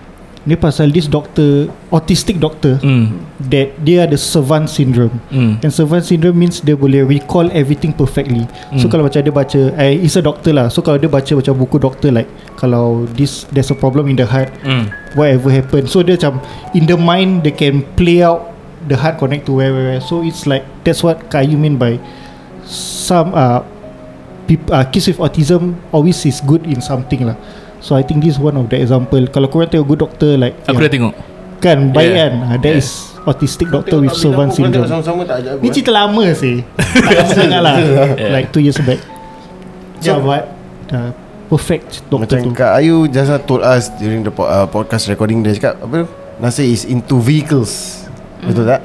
Ni 0.43 0.59
pasal 0.59 0.91
this 0.91 1.07
doctor 1.07 1.71
Autistic 1.95 2.43
doctor 2.43 2.75
Hmm. 2.83 3.23
That 3.39 3.79
dia 3.87 4.11
ada 4.11 4.19
Savant 4.19 4.67
syndrome. 4.67 5.23
Hmm. 5.31 5.63
And 5.63 5.71
Savant 5.71 6.03
syndrome 6.03 6.35
means 6.35 6.59
Dia 6.59 6.75
boleh 6.75 7.07
recall 7.07 7.47
everything 7.55 7.95
perfectly. 7.95 8.51
So 8.75 8.87
Hmm. 8.87 8.91
kalau 8.91 9.03
macam 9.07 9.23
dia 9.23 9.31
baca 9.31 9.61
eh, 9.79 10.03
He's 10.03 10.19
a 10.19 10.25
doctor 10.25 10.51
lah. 10.51 10.67
So 10.67 10.83
kalau 10.83 10.99
dia 10.99 11.07
baca 11.07 11.31
macam 11.39 11.55
buku 11.55 11.79
doktor 11.79 12.11
Like 12.11 12.27
Kalau 12.59 13.07
this 13.15 13.47
There's 13.55 13.71
a 13.71 13.79
problem 13.79 14.11
in 14.11 14.19
the 14.19 14.27
heart 14.27 14.51
Hmm. 14.67 14.91
Whatever 15.15 15.55
happen. 15.55 15.87
So 15.87 16.03
dia 16.03 16.19
macam 16.19 16.43
In 16.75 16.91
the 16.91 16.99
mind 16.99 17.47
They 17.47 17.55
can 17.55 17.87
play 17.95 18.27
out 18.27 18.51
The 18.91 18.99
heart 18.99 19.23
connect 19.23 19.47
to 19.47 19.55
where, 19.55 19.71
where, 19.71 19.95
where. 19.95 20.03
So 20.03 20.27
it's 20.27 20.43
like 20.43 20.67
That's 20.83 21.07
what 21.07 21.31
Kayu 21.31 21.55
mean 21.55 21.79
by 21.79 22.03
Some 22.67 23.31
uh, 23.31 23.63
peop, 24.51 24.67
uh, 24.75 24.91
Kids 24.91 25.07
with 25.07 25.23
autism 25.23 25.79
Always 25.95 26.19
is 26.27 26.43
good 26.43 26.67
in 26.67 26.83
something 26.83 27.31
lah 27.31 27.39
So 27.83 27.99
I 27.99 28.07
think 28.07 28.23
this 28.23 28.35
is 28.35 28.41
one 28.41 28.55
of 28.55 28.71
the 28.71 28.79
example 28.79 29.19
Kalau 29.27 29.51
korang 29.51 29.67
tengok 29.67 29.87
good 29.89 30.01
doctor 30.01 30.39
Like 30.39 30.55
Aku 30.65 30.79
dah 30.79 30.87
tengok 30.87 31.13
Kan 31.59 31.91
baik 31.91 32.07
Yeah. 32.07 32.17
kan 32.17 32.33
uh, 32.41 32.57
That 32.57 32.73
Yeah. 32.73 32.81
is 32.81 32.89
Autistic 33.23 33.69
doctor 33.69 33.99
with 33.99 34.15
Savant 34.15 34.51
tengok 34.51 34.71
syndrome 34.71 34.87
Sama-sama 34.89 35.23
tak 35.23 35.43
ajak 35.43 35.51
aku 35.53 35.61
Ni 35.61 35.69
eh? 35.69 35.73
cerita 35.73 35.91
lama 35.91 36.25
sih 36.33 36.57
Tak 36.97 37.13
lama 37.13 37.33
sangat 37.35 37.61
lah 37.61 37.75
Yeah. 37.83 38.31
Like 38.31 38.49
2 38.51 38.63
years 38.63 38.79
back 38.81 39.03
So- 39.99 40.07
Yeah 40.07 40.19
but 40.19 40.43
uh, 40.91 41.11
Perfect 41.47 42.07
doctor 42.07 42.39
Macam 42.39 42.39
tu 42.41 42.51
Kak 42.55 42.73
Ayu 42.79 42.97
just 43.07 43.29
told 43.45 43.61
us 43.61 43.91
During 43.99 44.23
the 44.23 44.31
po- 44.31 44.47
uh, 44.47 44.65
podcast 44.65 45.11
recording 45.11 45.43
Dia 45.43 45.53
cakap 45.53 45.83
Apa 45.83 45.95
tu 46.03 46.07
Nasir 46.39 46.65
is 46.65 46.87
into 46.87 47.19
vehicles 47.19 48.07
Betul 48.41 48.65
tak 48.65 48.83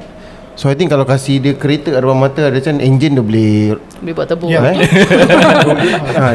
So 0.58 0.66
I 0.66 0.74
think 0.74 0.90
kalau 0.90 1.06
kasih 1.06 1.38
dia 1.38 1.54
kereta 1.54 1.88
kat 1.88 2.02
depan 2.02 2.18
mata 2.18 2.42
Ada 2.44 2.58
macam 2.58 2.82
engine 2.82 3.14
dia 3.14 3.22
boleh 3.22 3.54
Boleh 4.02 4.12
buat 4.12 4.26
tebung. 4.26 4.50
Yeah. 4.50 4.66
eh? 4.74 4.76
ha, 6.14 6.34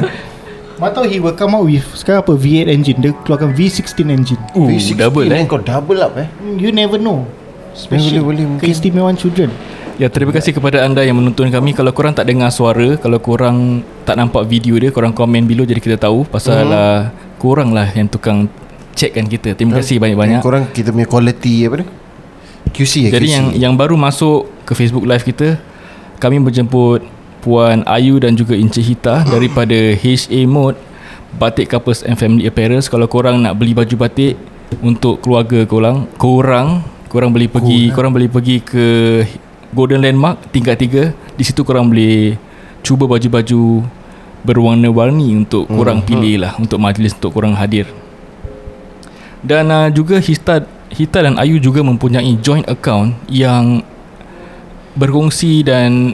Mana 0.83 0.91
tahu 0.91 1.07
he 1.07 1.23
will 1.23 1.31
come 1.31 1.55
out 1.55 1.63
with 1.63 1.87
Sekarang 1.95 2.19
apa 2.19 2.35
V8 2.35 2.67
engine 2.67 2.99
Dia 2.99 3.15
keluarkan 3.23 3.55
V16 3.55 4.03
engine 4.03 4.41
Ooh, 4.51 4.67
V60 4.67 4.99
double 4.99 5.31
eh. 5.31 5.47
Kau 5.47 5.63
double 5.63 6.03
up 6.03 6.19
eh 6.19 6.27
You 6.59 6.75
never 6.75 6.99
know 6.99 7.23
Boleh, 7.87 8.19
boleh, 8.19 8.43
mungkin. 8.43 8.59
Keistimewaan 8.59 9.15
children 9.15 9.47
Ya, 9.93 10.09
terima 10.09 10.33
kasih 10.33 10.57
kepada 10.57 10.81
anda 10.81 11.05
yang 11.05 11.21
menonton 11.21 11.53
kami. 11.53 11.69
Kalau 11.69 11.93
korang 11.93 12.17
tak 12.17 12.25
dengar 12.25 12.49
suara, 12.49 12.97
kalau 12.97 13.21
korang 13.21 13.85
tak 14.01 14.17
nampak 14.17 14.41
video 14.49 14.73
dia, 14.81 14.89
korang 14.89 15.13
komen 15.13 15.45
below 15.45 15.69
jadi 15.69 15.77
kita 15.77 16.01
tahu 16.01 16.25
pasal 16.25 16.65
Mhm. 16.65 16.73
uh, 16.73 17.01
korang 17.37 17.69
lah 17.69 17.85
yang 17.93 18.09
tukang 18.09 18.49
checkkan 18.97 19.29
kita. 19.29 19.53
Terima 19.53 19.77
kasih 19.77 20.01
banyak-banyak. 20.01 20.41
Korang 20.41 20.65
kita 20.73 20.89
punya 20.89 21.05
quality 21.05 21.69
apa 21.69 21.75
ni 21.81 21.85
QC 22.73 22.93
ya 23.05 23.09
Jadi 23.13 23.27
QC. 23.29 23.35
yang 23.37 23.45
yang 23.53 23.73
baru 23.77 23.93
masuk 23.93 24.49
ke 24.65 24.73
Facebook 24.73 25.05
live 25.05 25.21
kita, 25.21 25.61
kami 26.17 26.41
berjemput 26.41 27.05
Puan 27.43 27.83
Ayu 27.83 28.23
dan 28.23 28.39
juga 28.39 28.55
Encik 28.55 28.95
Hita 28.95 29.21
daripada 29.33 29.75
HA 29.75 30.47
Mode 30.47 30.79
Batik 31.35 31.67
Couples 31.75 32.07
and 32.07 32.15
Family 32.15 32.47
Apparels. 32.47 32.87
Kalau 32.87 33.05
korang 33.11 33.43
nak 33.43 33.59
beli 33.59 33.75
baju 33.75 33.93
batik 33.99 34.39
untuk 34.79 35.19
keluarga 35.19 35.67
korang, 35.67 36.07
korang 36.15 36.87
korang 37.11 37.29
boleh 37.29 37.45
pergi 37.45 37.93
korang 37.93 38.09
boleh 38.09 38.25
pergi 38.25 38.57
ke 38.63 38.85
Golden 39.75 40.01
Landmark 40.01 40.49
tingkat 40.55 40.79
3. 40.79 41.37
Di 41.37 41.43
situ 41.43 41.61
korang 41.67 41.91
boleh 41.91 42.39
cuba 42.85 43.05
baju-baju 43.05 43.85
berwarna-warni 44.43 45.33
untuk 45.39 45.65
korang 45.71 46.03
pilih 46.03 46.43
lah 46.47 46.53
untuk 46.59 46.77
majlis 46.77 47.15
untuk 47.17 47.35
korang 47.35 47.55
hadir. 47.55 47.89
Dan 49.43 49.71
uh, 49.71 49.91
juga 49.91 50.19
Hita 50.23 50.63
Hita 50.93 51.19
dan 51.25 51.35
Ayu 51.41 51.57
juga 51.57 51.81
mempunyai 51.81 52.37
joint 52.39 52.63
account 52.69 53.17
yang 53.27 53.81
berkongsi 54.93 55.65
dan 55.65 56.13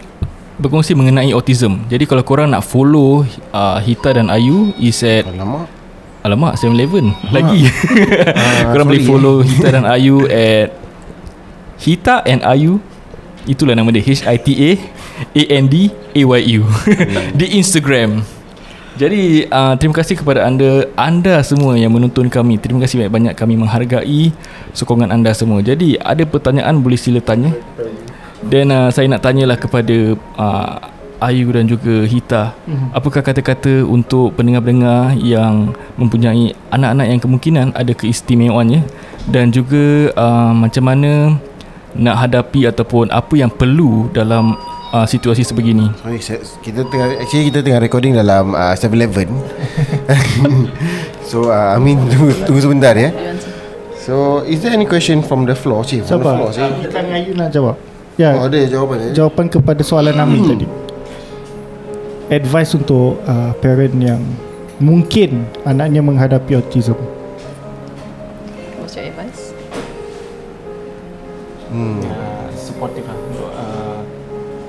berkongsi 0.59 0.91
mengenai 0.93 1.31
autism. 1.31 1.87
Jadi 1.87 2.03
kalau 2.03 2.21
korang 2.21 2.51
nak 2.51 2.67
follow 2.67 3.23
uh, 3.55 3.79
Hita 3.79 4.19
dan 4.19 4.27
Ayu 4.27 4.75
is 4.75 4.99
at 5.01 5.23
Alamak 5.23 5.79
alamak 6.19 6.59
7-Eleven 6.59 7.15
lagi. 7.31 7.63
korang 8.75 8.85
boleh 8.91 9.01
sorry, 9.01 9.09
follow 9.09 9.35
Hita 9.47 9.67
dan 9.71 9.85
Ayu 9.87 10.27
at 10.27 10.75
Hita 11.79 12.27
and 12.27 12.43
Ayu 12.43 12.83
itulah 13.47 13.71
nama 13.71 13.87
dia 13.89 14.03
H 14.03 14.27
I 14.27 14.35
T 14.35 14.47
A 14.51 14.71
A 15.31 15.43
N 15.63 15.65
D 15.71 15.87
A 16.11 16.21
Y 16.27 16.41
U 16.59 16.67
di 17.39 17.55
Instagram. 17.55 18.19
Jadi 18.99 19.47
uh, 19.47 19.79
terima 19.79 19.95
kasih 19.95 20.19
kepada 20.19 20.43
anda 20.43 20.83
anda 20.99 21.39
semua 21.39 21.79
yang 21.79 21.95
menonton 21.95 22.27
kami. 22.27 22.59
Terima 22.59 22.83
kasih 22.83 23.07
banyak-banyak 23.07 23.31
kami 23.31 23.55
menghargai 23.55 24.35
sokongan 24.75 25.15
anda 25.15 25.31
semua. 25.31 25.63
Jadi 25.63 25.95
ada 25.95 26.27
pertanyaan 26.27 26.83
boleh 26.83 26.99
sila 26.99 27.23
tanya. 27.23 27.55
Dan 28.45 28.71
uh, 28.71 28.87
saya 28.87 29.11
nak 29.11 29.23
tanyalah 29.25 29.59
kepada 29.59 30.15
uh, 30.39 30.79
Ayu 31.19 31.51
dan 31.51 31.67
juga 31.67 32.07
Hita. 32.07 32.55
Apakah 32.95 33.19
kata-kata 33.19 33.83
untuk 33.83 34.39
pendengar-pendengar 34.39 35.19
yang 35.19 35.75
mempunyai 35.99 36.55
anak-anak 36.71 37.07
yang 37.11 37.19
kemungkinan 37.19 37.67
ada 37.75 37.91
keistimewaannya 37.91 38.87
dan 39.27 39.51
juga 39.51 40.15
uh, 40.15 40.55
macam 40.55 40.83
mana 40.87 41.35
nak 41.91 42.15
hadapi 42.23 42.71
ataupun 42.71 43.11
apa 43.11 43.35
yang 43.35 43.51
perlu 43.51 44.07
dalam 44.15 44.55
uh, 44.95 45.03
situasi 45.03 45.43
sebegini. 45.43 45.91
Sorry, 45.99 46.23
kita 46.63 46.87
tengah 46.87 47.19
actually 47.19 47.51
kita 47.51 47.59
tengah 47.67 47.83
recording 47.83 48.15
dalam 48.15 48.55
uh, 48.55 48.71
7-Eleven. 48.79 49.27
so 51.29 51.51
uh, 51.51 51.75
Amin 51.75 51.99
tunggu, 52.07 52.31
tunggu 52.47 52.61
sebentar 52.63 52.95
ya. 52.95 53.11
So 53.99 54.47
is 54.47 54.63
there 54.63 54.71
any 54.71 54.87
question 54.87 55.19
from 55.19 55.43
the 55.43 55.53
floor? 55.57 55.83
Cik, 55.83 56.07
from 56.07 56.23
the 56.23 56.23
Siapa? 56.23 56.29
floor. 56.31 56.49
Cik. 56.55 56.71
Kita 56.87 56.99
Ayu 57.03 57.35
nak 57.35 57.51
jawab 57.51 57.88
Ya 58.19 58.35
Oh, 58.35 58.51
ada 58.51 58.59
jawapan 58.67 58.97
eh? 59.09 59.11
Jawapan 59.15 59.47
kepada 59.47 59.79
soalan 59.79 60.19
Amin 60.19 60.43
tadi 60.43 60.67
Advice 62.27 62.75
untuk 62.75 63.15
uh, 63.23 63.55
parent 63.57 63.95
yang 63.95 64.19
Mungkin 64.79 65.47
anaknya 65.63 66.03
menghadapi 66.03 66.51
autism 66.53 66.99
What's 68.75 68.95
your 68.95 69.07
advice? 69.07 69.55
Hmm. 71.69 72.01
uh, 72.01 72.49
supportive 72.51 73.05
lah 73.05 73.13
untuk 73.29 73.49
uh, 73.53 74.01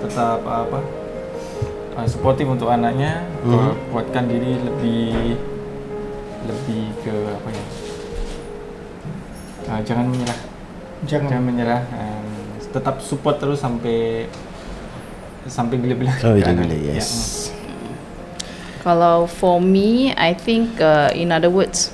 tetap 0.05 0.39
uh, 0.45 0.69
apa 0.69 0.81
uh, 1.97 2.07
supportive 2.07 2.45
untuk 2.47 2.69
anaknya 2.69 3.25
Mhm. 3.41 3.57
uh, 3.57 3.73
kuatkan 3.89 4.29
diri 4.29 4.61
lebih 4.61 5.33
lebih 6.45 6.83
ke 7.01 7.15
apa 7.25 7.49
ya 7.49 7.65
uh, 9.67 9.81
jangan 9.81 10.13
menyerah 10.13 10.39
jangan 11.09 11.29
Jangan 11.33 11.45
menyerah 11.49 11.81
um, 11.89 12.30
tetap 12.71 13.03
support 13.03 13.43
terus 13.43 13.59
sampai 13.61 14.27
sampai 15.47 15.77
bila-bila 15.79 16.13
keadaan. 16.17 16.57
bila-bila, 16.63 16.77
Ya, 16.79 16.99
yes. 16.99 17.51
Kalau 18.81 19.29
for 19.29 19.61
me, 19.61 20.17
I 20.17 20.33
think 20.33 20.81
uh, 20.81 21.13
in 21.13 21.29
other 21.37 21.53
words, 21.53 21.93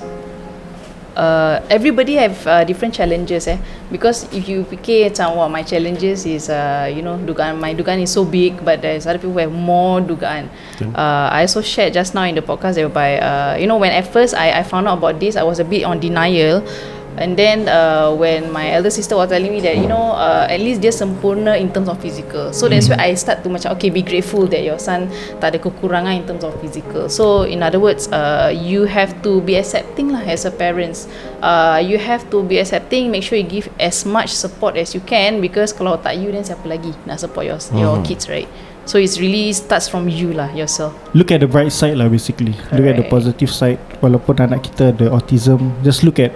uh, 1.17 1.59
everybody 1.67 2.15
have 2.15 2.37
uh, 2.47 2.63
different 2.63 2.93
challenges 2.95 3.47
eh. 3.47 3.59
Because 3.91 4.23
if 4.31 4.47
you 4.47 4.63
fikir 4.63 5.11
macam 5.11 5.35
wah 5.35 5.49
my 5.51 5.67
challenges 5.67 6.23
is 6.23 6.47
uh, 6.47 6.87
you 6.87 7.03
know 7.03 7.19
dugaan 7.19 7.59
my 7.59 7.75
dugaan 7.75 7.99
is 7.99 8.13
so 8.13 8.23
big, 8.23 8.63
but 8.63 8.79
there's 8.79 9.03
other 9.03 9.19
people 9.19 9.35
who 9.35 9.43
have 9.43 9.51
more 9.51 9.99
dugaan. 9.99 10.47
Uh, 10.95 11.27
I 11.27 11.43
also 11.43 11.59
shared 11.59 11.91
just 11.91 12.15
now 12.15 12.23
in 12.23 12.39
the 12.39 12.45
podcast 12.45 12.79
whereby 12.79 13.19
uh, 13.19 13.53
you 13.59 13.67
know 13.67 13.75
when 13.75 13.91
at 13.91 14.07
first 14.07 14.31
I 14.31 14.61
I 14.61 14.63
found 14.63 14.87
out 14.87 15.03
about 15.03 15.19
this, 15.19 15.35
I 15.35 15.43
was 15.43 15.59
a 15.59 15.67
bit 15.67 15.83
on 15.83 15.99
denial. 15.99 16.63
And 17.17 17.33
then 17.33 17.65
uh, 17.65 18.13
when 18.13 18.53
my 18.53 18.69
elder 18.69 18.93
sister 18.93 19.17
was 19.17 19.29
telling 19.33 19.49
me 19.49 19.59
that 19.65 19.77
you 19.77 19.89
know 19.89 20.13
uh, 20.13 20.45
at 20.45 20.61
least 20.61 20.85
dia 20.85 20.93
sempurna 20.93 21.57
in 21.57 21.73
terms 21.73 21.89
of 21.89 21.97
physical. 21.97 22.53
So 22.53 22.69
that's 22.69 22.87
where 22.87 23.01
I 23.01 23.17
start 23.17 23.41
to 23.41 23.49
macam 23.49 23.73
okay 23.73 23.89
be 23.89 24.05
grateful 24.05 24.45
that 24.53 24.61
your 24.61 24.77
son 24.77 25.09
tak 25.41 25.53
ada 25.53 25.57
kekurangan 25.57 26.13
in 26.13 26.23
terms 26.29 26.45
of 26.45 26.53
physical. 26.61 27.09
So 27.09 27.49
in 27.49 27.65
other 27.65 27.81
words, 27.81 28.05
uh, 28.13 28.53
you 28.53 28.85
have 28.85 29.17
to 29.25 29.41
be 29.41 29.57
accepting 29.57 30.13
lah 30.13 30.21
as 30.29 30.45
a 30.45 30.53
parents. 30.53 31.09
Uh, 31.41 31.81
you 31.81 31.97
have 31.97 32.29
to 32.29 32.45
be 32.45 32.61
accepting. 32.61 33.09
Make 33.09 33.25
sure 33.25 33.41
you 33.41 33.49
give 33.49 33.73
as 33.81 34.05
much 34.05 34.29
support 34.29 34.77
as 34.77 34.93
you 34.93 35.01
can 35.01 35.41
because 35.41 35.73
kalau 35.73 35.97
tak 35.97 36.21
you 36.21 36.29
then 36.29 36.45
siapa 36.45 36.69
lagi 36.69 36.93
nak 37.09 37.17
support 37.17 37.49
your 37.49 37.57
your 37.73 37.97
kids 38.05 38.29
right? 38.29 38.45
So 38.87 38.95
it's 38.95 39.19
really 39.19 39.51
starts 39.51 39.91
from 39.91 40.07
you 40.07 40.31
lah 40.31 40.47
yourself. 40.55 40.95
Look 41.11 41.35
at 41.35 41.43
the 41.43 41.49
bright 41.51 41.75
side 41.75 41.99
lah 41.99 42.07
basically 42.07 42.55
Look 42.71 42.87
at 42.87 42.95
the 42.95 43.03
Correct. 43.03 43.11
positive 43.11 43.51
side 43.51 43.83
Walaupun 43.99 44.39
anak 44.39 44.63
kita 44.63 44.95
ada 44.95 45.11
autism 45.11 45.75
Just 45.83 46.07
look 46.07 46.23
at 46.23 46.31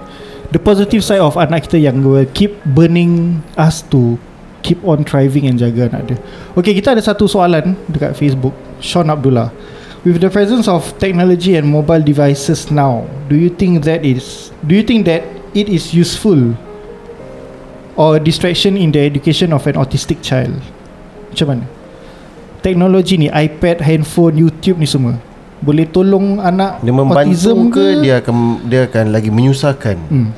The 0.52 0.60
positive 0.60 1.00
side 1.00 1.24
of 1.24 1.40
anak 1.40 1.72
kita 1.72 1.80
Yang 1.80 1.98
will 2.04 2.28
keep 2.36 2.60
burning 2.76 3.40
us 3.56 3.80
to 3.92 4.20
Keep 4.62 4.84
on 4.86 5.02
thriving 5.08 5.50
and 5.50 5.58
jaga 5.58 5.90
anak 5.90 6.12
dia. 6.12 6.18
Okay 6.54 6.76
kita 6.78 6.94
ada 6.94 7.02
satu 7.02 7.26
soalan 7.26 7.74
Dekat 7.90 8.14
Facebook. 8.14 8.54
Sean 8.84 9.08
Abdullah 9.08 9.50
With 10.04 10.20
the 10.20 10.30
presence 10.30 10.68
of 10.68 10.86
technology 11.00 11.56
and 11.56 11.66
mobile 11.66 12.04
devices 12.04 12.68
now 12.68 13.08
Do 13.32 13.40
you 13.40 13.48
think 13.48 13.88
that 13.88 14.04
is 14.04 14.52
Do 14.62 14.76
you 14.76 14.84
think 14.84 15.08
that 15.08 15.24
it 15.56 15.72
is 15.72 15.96
useful 15.96 16.54
Or 17.96 18.20
distraction 18.20 18.76
in 18.76 18.92
the 18.92 19.02
education 19.04 19.56
of 19.56 19.64
an 19.72 19.80
autistic 19.80 20.20
child? 20.20 20.60
Macam 21.32 21.48
mana? 21.48 21.66
Teknologi 22.62 23.18
ni 23.18 23.28
iPad, 23.32 23.82
handphone, 23.82 24.38
YouTube 24.38 24.78
ni 24.78 24.86
semua 24.86 25.18
Boleh 25.62 25.86
tolong 25.86 26.42
anak 26.42 26.82
Dia 26.82 26.90
membantu 26.90 27.30
autism 27.30 27.70
ke 27.70 28.02
dia 28.02 28.18
akan 28.18 28.66
dia 28.66 28.90
akan 28.90 29.06
lagi 29.14 29.30
menyusahkan? 29.30 29.98
hmm. 30.10 30.30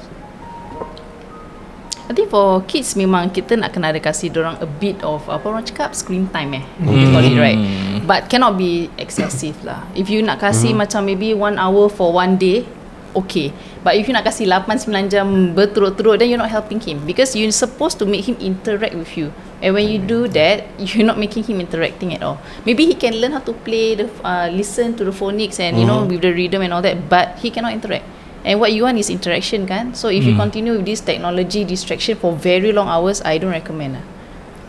I 2.03 2.11
think 2.11 2.29
for 2.29 2.61
kids 2.67 2.99
memang 2.99 3.31
kita 3.31 3.55
nak 3.55 3.71
kena 3.71 3.89
ada 3.89 3.97
kasih 3.97 4.29
orang 4.35 4.59
a 4.59 4.67
bit 4.67 4.99
of 5.01 5.23
apa 5.31 5.49
orang 5.49 5.63
cakap 5.63 5.95
screen 5.95 6.27
time 6.29 6.59
eh. 6.59 6.63
They 6.83 7.07
call 7.09 7.23
it 7.23 7.39
right. 7.39 7.57
But 8.03 8.27
cannot 8.27 8.59
be 8.59 8.91
excessive 8.99 9.55
lah. 9.63 9.81
If 9.95 10.11
you 10.11 10.19
nak 10.19 10.43
kasih 10.43 10.75
macam 10.75 11.07
maybe 11.07 11.31
one 11.31 11.55
hour 11.55 11.87
for 11.87 12.11
one 12.11 12.35
day, 12.35 12.67
okay. 13.15 13.55
But 13.81 13.95
if 13.95 14.05
you 14.05 14.13
nak 14.13 14.27
kasih 14.27 14.45
8 14.45 14.83
9 14.85 15.09
jam 15.09 15.55
berturut-turut 15.55 16.19
then 16.19 16.27
you're 16.27 16.41
not 16.41 16.51
helping 16.51 16.83
him 16.83 17.01
because 17.07 17.33
you're 17.39 17.55
supposed 17.55 17.97
to 17.97 18.05
make 18.05 18.27
him 18.27 18.35
interact 18.37 18.93
with 18.99 19.15
you. 19.15 19.31
And 19.63 19.71
when 19.71 19.87
you 19.87 19.95
do 19.97 20.27
that, 20.35 20.67
you're 20.77 21.07
not 21.07 21.15
making 21.15 21.47
him 21.47 21.63
interacting 21.63 22.11
at 22.13 22.21
all. 22.21 22.35
Maybe 22.67 22.83
he 22.83 22.99
can 22.99 23.15
learn 23.23 23.31
how 23.31 23.39
to 23.47 23.55
play 23.63 23.95
the 23.95 24.11
uh, 24.19 24.51
listen 24.51 24.99
to 24.99 25.07
the 25.07 25.15
phonics 25.15 25.63
and 25.63 25.79
you 25.79 25.87
know 25.87 26.03
with 26.03 26.19
the 26.19 26.35
rhythm 26.35 26.67
and 26.67 26.75
all 26.75 26.83
that, 26.83 27.07
but 27.07 27.39
he 27.39 27.47
cannot 27.47 27.71
interact. 27.71 28.03
And 28.43 28.59
what 28.59 28.75
you 28.75 28.83
want 28.83 28.99
is 28.99 29.07
interaction 29.07 29.63
kan? 29.63 29.95
So 29.95 30.11
if 30.11 30.27
you 30.27 30.35
continue 30.35 30.75
with 30.75 30.83
this 30.83 30.99
technology 30.99 31.63
distraction 31.63 32.19
For 32.19 32.35
very 32.35 32.75
long 32.75 32.91
hours 32.91 33.23
I 33.23 33.39
don't 33.39 33.55
recommend 33.55 33.95
lah. 33.95 34.03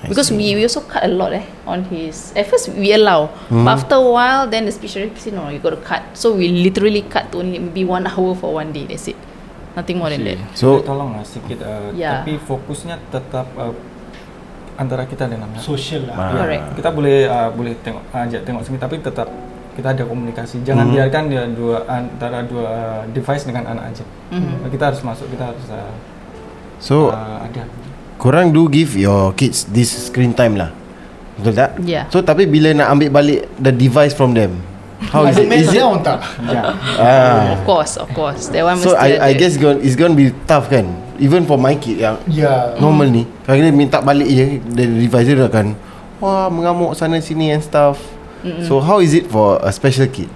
Because 0.06 0.30
we, 0.30 0.54
we 0.54 0.62
also 0.62 0.78
cut 0.84 1.02
a 1.02 1.08
lot 1.10 1.32
eh 1.32 1.42
On 1.66 1.82
his 1.88 2.30
At 2.36 2.46
first 2.46 2.68
we 2.76 2.92
allow 2.92 3.32
But 3.48 3.82
after 3.82 3.96
a 3.96 4.04
while 4.04 4.44
Then 4.46 4.68
the 4.68 4.72
speech 4.72 4.94
therapist 4.94 5.24
said 5.26 5.34
No 5.34 5.48
you 5.48 5.58
got 5.58 5.74
to 5.74 5.80
cut. 5.82 6.04
So 6.14 6.36
we 6.36 6.52
literally 6.54 7.02
cut 7.08 7.32
to 7.32 7.40
only 7.42 7.58
Maybe 7.58 7.82
one 7.88 8.06
hour 8.06 8.36
for 8.36 8.52
one 8.54 8.70
day 8.70 8.84
That's 8.86 9.08
it. 9.10 9.16
Nothing 9.74 9.98
more 9.98 10.12
than 10.12 10.22
that. 10.22 10.38
So 10.54 10.78
Boleh 10.78 10.86
tolong 10.86 11.10
lah 11.18 11.24
sikit 11.26 11.58
uh, 11.64 11.90
Ya. 11.98 12.22
tapi 12.22 12.38
fokusnya 12.38 13.00
tetap 13.10 13.48
uh, 13.58 13.74
antara 14.74 15.04
kita 15.04 15.26
dan 15.26 15.38
anak 15.38 15.58
Social 15.58 16.06
lah 16.10 16.16
Ah. 16.16 16.30
Correct 16.34 16.64
kita 16.74 16.88
boleh 16.90 17.18
uh, 17.24 17.50
boleh 17.50 17.74
tengok 17.80 18.02
ajak 18.10 18.42
tengok 18.42 18.62
sini 18.62 18.78
tapi 18.78 18.98
tetap 18.98 19.28
kita 19.74 19.90
ada 19.90 20.06
komunikasi 20.06 20.62
jangan 20.62 20.86
Hmm. 20.86 20.94
biarkan 20.94 21.22
dia 21.26 21.42
dua 21.50 21.82
antara 21.86 22.42
dua 22.42 22.64
uh, 22.64 23.02
device 23.10 23.42
dengan 23.42 23.66
anak 23.66 23.90
aja 23.90 24.04
Mhm. 24.30 24.70
kita 24.70 24.84
harus 24.90 25.00
masuk 25.02 25.26
kita 25.30 25.50
harus 25.50 25.64
uh, 25.68 25.94
so 26.78 27.10
uh, 27.10 27.42
ada 27.42 27.66
korang 28.14 28.50
do 28.50 28.70
give 28.70 28.94
your 28.94 29.34
kids 29.34 29.66
this 29.68 29.90
screen 30.08 30.30
time 30.30 30.54
lah. 30.54 30.70
Betul 31.34 31.52
tak? 31.52 31.70
Yeah. 31.82 32.06
So 32.08 32.22
tapi 32.22 32.46
bila 32.46 32.70
nak 32.72 32.94
ambil 32.94 33.10
balik 33.10 33.40
the 33.58 33.74
device 33.74 34.14
from 34.14 34.32
them, 34.32 34.62
how 35.10 35.26
is 35.26 35.34
it? 35.34 35.50
Is 35.50 35.74
it? 35.74 35.82
down 35.82 35.98
tak? 36.00 36.22
Ah. 36.96 37.58
Of 37.58 37.66
course, 37.66 37.98
of 37.98 38.06
course. 38.14 38.48
That 38.54 38.62
one 38.62 38.78
So 38.78 38.94
I 38.94 39.18
I 39.18 39.30
guess 39.34 39.58
going 39.58 39.82
it's 39.82 39.98
going 39.98 40.14
to 40.14 40.18
be 40.18 40.30
tough 40.46 40.70
kan. 40.70 40.86
Even 41.18 41.46
for 41.46 41.54
my 41.54 41.78
kid 41.78 42.02
yang 42.02 42.18
Yeah. 42.26 42.74
normal 42.78 43.06
ni, 43.10 43.22
kalau 43.46 43.58
dia 43.58 43.70
minta 43.70 44.02
balik 44.02 44.26
je 44.26 44.58
the 44.74 44.84
device 44.86 45.30
dia 45.30 45.36
dia 45.38 45.46
akan 45.46 45.78
wah 46.18 46.50
mengamuk 46.50 46.94
sana 46.94 47.18
sini 47.22 47.54
and 47.54 47.62
stuff. 47.62 47.98
So 48.68 48.76
how 48.76 49.00
is 49.00 49.16
it 49.16 49.24
for 49.24 49.56
a 49.64 49.72
special 49.72 50.04
kid? 50.04 50.28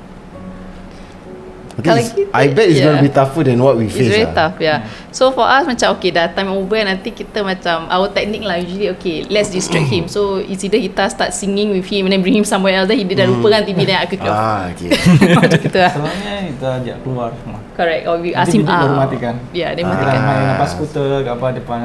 I, 1.78 1.80
Kalau 1.80 1.94
it's- 1.96 2.10
kita- 2.10 2.34
I 2.34 2.44
bet 2.50 2.66
it's 2.66 2.76
yeah. 2.76 2.84
going 2.84 2.98
to 2.98 3.06
be 3.06 3.12
tougher 3.14 3.42
than 3.42 3.62
what 3.62 3.78
we 3.78 3.86
It's 3.86 3.94
face. 3.94 4.10
very 4.10 4.26
lah. 4.26 4.34
tough, 4.34 4.58
yeah. 4.58 4.82
So 5.14 5.30
for 5.30 5.46
us 5.46 5.62
macam 5.62 5.94
okay 5.94 6.10
dah 6.10 6.26
time 6.28 6.50
over 6.50 6.74
nanti 6.76 7.14
kita 7.14 7.38
macam 7.40 7.86
our 7.86 8.10
technique 8.10 8.42
lah 8.42 8.58
usually 8.58 8.90
okay 8.90 9.22
let's 9.26 9.48
distract 9.48 9.86
him. 9.86 10.10
So 10.10 10.36
it's 10.38 10.60
either 10.60 10.76
kita 10.76 11.06
start 11.06 11.30
singing 11.30 11.70
with 11.70 11.86
him 11.86 12.04
and 12.04 12.12
then 12.12 12.20
bring 12.20 12.34
him 12.34 12.42
somewhere 12.42 12.74
else 12.74 12.86
then 12.86 12.98
he 12.98 13.06
dia 13.06 13.22
dah 13.22 13.30
lupa 13.30 13.54
kan 13.54 13.62
TV 13.62 13.86
dan 13.86 14.02
aku 14.02 14.18
kau. 14.18 14.26
Ah, 14.26 14.66
okay. 14.74 14.90
Macam 15.32 15.60
kita 15.60 15.78
lah. 15.80 15.92
Selalunya 15.94 16.34
kita 16.50 16.66
ajak 16.82 16.96
keluar 17.00 17.30
rumah. 17.38 17.62
Correct. 17.72 18.02
Or 18.04 18.14
we 18.18 18.34
ask 18.34 18.50
him 18.50 18.66
bibi 18.66 18.74
baru 18.74 18.90
out. 18.90 18.98
matikan. 18.98 19.34
Yeah, 19.54 19.70
dia 19.72 19.86
Ah. 19.86 19.94
matikan. 19.94 20.18
Main 20.18 20.42
lepas 20.52 20.68
skuter 20.74 21.06
ke 21.22 21.30
apa 21.30 21.46
depan. 21.54 21.78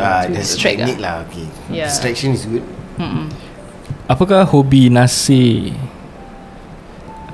ah, 0.00 0.24
distract 0.24 0.76
technique 0.80 1.00
lah. 1.00 1.20
Okay. 1.28 1.44
Yeah. 1.68 1.92
Distraction 1.92 2.32
is 2.32 2.48
good. 2.48 2.64
Mm-mm. 2.96 3.28
Apakah 4.06 4.40
hobi 4.42 4.88
Nasir? 4.88 5.76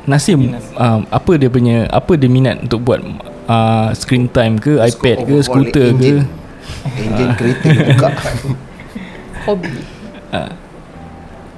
Nasir 0.03 0.35
um, 0.35 1.07
apa 1.07 1.33
dia 1.39 1.47
punya 1.47 1.87
apa 1.87 2.19
dia 2.19 2.27
minat 2.27 2.59
untuk 2.67 2.83
buat 2.83 2.99
uh, 3.47 3.95
screen 3.95 4.27
time 4.27 4.59
ke 4.59 4.83
iPad 4.83 5.17
ke 5.23 5.35
skuter 5.43 5.95
ke 5.95 5.99
engine. 5.99 6.21
Engine 6.99 7.33
kereta 7.39 7.69
buka. 7.71 8.11
Hobby. 9.47 9.71
Ah. 10.35 10.51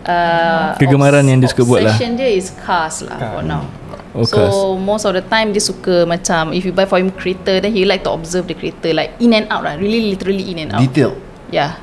Uh, 0.05 0.77
Kegemaran 0.77 1.25
yang 1.25 1.41
dia 1.41 1.49
suka 1.49 1.65
buat 1.65 1.81
lah. 1.81 1.97
Obsession 1.97 2.21
dia 2.21 2.29
is 2.29 2.53
cars 2.53 3.01
lah 3.01 3.17
for 3.33 3.41
now. 3.41 3.65
Oh, 4.13 4.23
so 4.29 4.37
cars. 4.37 4.57
most 4.85 5.05
of 5.09 5.17
the 5.17 5.25
time 5.25 5.57
dia 5.57 5.65
suka 5.65 6.05
macam 6.05 6.53
if 6.53 6.69
you 6.69 6.77
buy 6.77 6.85
for 6.85 7.01
him 7.01 7.09
kereta 7.09 7.65
then 7.65 7.73
he 7.73 7.89
like 7.89 8.05
to 8.05 8.13
observe 8.13 8.45
the 8.45 8.53
kereta 8.53 8.93
like 8.93 9.17
in 9.19 9.33
and 9.33 9.49
out 9.49 9.65
lah 9.65 9.81
really 9.81 10.13
literally 10.13 10.45
in 10.45 10.69
and 10.69 10.77
out. 10.77 10.85
Detail. 10.85 11.17
Yeah. 11.49 11.81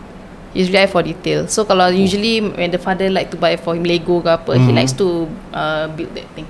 Really 0.52 0.76
eye 0.76 0.92
for 0.92 1.00
detail. 1.00 1.48
So 1.48 1.64
kalau 1.64 1.88
usually 1.88 2.44
when 2.44 2.72
the 2.72 2.82
father 2.82 3.08
like 3.08 3.32
to 3.32 3.40
buy 3.40 3.56
for 3.56 3.72
him 3.72 3.88
Lego 3.88 4.20
ke 4.20 4.28
apa, 4.28 4.52
he 4.60 4.76
likes 4.76 4.92
to 4.92 5.24
uh, 5.56 5.88
build 5.88 6.12
that 6.12 6.28
thing. 6.36 6.44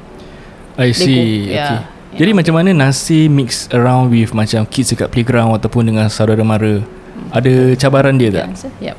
I 0.73 0.89
see 0.89 1.13
Lego, 1.45 1.53
okay. 1.53 1.53
yeah. 1.53 1.79
Jadi 2.11 2.31
macam 2.35 2.53
mana 2.59 2.69
Nasir 2.75 3.31
mix 3.31 3.69
around 3.71 4.11
with 4.11 4.33
macam 4.35 4.65
kids 4.67 4.91
dekat 4.91 5.07
playground 5.07 5.55
ataupun 5.55 5.87
dengan 5.87 6.09
saudara 6.11 6.41
mara 6.43 6.83
Ada 7.31 7.77
cabaran 7.77 8.17
dia 8.17 8.33
tak? 8.33 8.51
Yeah, 8.81 8.91
yep. 8.91 8.97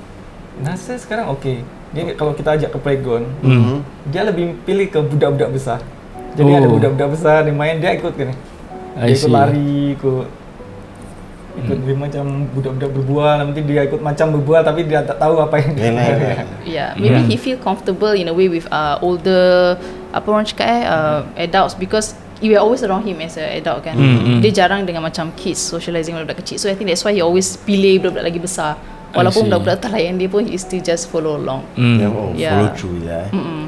Nasir 0.62 0.96
sekarang 0.96 1.28
okey. 1.36 1.61
Dia 1.92 2.14
kalau 2.16 2.32
kita 2.32 2.57
ajak 2.57 2.70
ke 2.72 2.78
playground, 2.80 3.26
Hmm. 3.44 3.84
dia 4.09 4.24
lebih 4.24 4.57
pilih 4.64 4.88
ke 4.88 5.03
budak-budak 5.03 5.50
besar. 5.53 5.80
Jadi 6.32 6.48
Oh. 6.48 6.57
ada 6.57 6.68
budak-budak 6.70 7.09
besar 7.12 7.44
dia 7.44 7.53
main 7.53 7.76
dia 7.76 7.92
ikut 7.92 8.14
kan. 8.16 8.32
I 8.96 9.12
Dia 9.12 9.16
ikut 9.18 9.28
see. 9.28 9.32
lari, 9.32 9.72
ikut 9.98 10.26
ikut 11.53 11.78
dia 11.84 11.92
macam 11.92 12.24
budak-budak 12.57 12.90
berbual 12.96 13.32
nanti 13.44 13.61
dia 13.61 13.84
ikut 13.84 14.00
macam 14.00 14.32
berbual 14.40 14.64
tapi 14.64 14.88
dia 14.88 15.05
tak 15.05 15.20
tahu 15.20 15.36
apa 15.36 15.61
yang 15.61 15.70
dia 15.76 15.84
Yalah, 15.84 16.05
yalah. 16.09 16.46
Yeah, 16.64 16.88
maybe 16.96 17.20
he 17.28 17.36
feel 17.36 17.61
comfortable 17.61 18.16
in 18.16 18.28
a 18.28 18.34
way 18.34 18.48
with 18.48 18.64
uh, 18.72 18.96
older 19.05 19.76
apa 20.16 20.26
orang 20.28 20.48
cakap 20.48 20.64
eh 20.64 20.82
uh, 20.88 21.20
adults 21.36 21.76
because 21.76 22.16
we 22.40 22.57
are 22.57 22.64
always 22.64 22.80
around 22.82 23.05
him 23.05 23.20
as 23.20 23.36
an 23.36 23.53
adult 23.53 23.84
kan. 23.84 23.94
Hmm, 23.94 24.18
hmm. 24.18 24.38
Dia 24.40 24.64
jarang 24.64 24.82
dengan 24.82 25.05
macam 25.05 25.30
kids 25.36 25.61
socializing 25.61 26.16
dengan 26.16 26.26
budak 26.26 26.40
kecil. 26.42 26.57
So 26.59 26.66
I 26.66 26.74
think 26.74 26.88
that's 26.90 27.05
why 27.05 27.12
he 27.14 27.20
always 27.22 27.55
pilih 27.61 28.00
budak-budak 28.03 28.24
lagi 28.32 28.40
besar. 28.42 28.72
Walaupun 29.12 29.46
budak-budak 29.46 29.76
tak 29.84 29.92
layan 29.92 30.16
dia 30.16 30.26
pun 30.26 30.48
he 30.48 30.57
still 30.57 30.80
just 30.80 31.12
follow 31.12 31.36
along. 31.36 31.62
Hmm. 31.76 32.00
Yeah, 32.00 32.11
oh, 32.11 32.32
Yeah. 32.32 32.53
follow 32.57 32.70
through 32.74 32.98
lah. 33.05 33.28
eh. 33.28 33.36
Mm-mm. 33.36 33.62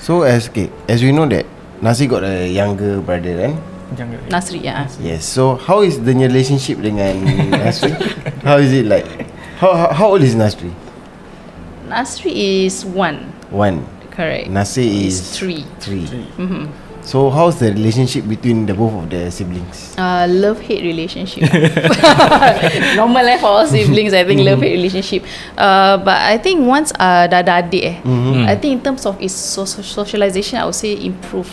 So 0.00 0.24
as 0.24 0.48
okay, 0.48 0.72
as 0.88 1.04
we 1.04 1.12
know 1.12 1.28
that 1.28 1.44
Nasi 1.78 2.08
got 2.08 2.24
a 2.24 2.48
younger 2.48 3.04
brother 3.04 3.36
kan? 3.36 3.54
Jangan. 3.94 4.18
Nasri 4.26 4.66
ya. 4.66 4.90
Yes. 4.98 5.22
So 5.22 5.54
how 5.54 5.86
is 5.86 6.02
the 6.02 6.10
relationship 6.10 6.82
dengan 6.82 7.22
Nasri? 7.54 7.94
how 8.48 8.58
is 8.58 8.74
it 8.74 8.90
like? 8.90 9.06
How 9.62 9.72
how, 9.76 9.88
how 9.94 10.06
old 10.16 10.26
is 10.26 10.34
Nasri? 10.34 10.74
Nasri 11.86 12.66
is 12.66 12.82
one. 12.82 13.30
One. 13.54 13.86
Correct. 14.16 14.48
Nasir 14.48 14.82
is 14.82 15.20
Is 15.20 15.38
three. 15.38 15.62
Three. 15.78 16.08
Mm-hmm. 16.40 16.72
So 17.06 17.30
how's 17.30 17.60
the 17.60 17.70
relationship 17.70 18.26
between 18.26 18.66
the 18.66 18.74
both 18.74 18.90
of 18.96 19.06
the 19.12 19.30
siblings? 19.30 19.94
Uh, 19.94 20.26
love 20.26 20.58
hate 20.58 20.82
relationship. 20.82 21.46
Normal 22.96 23.22
life 23.22 23.40
for 23.40 23.46
all 23.46 23.66
siblings. 23.68 24.10
I 24.12 24.24
think 24.24 24.40
love 24.40 24.58
hate 24.58 24.72
relationship. 24.74 25.22
Uh, 25.54 25.98
but 25.98 26.18
I 26.18 26.38
think 26.38 26.66
once 26.66 26.90
uh, 26.98 27.28
dah 27.30 27.44
ada 27.46 27.62
adik 27.62 27.84
eh, 27.84 27.96
Mm-hmm. 28.02 28.50
I 28.50 28.56
think 28.58 28.72
in 28.72 28.82
terms 28.82 29.06
of 29.06 29.14
its 29.22 29.36
so- 29.36 29.68
socialization, 29.68 30.58
I 30.58 30.64
would 30.66 30.74
say 30.74 30.98
improve. 30.98 31.46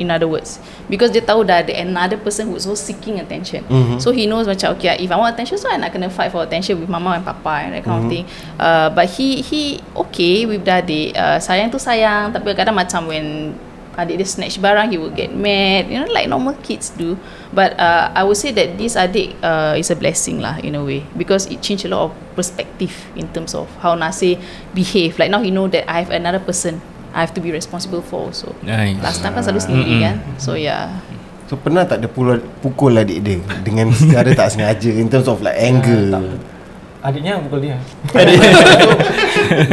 In 0.00 0.08
other 0.08 0.24
words, 0.24 0.56
because 0.88 1.12
dia 1.12 1.20
tahu 1.20 1.44
dah 1.44 1.60
ada 1.60 1.76
another 1.76 2.16
person 2.16 2.48
who's 2.48 2.64
also 2.64 2.88
seeking 2.88 3.20
attention. 3.20 3.60
Mhm. 3.68 4.00
So 4.00 4.16
he 4.16 4.24
knows 4.24 4.48
macam 4.48 4.72
okay, 4.80 4.96
if 4.96 5.12
I 5.12 5.16
want 5.20 5.36
attention, 5.36 5.60
so 5.60 5.68
I 5.68 5.76
nak 5.76 5.92
kena 5.92 6.08
fight 6.08 6.32
for 6.32 6.40
attention 6.40 6.80
with 6.80 6.88
mama 6.88 7.20
and 7.20 7.24
papa 7.24 7.68
and 7.68 7.76
that 7.76 7.84
kind 7.84 8.00
of 8.00 8.08
thing. 8.08 8.24
Uh, 8.56 8.88
but 8.88 9.12
he 9.12 9.44
he 9.44 9.76
okay 10.08 10.48
with 10.48 10.64
the 10.64 10.80
adik. 10.80 11.12
Uh, 11.12 11.36
sayang 11.36 11.68
tu 11.68 11.76
sayang, 11.76 12.32
tapi 12.32 12.56
kadang 12.56 12.72
macam 12.72 13.12
when 13.12 13.52
adik 14.00 14.16
dia 14.16 14.24
snatch 14.24 14.56
barang 14.56 14.88
he 14.88 14.96
would 14.96 15.12
get 15.12 15.28
mad 15.34 15.84
you 15.90 16.00
know 16.00 16.08
like 16.14 16.24
normal 16.30 16.54
kids 16.64 16.94
do 16.96 17.18
but 17.52 17.74
uh, 17.76 18.08
I 18.14 18.24
would 18.24 18.38
say 18.40 18.54
that 18.54 18.78
this 18.80 18.96
adik 18.96 19.36
uh, 19.44 19.76
is 19.76 19.92
a 19.92 19.96
blessing 19.98 20.40
lah 20.40 20.56
in 20.62 20.78
a 20.78 20.82
way 20.82 21.04
because 21.18 21.44
it 21.50 21.60
changed 21.60 21.84
a 21.84 21.90
lot 21.92 22.08
of 22.08 22.10
perspective 22.38 22.94
in 23.18 23.28
terms 23.34 23.52
of 23.52 23.68
how 23.84 23.92
Nasir 23.98 24.40
behave 24.72 25.18
like 25.20 25.28
now 25.28 25.42
he 25.42 25.50
know 25.52 25.68
that 25.68 25.84
I 25.90 26.00
have 26.06 26.10
another 26.14 26.40
person 26.40 26.80
I 27.10 27.20
have 27.20 27.32
to 27.32 27.40
be 27.40 27.50
responsible 27.50 28.00
for 28.00 28.28
also 28.28 28.54
Nice. 28.60 28.98
last 28.98 29.18
time 29.20 29.32
kan 29.32 29.42
selalu 29.42 29.60
sendiri 29.60 29.92
Mm-mm. 29.92 30.02
kan 30.02 30.16
so 30.36 30.54
yeah 30.54 30.90
So 31.44 31.58
pernah 31.58 31.82
tak 31.82 31.98
ada 31.98 32.06
pukul, 32.06 32.38
pukul 32.62 32.94
adik 32.94 33.26
dia 33.26 33.42
dengan 33.60 33.90
secara 33.90 34.30
tak 34.30 34.54
sengaja 34.54 34.86
in 34.86 35.10
terms 35.10 35.26
of 35.26 35.42
like 35.42 35.58
anger? 35.58 36.14
Adiknya 37.02 37.34
yang 37.34 37.42
pukul 37.42 37.58
dia. 37.58 37.74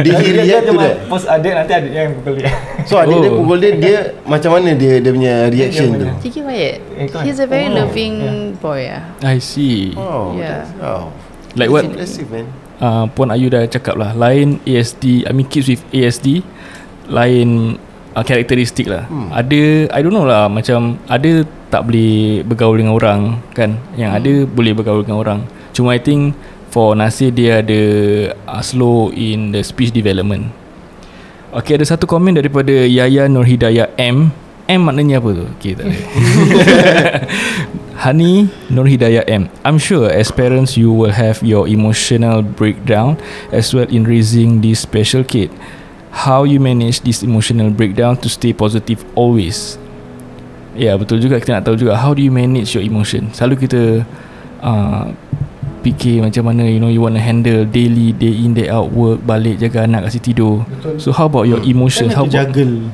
Did 0.02 0.14
he 0.18 0.28
dia, 0.34 0.42
dia 0.42 0.58
cuma 0.66 0.82
that? 0.84 1.06
post 1.06 1.26
adik 1.28 1.54
nanti 1.54 1.72
adiknya 1.72 2.00
yang 2.08 2.14
pukul 2.18 2.34
dia. 2.34 2.50
So 2.82 2.98
adik 2.98 3.14
dia 3.16 3.30
Oh. 3.30 3.38
pukul 3.38 3.56
dia, 3.58 3.72
dia 3.74 3.96
macam 4.24 4.50
mana 4.56 4.74
dia 4.74 4.98
dia 4.98 5.10
punya 5.12 5.34
reaction 5.46 5.86
tu? 5.92 6.02
punya. 6.02 6.14
Kiki 6.18 6.40
Wyatt 6.42 6.78
Eh, 6.98 7.06
he's 7.22 7.38
a 7.38 7.46
very 7.46 7.68
oh, 7.68 7.78
loving 7.78 8.14
yeah. 8.16 8.58
boy 8.58 8.80
ah 8.88 9.02
I 9.22 9.38
see 9.38 9.94
Oh, 9.94 10.34
Yeah. 10.34 10.66
oh. 10.80 11.14
Like 11.54 11.70
what 11.70 11.86
Impressive 11.86 12.26
man. 12.26 12.46
uh, 12.78 13.06
Puan 13.08 13.30
Ayu 13.30 13.48
dah 13.48 13.64
cakap 13.66 13.94
lah 13.94 14.12
Lain 14.12 14.58
ASD 14.62 15.22
I 15.22 15.30
mean 15.30 15.46
kids 15.46 15.66
with 15.66 15.86
ASD 15.90 16.42
Lain 17.08 17.80
uh, 18.12 18.24
Karakteristik 18.24 18.88
lah. 18.88 19.08
Hmm. 19.08 19.32
Ada 19.32 19.92
I 19.92 20.00
don't 20.04 20.12
know 20.12 20.28
lah 20.28 20.46
Macam 20.46 21.00
Ada 21.08 21.44
tak 21.68 21.88
boleh 21.88 22.44
Bergaul 22.44 22.80
dengan 22.80 22.96
orang 22.96 23.20
Kan? 23.52 23.80
Yang 23.96 24.12
ada 24.12 24.32
boleh 24.48 24.72
bergaul 24.76 25.04
dengan 25.04 25.20
orang. 25.20 25.40
Cuma 25.72 25.96
I 25.96 26.00
think 26.00 26.36
For 26.68 26.92
Nasir 26.92 27.32
dia 27.32 27.64
ada 27.64 27.80
uh, 28.44 28.60
Slow 28.60 29.08
in 29.16 29.56
the 29.56 29.64
speech 29.64 29.88
development. 29.88 30.52
Okay 31.48 31.80
ada 31.80 31.84
satu 31.88 32.04
komen 32.04 32.36
daripada 32.36 32.84
Yaya 32.84 33.24
Nur 33.24 33.48
Hidayah 33.48 33.88
M. 33.96 34.28
M 34.68 34.80
maknanya 34.84 35.16
apa 35.16 35.32
tu? 35.32 35.44
Okay 35.56 35.72
tak 35.72 35.88
ada. 35.88 35.96
Hani 38.04 38.52
Nur 38.68 38.84
Hidayah 38.84 39.24
M. 39.24 39.48
I'm 39.64 39.80
sure 39.80 40.12
as 40.12 40.28
parents 40.28 40.76
you 40.76 40.92
will 40.92 41.16
have 41.16 41.40
your 41.40 41.64
emotional 41.64 42.44
breakdown 42.44 43.16
as 43.48 43.72
well 43.72 43.88
in 43.88 44.04
raising 44.04 44.60
this 44.60 44.84
special 44.84 45.24
kid 45.24 45.48
How 46.18 46.42
you 46.42 46.58
manage 46.58 47.06
this 47.06 47.22
emotional 47.22 47.70
breakdown 47.70 48.18
to 48.22 48.28
stay 48.28 48.50
positive 48.50 49.06
always 49.14 49.78
Ya 50.74 50.92
yeah, 50.92 50.94
betul 50.98 51.22
juga 51.22 51.38
kita 51.38 51.58
nak 51.58 51.64
tahu 51.66 51.78
juga 51.78 51.94
How 51.98 52.14
do 52.14 52.22
you 52.22 52.34
manage 52.34 52.74
your 52.74 52.82
emotion 52.82 53.30
Selalu 53.30 53.66
kita 53.66 54.02
uh, 54.62 55.14
Fikir 55.86 56.26
macam 56.26 56.50
mana 56.50 56.66
You 56.66 56.82
know 56.82 56.90
you 56.90 56.98
want 56.98 57.14
to 57.14 57.22
handle 57.22 57.62
Daily 57.66 58.10
day 58.14 58.34
in 58.34 58.58
day 58.58 58.66
out 58.66 58.90
Work 58.90 59.22
balik 59.22 59.62
Jaga 59.62 59.86
anak 59.86 60.10
kasi 60.10 60.18
tidur 60.18 60.66
Betul. 60.66 60.98
So 60.98 61.14
how 61.14 61.30
about 61.30 61.46
your 61.46 61.62
emotions 61.62 62.14
Kan 62.14 62.18
How 62.18 62.24
about 62.26 62.34
juggle 62.34 62.90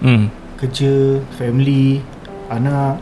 hmm. 0.00 0.24
kerja, 0.56 1.20
family, 1.36 2.00
anak, 2.48 2.96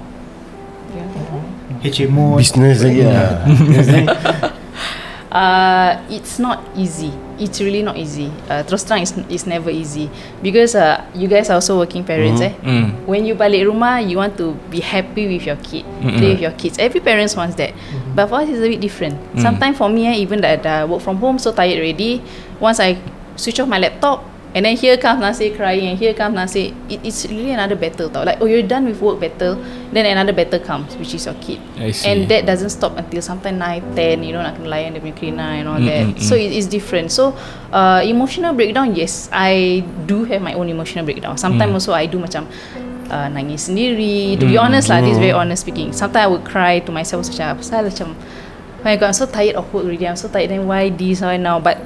HMO. 1.85 2.41
Business 2.41 2.81
lagi 2.81 3.03
lah. 3.05 3.45
Uh, 5.35 5.99
it's 6.15 6.39
not 6.39 6.63
easy. 6.79 7.11
It's 7.39 7.61
really 7.61 7.83
not 7.83 7.97
easy. 7.99 8.31
Uh, 8.49 8.63
terus 8.63 8.87
terang, 8.87 9.03
it's, 9.03 9.15
it's 9.29 9.47
never 9.47 9.71
easy 9.71 10.11
because 10.43 10.75
uh, 10.75 11.03
you 11.15 11.27
guys 11.27 11.51
are 11.51 11.59
also 11.59 11.79
working 11.79 12.05
parents, 12.05 12.41
eh. 12.41 12.55
Mm. 12.63 13.07
When 13.07 13.27
you 13.27 13.35
balik 13.35 13.67
rumah, 13.67 14.03
you 14.03 14.19
want 14.19 14.39
to 14.39 14.55
be 14.71 14.79
happy 14.79 15.27
with 15.27 15.47
your 15.47 15.57
kid, 15.63 15.87
Mm-mm. 16.03 16.19
play 16.19 16.31
with 16.35 16.43
your 16.43 16.55
kids. 16.55 16.79
Every 16.79 17.01
parents 17.01 17.35
wants 17.35 17.55
that, 17.57 17.75
but 18.15 18.27
for 18.31 18.43
us 18.43 18.49
it's 18.49 18.59
a 18.59 18.69
bit 18.69 18.81
different. 18.81 19.19
Sometimes 19.39 19.79
for 19.79 19.89
me, 19.91 20.07
eh, 20.07 20.23
even 20.23 20.41
that 20.43 20.67
I 20.67 20.85
work 20.85 21.03
from 21.03 21.19
home, 21.19 21.39
so 21.39 21.51
tired 21.53 21.79
already. 21.79 22.23
Once 22.59 22.79
I 22.79 22.99
switch 23.37 23.59
off 23.59 23.69
my 23.69 23.79
laptop, 23.79 24.23
And 24.55 24.63
then 24.65 24.77
here 24.79 24.95
comes 24.97 25.19
Nasir 25.19 25.51
crying 25.59 25.83
and 25.91 25.99
here 25.99 26.15
comes 26.15 26.37
Nasir. 26.39 26.71
It, 26.89 27.03
it's 27.03 27.27
really 27.27 27.51
another 27.51 27.75
battle 27.75 28.07
tau. 28.09 28.23
Like, 28.23 28.39
oh, 28.41 28.47
you're 28.47 28.63
done 28.63 28.87
with 28.87 29.03
work 29.03 29.19
battle. 29.19 29.59
Then 29.91 30.07
another 30.07 30.31
battle 30.33 30.61
comes, 30.63 30.95
which 30.95 31.11
is 31.13 31.27
your 31.27 31.35
kid. 31.43 31.59
I 31.75 31.91
see. 31.91 32.07
And 32.07 32.31
that 32.31 32.47
doesn't 32.47 32.71
stop 32.71 32.95
until 32.97 33.19
sometimes 33.21 33.59
9, 33.59 33.99
10, 33.99 34.23
you 34.23 34.31
know, 34.31 34.47
nak 34.47 34.55
kena 34.55 34.71
layan 34.71 34.95
dia 34.95 35.03
punya 35.03 35.17
cleaner 35.19 35.51
and 35.59 35.67
all 35.67 35.83
Mm, 35.83 35.87
that. 35.91 36.07
mm, 36.07 36.23
So 36.23 36.39
it 36.39 36.55
is 36.55 36.71
different. 36.71 37.11
So 37.11 37.35
uh, 37.75 38.07
emotional 38.07 38.55
breakdown, 38.55 38.95
yes, 38.95 39.27
I 39.35 39.83
do 40.07 40.23
have 40.31 40.39
my 40.39 40.55
own 40.55 40.71
emotional 40.71 41.03
breakdown. 41.03 41.35
Sometimes 41.35 41.75
Mm. 41.75 41.79
also 41.83 41.91
I 41.91 42.07
do 42.07 42.23
macam 42.23 42.47
uh, 43.11 43.27
nangis 43.35 43.67
sendiri. 43.67 44.39
To 44.39 44.47
be 44.47 44.55
Mm. 44.55 44.71
honest 44.71 44.87
lah, 44.87 45.03
this 45.03 45.19
is 45.19 45.23
very 45.23 45.35
honest 45.35 45.67
speaking. 45.67 45.91
Sometimes 45.91 46.23
I 46.23 46.31
would 46.31 46.47
cry 46.47 46.79
to 46.79 46.95
myself 46.95 47.27
macam, 47.27 47.59
pasal 47.59 47.91
macam, 47.91 48.15
oh 48.15 48.83
my 48.87 48.95
god, 48.95 49.11
I'm 49.11 49.19
so 49.19 49.27
tired 49.27 49.59
of 49.59 49.67
work 49.75 49.83
already. 49.83 50.07
I'm 50.07 50.15
so 50.15 50.31
tired. 50.31 50.55
Then 50.55 50.71
why 50.71 50.95
this, 50.95 51.27
why 51.27 51.43
now? 51.43 51.59
But 51.59 51.83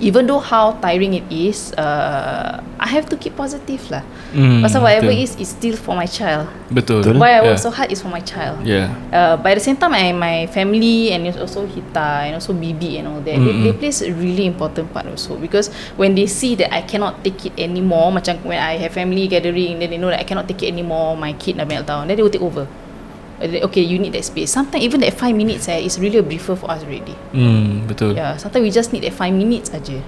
even 0.00 0.26
though 0.26 0.38
how 0.38 0.72
tiring 0.80 1.14
it 1.14 1.26
is, 1.28 1.72
uh, 1.74 2.62
I 2.80 2.88
have 2.88 3.06
to 3.12 3.16
keep 3.16 3.36
positive 3.36 3.82
lah. 3.90 4.00
Hmm, 4.32 4.64
Pasal 4.64 4.80
whatever 4.80 5.12
betul. 5.12 5.22
is, 5.22 5.36
is 5.36 5.50
still 5.52 5.76
for 5.76 5.92
my 5.92 6.08
child. 6.08 6.48
Betul. 6.72 7.04
Why 7.20 7.36
I 7.36 7.44
yeah. 7.44 7.52
work 7.52 7.58
so 7.60 7.68
hard 7.68 7.92
is 7.92 8.00
for 8.00 8.08
my 8.08 8.24
child. 8.24 8.64
Yeah. 8.64 8.88
Uh, 9.12 9.36
but 9.36 9.52
at 9.52 9.60
the 9.60 9.66
same 9.68 9.76
time, 9.76 9.92
my, 9.92 10.12
my 10.12 10.36
family 10.48 11.12
and 11.12 11.28
also 11.36 11.66
Hita 11.68 12.30
and 12.30 12.40
also 12.40 12.56
Bibi 12.56 12.98
and 12.98 13.08
all 13.08 13.20
that, 13.20 13.36
they, 13.36 13.36
Mm-mm. 13.36 13.64
they 13.64 13.72
plays 13.76 14.00
a 14.00 14.12
really 14.12 14.46
important 14.46 14.92
part 14.92 15.06
also 15.06 15.36
because 15.36 15.68
when 15.96 16.14
they 16.14 16.26
see 16.26 16.54
that 16.56 16.72
I 16.72 16.80
cannot 16.82 17.22
take 17.22 17.44
it 17.46 17.52
anymore, 17.60 18.10
macam 18.12 18.40
when 18.44 18.58
I 18.58 18.80
have 18.80 18.92
family 18.92 19.28
gathering, 19.28 19.78
then 19.78 19.90
they 19.90 19.98
know 19.98 20.08
that 20.08 20.20
I 20.20 20.24
cannot 20.24 20.48
take 20.48 20.62
it 20.62 20.72
anymore, 20.72 21.16
my 21.16 21.34
kid 21.36 21.60
dah 21.60 21.68
meltdown, 21.68 22.08
then 22.08 22.16
they 22.16 22.22
will 22.22 22.32
take 22.32 22.42
over. 22.42 22.66
Okay, 23.40 23.82
you 23.82 23.98
need 23.98 24.12
that 24.12 24.22
space. 24.22 24.52
Sometimes 24.52 24.84
even 24.84 25.00
that 25.00 25.14
five 25.14 25.34
minutes 25.34 25.66
eh, 25.66 25.82
is 25.82 25.98
really 25.98 26.18
a 26.18 26.22
briefer 26.22 26.54
for 26.54 26.70
us 26.70 26.84
already. 26.86 27.16
Hmm, 27.32 27.86
betul. 27.86 28.14
Yeah, 28.14 28.38
sometimes 28.38 28.62
we 28.62 28.70
just 28.70 28.92
need 28.92 29.02
that 29.02 29.14
five 29.14 29.34
minutes 29.34 29.72
aja. 29.74 29.98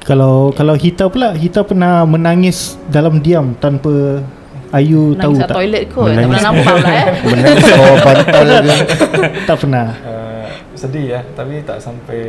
Kalau 0.00 0.50
kalau 0.56 0.74
Hita 0.74 1.12
pula 1.12 1.36
Hita 1.36 1.60
pernah 1.62 2.02
menangis 2.08 2.80
dalam 2.88 3.20
diam 3.20 3.52
tanpa 3.60 4.24
Ayu 4.70 5.18
tahu 5.18 5.34
Nangis 5.34 5.42
kat 5.42 5.48
tak? 5.50 5.56
toilet 5.58 5.84
kot, 5.90 6.06
tak 6.06 6.14
Menangis. 6.14 6.26
pernah 6.30 6.42
nampak 6.46 6.74
lah 6.78 6.92
eh. 6.94 7.06
Menangis 7.26 7.64
bawah 7.74 7.98
pantal 8.06 8.46
ke 8.46 8.76
tak 9.50 9.56
pernah. 9.58 9.86
Uh, 10.00 10.46
sedih 10.78 11.04
ya, 11.10 11.20
tapi 11.34 11.54
tak 11.66 11.78
sampai 11.82 12.20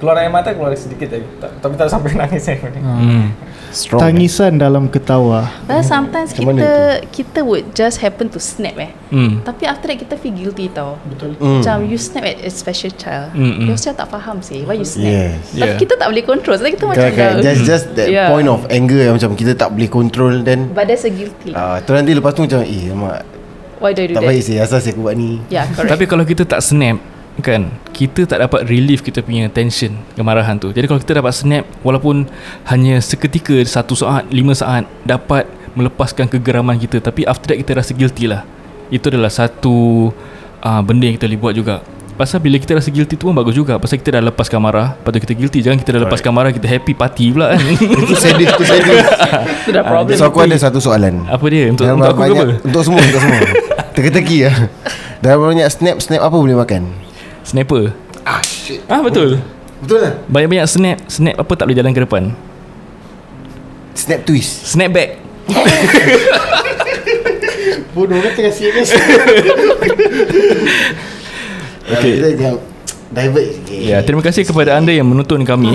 keluar 0.00 0.16
air 0.16 0.32
mata 0.32 0.50
keluar 0.56 0.72
sedikit 0.74 1.12
lagi. 1.12 1.28
Tak, 1.38 1.50
tapi 1.60 1.74
tak 1.76 1.88
sampai 1.92 2.10
nangis 2.16 2.40
saya. 2.40 2.56
Hmm. 2.80 3.36
Strong 3.74 4.00
Tangisan 4.00 4.52
dalam 4.54 4.86
ketawa. 4.86 5.50
But 5.64 5.82
sometimes 5.82 6.30
Macam 6.30 6.54
kita 6.54 6.70
kita 7.10 7.40
would 7.42 7.74
just 7.74 7.98
happen 7.98 8.30
to 8.30 8.38
snap 8.38 8.78
eh. 8.78 8.94
Hmm. 9.10 9.42
Tapi 9.42 9.66
after 9.66 9.90
that 9.90 9.98
kita 9.98 10.14
feel 10.14 10.30
guilty 10.32 10.70
tau. 10.70 10.94
Betul. 11.04 11.34
Mm. 11.36 11.58
Macam 11.58 11.76
you 11.82 11.98
snap 11.98 12.22
at 12.22 12.38
a 12.38 12.48
special 12.48 12.90
child. 12.92 13.34
Mm, 13.34 13.42
mm. 13.52 13.66
Your 13.66 13.74
child 13.74 13.96
tak 13.96 14.08
faham 14.08 14.38
sih 14.38 14.62
why 14.62 14.74
you 14.74 14.84
snap. 14.84 15.04
Yes 15.04 15.42
Tapi 15.52 15.66
Yeah. 15.66 15.76
kita 15.76 15.94
tak 15.96 16.06
boleh 16.06 16.22
control. 16.22 16.54
Sebab 16.54 16.70
kita 16.70 16.84
macam 16.84 17.02
Correct, 17.02 17.16
correct. 17.16 17.34
dah- 17.36 17.44
Just, 17.44 17.62
just 17.64 17.84
that 17.92 18.06
Yeah. 18.08 18.30
point 18.30 18.46
of 18.46 18.62
anger 18.68 19.00
yang 19.02 19.14
macam 19.14 19.34
kita 19.34 19.52
tak 19.52 19.68
boleh 19.68 19.88
control 19.88 20.32
then 20.40 20.70
But 20.70 20.86
there's 20.86 21.02
a 21.02 21.10
guilty. 21.10 21.50
uh, 21.50 21.82
tu 21.82 21.90
nanti 21.90 22.10
lepas 22.10 22.30
tu 22.30 22.46
macam 22.46 22.62
eh 22.62 22.88
mak 22.88 23.26
why 23.76 23.90
do 23.90 24.00
I 24.00 24.06
do 24.06 24.14
tak 24.14 24.22
that? 24.22 24.30
baik 24.30 24.40
sih 24.40 24.56
asal 24.56 24.78
saya 24.78 24.94
buat 24.94 25.12
ni 25.12 25.42
Yeah, 25.46 25.66
correct. 25.68 25.90
Tapi 25.90 26.04
kalau 26.06 26.22
kita 26.22 26.42
tak 26.42 26.62
snap 26.62 26.96
kan 27.42 27.66
kita 27.90 28.30
tak 28.30 28.46
dapat 28.46 28.62
relief 28.70 29.02
kita 29.02 29.18
punya 29.18 29.50
tension 29.50 29.98
kemarahan 30.14 30.54
tu. 30.54 30.70
Jadi 30.70 30.86
kalau 30.86 31.00
kita 31.02 31.18
dapat 31.18 31.34
snap 31.34 31.64
walaupun 31.82 32.30
hanya 32.70 33.02
seketika 33.02 33.58
satu 33.66 33.98
saat 33.98 34.30
lima 34.30 34.54
saat 34.54 34.86
dapat 35.02 35.48
melepaskan 35.74 36.30
kegeraman 36.30 36.78
kita 36.78 37.02
tapi 37.02 37.26
after 37.26 37.50
that 37.50 37.58
kita 37.58 37.74
rasa 37.74 37.90
guilty 37.90 38.30
lah. 38.30 38.46
Itu 38.86 39.10
adalah 39.10 39.32
satu 39.32 40.10
uh, 40.62 40.82
benda 40.86 41.10
yang 41.10 41.18
kita 41.18 41.26
boleh 41.26 41.40
buat 41.40 41.54
juga. 41.58 41.76
Pasal 42.14 42.38
bila 42.38 42.54
kita 42.62 42.78
rasa 42.78 42.94
guilty 42.94 43.18
tu 43.18 43.26
pun 43.26 43.34
bagus 43.34 43.58
juga. 43.58 43.74
Pasal 43.82 43.98
kita 43.98 44.14
dah 44.14 44.22
lepaskan 44.30 44.62
marah 44.62 44.94
lepas 44.94 45.10
tu 45.10 45.18
kita 45.18 45.34
guilty. 45.34 45.58
Jangan 45.66 45.82
kita 45.82 45.90
dah 45.98 46.00
lepaskan 46.06 46.30
marah 46.30 46.54
kita 46.54 46.70
happy 46.70 46.94
party 46.94 47.34
pula 47.34 47.58
kan 47.58 47.62
Itu 48.06 48.14
sadis 48.14 48.54
Itu 48.54 48.62
sadis. 48.62 49.02
Itu 49.66 49.70
dah 49.74 49.82
problem. 49.82 50.14
So 50.14 50.30
aku 50.30 50.46
ada 50.46 50.54
satu 50.54 50.78
soalan. 50.78 51.26
Apa 51.26 51.42
dia? 51.50 51.66
Untuk, 51.66 51.82
Dalam 51.82 51.98
untuk 51.98 52.14
aku 52.14 52.22
ke 52.22 52.24
banyak, 52.30 52.38
apa? 52.38 52.54
Untuk 52.70 52.82
semua 52.86 53.02
Untuk 53.02 53.18
semua. 53.18 53.40
Teka-teki 53.98 54.38
lah. 54.46 54.56
Dalam 55.18 55.38
banyak 55.42 55.66
snap 55.74 55.96
Snap 55.98 56.22
apa 56.22 56.36
boleh 56.38 56.54
makan 56.54 57.03
snapper 57.44 57.92
Ah 58.24 58.40
shit. 58.40 58.80
Ah 58.88 59.04
betul. 59.04 59.36
Betul 59.84 59.98
lah. 60.00 60.16
Banyak-banyak 60.32 60.64
snap 60.64 60.98
snap 61.12 61.36
apa 61.36 61.52
tak 61.52 61.68
boleh 61.68 61.76
jalan 61.76 61.92
ke 61.92 62.00
depan? 62.00 62.32
Snap 63.92 64.24
twist. 64.24 64.64
Snapback. 64.64 65.20
Bodoh 67.94 68.18
kan 68.18 68.32
tengah 68.34 68.52
serius. 68.52 68.90
Okay. 71.84 72.16
Kita 72.16 72.28
jangan 72.32 72.58
Divert 73.12 73.46
sikit. 73.60 73.78
Ya, 73.78 74.00
terima 74.00 74.24
kasih 74.24 74.42
kepada 74.48 74.74
anda 74.74 74.88
yang 74.90 75.04
menonton 75.04 75.44
kami. 75.44 75.70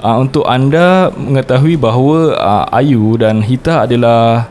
uh, 0.00 0.16
untuk 0.16 0.48
anda 0.48 1.12
mengetahui 1.12 1.76
bahawa 1.76 2.34
uh, 2.40 2.66
Ayu 2.80 3.20
dan 3.20 3.44
Hita 3.44 3.84
adalah 3.84 4.48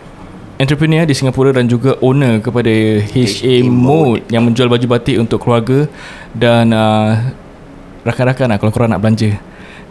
entrepreneur 0.61 1.09
di 1.09 1.17
Singapura 1.17 1.49
dan 1.49 1.65
juga 1.65 1.97
owner 2.05 2.37
kepada 2.37 2.69
HA 3.01 3.65
Mode 3.65 4.29
yang 4.29 4.45
menjual 4.45 4.69
baju 4.69 4.85
batik 4.85 5.17
untuk 5.17 5.41
keluarga 5.41 5.89
dan 6.37 6.69
uh, 6.69 7.17
rakan-rakan 8.05 8.53
lah 8.53 8.57
kalau 8.61 8.69
korang 8.69 8.93
nak 8.93 9.01
belanja. 9.01 9.41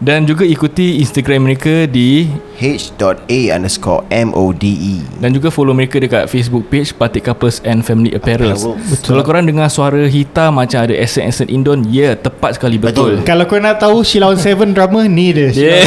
Dan 0.01 0.25
juga 0.25 0.41
ikuti 0.41 0.97
Instagram 0.97 1.45
mereka 1.45 1.85
di 1.85 2.25
H.A 2.57 3.53
underscore 3.53 4.01
M-O-D-E 4.09 5.21
dan 5.21 5.29
juga 5.29 5.53
follow 5.53 5.77
mereka 5.77 6.01
dekat 6.01 6.25
Facebook 6.25 6.73
page 6.73 6.89
Batik 6.97 7.29
Couples 7.29 7.61
and 7.61 7.85
Family. 7.85 8.09
Apparels. 8.17 8.65
Kalau 9.05 9.21
korang 9.21 9.45
dengar 9.45 9.69
suara 9.69 10.01
Hita 10.09 10.49
macam 10.49 10.89
ada 10.89 10.97
accent-accent 10.97 11.53
Indon, 11.53 11.85
ya 11.85 11.93
yeah, 11.93 12.13
tepat 12.17 12.57
sekali 12.57 12.81
betul. 12.81 13.21
Betul. 13.21 13.29
Kalau 13.29 13.45
kau 13.45 13.61
nak 13.61 13.77
tahu 13.77 14.01
Sheila 14.01 14.33
on 14.33 14.41
Seven 14.41 14.73
drama 14.73 15.05
ni 15.05 15.37
dia. 15.37 15.53
Yeah. 15.53 15.85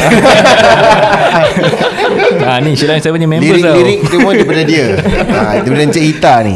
ha, 2.46 2.58
ni 2.62 2.78
Sheila 2.78 3.02
Seven 3.02 3.18
ni 3.18 3.26
members 3.26 3.58
tau. 3.58 3.74
Lirik-lirik 3.74 3.98
semua 4.14 4.30
daripada 4.30 4.62
dia 4.62 4.86
ha, 5.34 5.58
Daripada 5.58 5.82
Encik 5.90 6.04
Hita 6.06 6.34
ni 6.46 6.54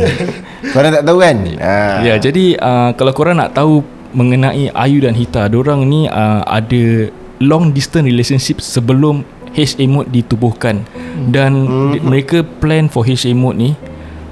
Korang 0.70 0.90
tak 0.94 1.02
tahu 1.02 1.18
kan 1.18 1.36
ha. 1.59 2.06
Ya, 2.06 2.14
jadi 2.22 2.54
uh, 2.54 2.90
kalau 2.94 3.11
korang 3.11 3.42
nak 3.42 3.50
tahu 3.50 3.82
mengenai 4.14 4.72
Ayu 4.72 5.04
dan 5.04 5.12
Hita, 5.12 5.50
dorang 5.52 5.84
ni 5.84 6.09
uh, 6.09 6.42
ada 6.46 7.12
long 7.39 7.70
distance 7.70 8.07
relationship 8.07 8.59
sebelum 8.62 9.22
HA 9.55 9.84
mode 9.89 10.11
ditubuhkan 10.12 10.84
dan 11.32 11.66
mm-hmm. 11.66 12.05
mereka 12.05 12.39
plan 12.45 12.86
for 12.86 13.03
HA 13.03 13.32
mode 13.34 13.59
ni 13.59 13.70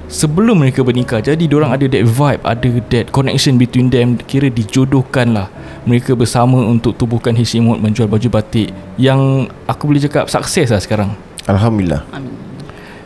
sebelum 0.07 0.63
mereka 0.63 0.83
bernikah. 0.83 1.19
Jadi 1.19 1.51
dorang 1.51 1.75
ada 1.75 1.83
that 1.83 2.03
vibe, 2.07 2.41
ada 2.47 2.69
that 2.91 3.05
connection 3.11 3.59
between 3.59 3.91
them 3.91 4.15
kira 4.15 4.47
dijodohkan 4.47 5.35
lah. 5.35 5.47
Mereka 5.87 6.15
bersama 6.19 6.63
untuk 6.67 6.95
tubuhkan 6.99 7.35
HA 7.35 7.59
mode 7.63 7.79
menjual 7.83 8.07
baju 8.07 8.27
batik 8.27 8.71
yang 8.99 9.47
aku 9.67 9.87
boleh 9.87 10.03
cakap 10.03 10.27
sukses 10.27 10.71
lah 10.71 10.79
sekarang. 10.79 11.11
Alhamdulillah 11.47 12.03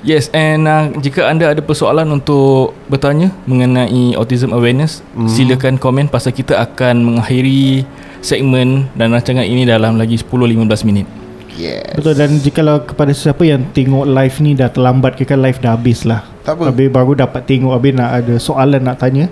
Yes 0.02 0.34
and 0.34 0.66
uh, 0.66 0.89
jika 0.97 1.30
anda 1.30 1.54
ada 1.54 1.62
persoalan 1.62 2.10
untuk 2.10 2.74
bertanya 2.89 3.30
mengenai 3.45 4.18
autism 4.18 4.49
awareness 4.49 5.06
mm. 5.14 5.30
silakan 5.30 5.78
komen 5.78 6.10
pasal 6.10 6.34
kita 6.34 6.58
akan 6.58 7.06
mengakhiri 7.06 7.86
segmen 8.26 8.89
dan 8.97 9.14
rancangan 9.14 9.45
ini 9.45 9.62
dalam 9.62 10.02
lagi 10.02 10.18
10-15 10.18 10.89
minit. 10.89 11.06
Yes 11.54 11.93
Betul 11.93 12.18
dan 12.18 12.34
jikalau 12.41 12.82
kepada 12.82 13.14
siapa 13.14 13.45
yang 13.45 13.62
tengok 13.78 14.10
live 14.10 14.36
ni 14.41 14.58
dah 14.58 14.74
terlambat 14.74 15.22
ke 15.22 15.24
kan 15.30 15.38
live 15.38 15.62
dah 15.62 15.78
habis 15.78 16.02
lah. 16.02 16.26
Tak 16.41 16.58
apa. 16.58 16.74
Habis 16.74 16.89
baru 16.89 17.14
dapat 17.14 17.45
tengok 17.45 17.78
habis 17.78 17.93
nak 17.93 18.26
ada 18.26 18.36
soalan 18.41 18.82
nak 18.82 18.97
tanya. 18.97 19.30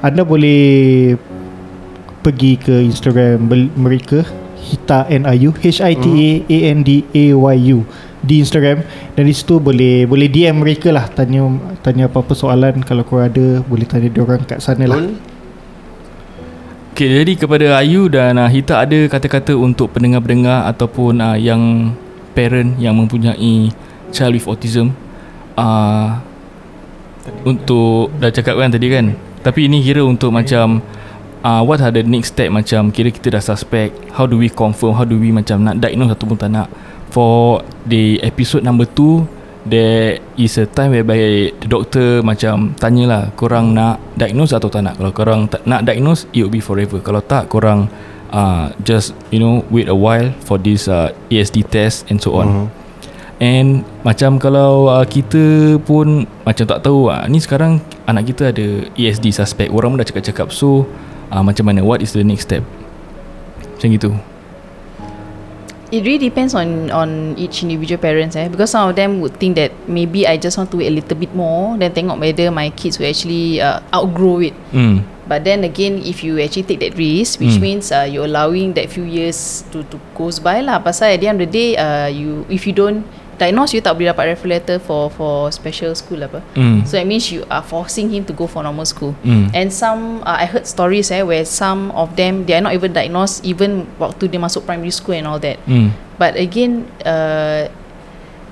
Anda 0.00 0.24
boleh 0.24 1.12
pergi 2.24 2.56
ke 2.56 2.74
Instagram 2.88 3.52
mereka 3.76 4.24
Hita 4.66 5.06
NIU 5.06 5.54
H 5.54 5.78
I 5.78 5.94
T 5.94 6.06
A 6.10 6.30
A 6.42 6.58
N 6.74 6.78
D 6.82 7.06
A 7.14 7.24
Y 7.36 7.56
U 7.76 7.86
di 8.26 8.42
Instagram. 8.42 8.82
Dan 9.14 9.22
di 9.24 9.32
situ 9.32 9.62
boleh 9.62 10.04
boleh 10.10 10.26
DM 10.26 10.66
mereka 10.66 10.90
lah 10.90 11.06
tanya 11.06 11.46
tanya 11.80 12.10
apa-apa 12.10 12.34
soalan. 12.34 12.82
Kalau 12.82 13.06
kau 13.06 13.22
ada 13.22 13.62
boleh 13.62 13.86
tanya 13.86 14.10
dia 14.10 14.20
orang 14.26 14.42
kat 14.42 14.58
sana 14.58 14.84
lah. 14.90 14.98
Okay, 16.96 17.12
jadi 17.12 17.32
kepada 17.36 17.66
Ayu 17.76 18.08
dan 18.08 18.40
uh, 18.40 18.48
Hita 18.48 18.80
ada 18.80 18.96
kata-kata 19.04 19.52
untuk 19.52 19.92
pendengar-pendengar 19.92 20.64
ataupun 20.64 21.20
uh, 21.20 21.36
yang 21.36 21.92
parent 22.32 22.72
yang 22.80 22.96
mempunyai 22.96 23.68
child 24.08 24.32
with 24.32 24.48
autism? 24.48 24.96
Uh, 25.60 26.16
untuk 27.44 28.08
dah 28.16 28.32
cakap 28.32 28.56
kan 28.56 28.72
tadi 28.72 28.88
kan? 28.88 29.12
Tapi 29.44 29.68
ini 29.68 29.84
kira 29.84 30.08
untuk 30.08 30.32
macam 30.32 30.80
uh, 31.44 31.60
what 31.60 31.84
are 31.84 31.92
the 31.92 32.00
next 32.00 32.32
step 32.32 32.48
macam 32.48 32.88
kira 32.88 33.12
kita 33.12 33.28
dah 33.28 33.44
suspect? 33.44 33.92
How 34.16 34.24
do 34.24 34.40
we 34.40 34.48
confirm? 34.48 34.96
How 34.96 35.04
do 35.04 35.20
we 35.20 35.28
macam 35.28 35.68
nak 35.68 35.76
diagnose 35.78 36.16
ataupun 36.16 36.40
tak 36.40 36.48
nak 36.48 36.72
for 37.10 37.62
the 37.86 38.18
episode 38.22 38.66
number 38.66 38.84
2 38.84 39.36
there 39.66 40.22
is 40.38 40.54
a 40.62 40.66
time 40.70 40.94
whereby 40.94 41.50
the 41.58 41.68
doctor 41.68 42.22
macam 42.22 42.72
tanyalah 42.78 43.34
korang 43.34 43.74
nak 43.74 43.98
diagnose 44.14 44.54
atau 44.54 44.70
tak 44.70 44.86
nak? 44.86 44.94
Kalau 44.96 45.12
korang 45.12 45.40
tak 45.50 45.66
nak 45.66 45.82
diagnose 45.82 46.30
it 46.30 46.46
will 46.46 46.54
be 46.54 46.62
forever. 46.62 47.02
Kalau 47.02 47.18
tak 47.20 47.50
korang 47.50 47.90
uh, 48.30 48.70
just 48.86 49.12
you 49.34 49.42
know 49.42 49.66
wait 49.68 49.90
a 49.90 49.98
while 49.98 50.30
for 50.46 50.56
this 50.56 50.86
uh, 50.86 51.10
ASD 51.28 51.66
test 51.66 52.06
and 52.08 52.22
so 52.22 52.38
on. 52.38 52.48
Mhm. 52.48 52.66
And 53.36 53.68
macam 54.00 54.40
kalau 54.40 54.88
uh, 54.88 55.04
kita 55.04 55.76
pun 55.84 56.24
macam 56.48 56.64
tak 56.64 56.80
tahu 56.80 57.12
uh, 57.12 57.28
ni 57.28 57.36
sekarang 57.36 57.84
anak 58.08 58.32
kita 58.32 58.48
ada 58.48 58.88
ESD 58.96 59.28
suspect. 59.28 59.68
Orang 59.68 59.92
pun 59.92 60.00
dah 60.00 60.08
cakap-cakap. 60.08 60.48
So 60.56 60.88
uh, 61.28 61.44
macam 61.44 61.68
mana? 61.68 61.84
What 61.84 62.00
is 62.00 62.16
the 62.16 62.24
next 62.24 62.48
step? 62.48 62.64
Macam 63.76 63.92
gitu 63.92 64.16
It 65.94 66.02
really 66.02 66.18
depends 66.18 66.50
on 66.50 66.90
on 66.90 67.38
each 67.38 67.62
individual 67.62 68.02
parents 68.02 68.34
eh 68.34 68.50
because 68.50 68.74
some 68.74 68.90
of 68.90 68.98
them 68.98 69.22
would 69.22 69.38
think 69.38 69.54
that 69.54 69.70
maybe 69.86 70.26
I 70.26 70.34
just 70.34 70.58
want 70.58 70.74
to 70.74 70.82
wait 70.82 70.90
a 70.90 70.96
little 70.98 71.14
bit 71.14 71.30
more 71.30 71.78
then 71.78 71.94
tengok 71.94 72.18
whether 72.18 72.50
my 72.50 72.74
kids 72.74 72.98
will 72.98 73.06
actually 73.06 73.62
uh, 73.62 73.78
outgrow 73.94 74.42
it. 74.42 74.54
Hmm. 74.74 75.06
But 75.26 75.42
then 75.46 75.62
again 75.66 76.02
if 76.02 76.22
you 76.22 76.38
actually 76.42 76.66
take 76.70 76.82
that 76.86 76.94
risk 76.98 77.38
which 77.42 77.58
Mm. 77.58 77.62
means 77.62 77.84
uh, 77.90 78.06
you're 78.06 78.26
allowing 78.30 78.74
that 78.78 78.90
few 78.90 79.02
years 79.06 79.66
to 79.74 79.82
to 79.90 79.98
goes 80.14 80.38
by 80.38 80.62
lah 80.62 80.78
pasal 80.82 81.10
at 81.10 81.18
the 81.22 81.26
end 81.30 81.38
of 81.42 81.50
the 81.50 81.54
day 81.54 81.68
uh, 81.78 82.06
you 82.06 82.46
if 82.50 82.66
you 82.66 82.74
don't 82.74 83.02
diagnose 83.36 83.76
you 83.76 83.84
tak 83.84 83.96
boleh 83.96 84.12
dapat 84.12 84.32
referral 84.32 84.56
letter 84.56 84.76
for 84.80 85.12
for 85.12 85.52
special 85.52 85.92
school 85.92 86.20
apa. 86.24 86.40
Hmm. 86.56 86.82
So 86.88 86.96
that 86.96 87.06
means 87.06 87.28
you 87.28 87.44
are 87.52 87.62
forcing 87.62 88.08
him 88.08 88.24
to 88.28 88.32
go 88.32 88.48
for 88.48 88.64
normal 88.64 88.88
school. 88.88 89.12
Hmm. 89.24 89.52
And 89.52 89.68
some 89.68 90.24
uh, 90.24 90.40
I 90.40 90.48
heard 90.48 90.64
stories 90.64 91.12
eh 91.12 91.20
where 91.22 91.44
some 91.44 91.92
of 91.92 92.16
them 92.16 92.48
they 92.48 92.56
are 92.56 92.64
not 92.64 92.72
even 92.72 92.96
diagnosed 92.96 93.44
even 93.44 93.84
waktu 94.00 94.32
dia 94.32 94.40
masuk 94.40 94.64
primary 94.64 94.92
school 94.92 95.16
and 95.16 95.28
all 95.28 95.40
that. 95.40 95.60
Hmm. 95.68 95.92
But 96.16 96.40
again 96.40 96.88
uh, 97.04 97.68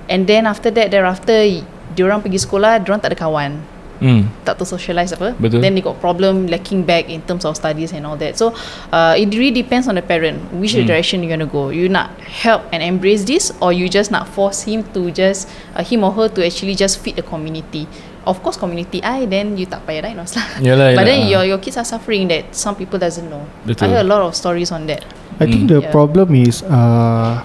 and 0.09 0.29
then 0.29 0.45
after 0.45 0.69
that 0.69 0.93
thereafter 0.93 1.65
diorang 1.97 2.21
pergi 2.21 2.45
sekolah 2.45 2.85
diorang 2.85 3.01
tak 3.01 3.17
ada 3.17 3.19
kawan 3.19 3.74
Hmm. 4.03 4.27
tak 4.43 4.59
tahu 4.59 4.67
socialize 4.67 5.15
apa 5.15 5.39
Betul. 5.39 5.63
then 5.63 5.75
they 5.75 5.83
got 5.83 5.97
problem 5.99 6.51
lacking 6.51 6.83
back 6.83 7.07
in 7.07 7.23
terms 7.23 7.43
of 7.43 7.55
studies 7.55 7.95
and 7.95 8.03
all 8.03 8.19
that 8.19 8.35
so 8.35 8.51
uh, 8.91 9.15
it 9.15 9.31
really 9.33 9.55
depends 9.55 9.87
on 9.87 9.95
the 9.95 10.03
parent 10.03 10.39
which 10.55 10.75
Hmm. 10.75 10.83
direction 10.85 11.23
you 11.23 11.31
gonna 11.31 11.47
go 11.47 11.71
you 11.71 11.87
nak 11.87 12.11
help 12.21 12.67
and 12.71 12.83
embrace 12.83 13.23
this 13.23 13.55
or 13.63 13.71
you 13.71 13.87
just 13.87 14.11
nak 14.11 14.27
force 14.27 14.67
him 14.67 14.83
to 14.91 15.11
just 15.11 15.47
uh, 15.73 15.83
him 15.83 16.03
or 16.03 16.11
her 16.11 16.27
to 16.27 16.43
actually 16.43 16.75
just 16.75 16.99
fit 16.99 17.15
the 17.15 17.23
community 17.23 17.87
of 18.27 18.41
course 18.41 18.57
community 18.57 18.99
I 19.01 19.29
then 19.29 19.55
you 19.55 19.69
tak 19.69 19.85
payah 19.85 20.11
diagnose 20.11 20.35
lah 20.35 20.47
Yalah, 20.59 20.97
but 20.97 21.01
yalah. 21.01 21.05
then 21.07 21.21
your 21.29 21.43
your 21.47 21.61
kids 21.61 21.77
are 21.77 21.85
suffering 21.85 22.27
that 22.33 22.51
some 22.51 22.75
people 22.75 22.99
doesn't 22.99 23.29
know 23.29 23.45
Betul. 23.63 23.85
I 23.85 23.87
heard 23.95 24.05
a 24.05 24.09
lot 24.09 24.25
of 24.25 24.33
stories 24.35 24.73
on 24.73 24.89
that 24.89 25.05
I 25.39 25.47
think 25.47 25.67
Hmm. 25.67 25.71
the 25.71 25.81
Yeah. 25.87 25.93
problem 25.93 26.35
is 26.35 26.65
uh, 26.67 27.43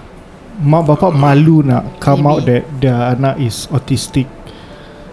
mak 0.60 0.86
bapak 0.86 1.14
malu 1.24 1.62
nak 1.64 2.00
come 2.02 2.26
out 2.26 2.44
Maybe. 2.44 2.62
that 2.62 2.64
their 2.82 3.00
anak 3.16 3.40
is 3.40 3.66
autistic. 3.70 4.28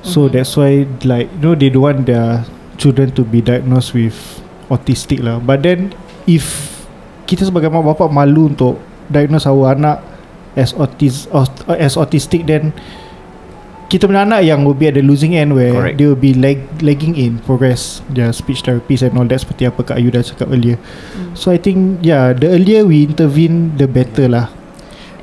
So 0.06 0.26
Mhm. 0.26 0.38
that's 0.38 0.54
why 0.54 0.86
like 1.02 1.26
you 1.34 1.42
know 1.42 1.54
they 1.58 1.66
don't 1.68 1.82
want 1.82 2.06
their 2.06 2.46
children 2.78 3.10
to 3.18 3.26
be 3.26 3.42
diagnosed 3.42 3.90
with 3.90 4.14
autistic 4.70 5.18
lah. 5.18 5.42
But 5.42 5.66
then 5.66 5.90
if 6.24 6.46
kita 7.26 7.42
sebagai 7.42 7.66
mak 7.68 7.82
bapak 7.82 8.06
malu 8.08 8.54
untuk 8.54 8.78
diagnose 9.10 9.50
our 9.50 9.74
anak 9.74 9.98
as 10.54 10.70
autis 10.72 11.26
aut- 11.34 11.66
as 11.66 11.98
autistic 11.98 12.46
then 12.46 12.70
kita 13.86 14.10
punya 14.10 14.26
anak 14.26 14.42
yang 14.42 14.66
will 14.66 14.74
be 14.74 14.90
at 14.90 14.98
the 14.98 15.02
losing 15.02 15.38
end 15.38 15.54
where 15.54 15.70
Correct. 15.70 15.94
they 15.94 16.06
will 16.10 16.18
be 16.18 16.34
lag, 16.34 16.58
lagging 16.82 17.14
in 17.14 17.38
progress 17.38 18.02
their 18.10 18.34
speech 18.34 18.66
therapies 18.66 18.98
and 18.98 19.14
all 19.14 19.22
that 19.22 19.38
seperti 19.38 19.62
apa 19.62 19.78
Kak 19.86 19.94
Ayu 19.98 20.10
dah 20.10 20.26
cakap 20.26 20.50
earlier. 20.50 20.74
So 21.38 21.54
I 21.54 21.58
think 21.58 22.02
yeah, 22.02 22.34
the 22.34 22.50
earlier 22.50 22.82
we 22.82 23.06
intervene, 23.06 23.78
the 23.78 23.86
better 23.86 24.26
lah. 24.26 24.50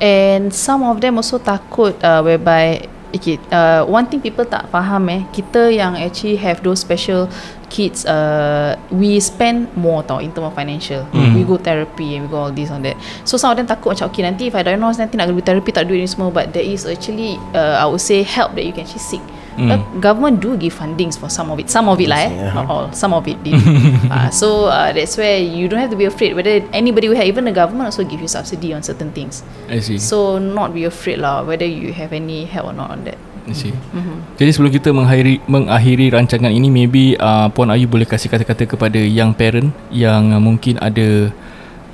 And 0.00 0.48
some 0.48 0.80
of 0.80 1.04
them 1.04 1.20
also 1.20 1.36
takut 1.36 2.00
uh, 2.00 2.24
whereby 2.24 2.88
okay, 3.14 3.38
uh, 3.54 3.86
one 3.86 4.10
thing 4.10 4.18
people 4.18 4.42
tak 4.42 4.66
faham 4.74 5.06
eh 5.06 5.22
kita 5.30 5.70
yang 5.70 5.94
actually 5.94 6.34
have 6.34 6.58
those 6.66 6.82
special 6.82 7.30
kids 7.70 8.02
uh, 8.06 8.74
we 8.90 9.18
spend 9.22 9.70
more 9.78 10.02
tau 10.02 10.18
in 10.18 10.34
term 10.34 10.50
of 10.50 10.54
financial. 10.54 11.06
Hmm. 11.14 11.38
we 11.38 11.46
go 11.46 11.56
therapy 11.56 12.18
and 12.18 12.26
we 12.26 12.28
go 12.28 12.50
all 12.50 12.54
this 12.54 12.74
on 12.74 12.82
that. 12.82 12.98
So 13.22 13.38
some 13.38 13.54
of 13.54 13.56
them 13.56 13.70
takut 13.70 13.94
macam 13.94 14.10
okay 14.10 14.22
nanti 14.26 14.50
if 14.50 14.54
I 14.58 14.66
diagnose 14.66 14.98
nanti 14.98 15.14
nak 15.14 15.30
pergi 15.30 15.42
therapy 15.46 15.70
tak 15.70 15.86
duit 15.86 16.02
ni 16.02 16.08
semua. 16.10 16.34
But 16.34 16.50
there 16.50 16.66
is 16.66 16.84
actually 16.86 17.38
uh, 17.54 17.78
I 17.78 17.86
would 17.86 18.02
say 18.02 18.26
help 18.26 18.58
that 18.58 18.66
you 18.66 18.74
can 18.74 18.86
actually 18.86 19.02
seek 19.02 19.24
Hmm. 19.54 19.70
Uh, 19.70 19.80
government 20.02 20.42
do 20.42 20.58
give 20.58 20.74
fundings 20.74 21.14
for 21.14 21.30
some 21.30 21.46
of 21.50 21.62
it 21.62 21.70
some 21.70 21.86
of 21.86 21.98
it 22.02 22.10
lah 22.10 22.26
eh 22.26 22.30
Yeah. 22.34 22.52
not 22.58 22.66
all 22.66 22.86
some 22.90 23.14
of 23.14 23.22
it 23.30 23.38
did 23.46 23.54
uh, 24.14 24.26
so 24.34 24.66
uh, 24.66 24.90
that's 24.90 25.14
where 25.14 25.38
you 25.38 25.70
don't 25.70 25.78
have 25.78 25.94
to 25.94 26.00
be 26.00 26.10
afraid 26.10 26.34
whether 26.34 26.58
anybody 26.74 27.06
will 27.06 27.14
have 27.14 27.30
even 27.30 27.46
the 27.46 27.54
government 27.54 27.86
also 27.86 28.02
give 28.02 28.18
you 28.18 28.26
subsidy 28.26 28.74
on 28.74 28.82
certain 28.82 29.14
things 29.14 29.46
I 29.70 29.78
see. 29.78 29.96
So 30.02 30.42
not 30.42 30.74
be 30.74 30.84
afraid 30.84 31.22
lah 31.22 31.46
whether 31.46 31.64
you 31.64 31.94
have 31.94 32.10
any 32.10 32.44
help 32.50 32.70
or 32.70 32.76
not 32.76 32.90
on 32.90 33.06
that. 33.06 33.18
I 33.44 33.52
see. 33.52 33.76
Mm-hmm. 33.76 34.40
Jadi 34.40 34.50
sebelum 34.56 34.72
kita 34.72 34.88
mengakhiri 34.88 35.34
mengakhiri 35.44 36.06
rancangan 36.16 36.48
ini 36.48 36.72
maybe 36.72 37.12
uh, 37.20 37.52
Puan 37.52 37.68
Ayu 37.68 37.84
boleh 37.84 38.08
kasih 38.08 38.32
kata-kata 38.32 38.64
kepada 38.64 38.96
young 38.96 39.36
parent 39.36 39.68
yang 39.92 40.32
uh, 40.32 40.40
mungkin 40.40 40.80
ada 40.80 41.28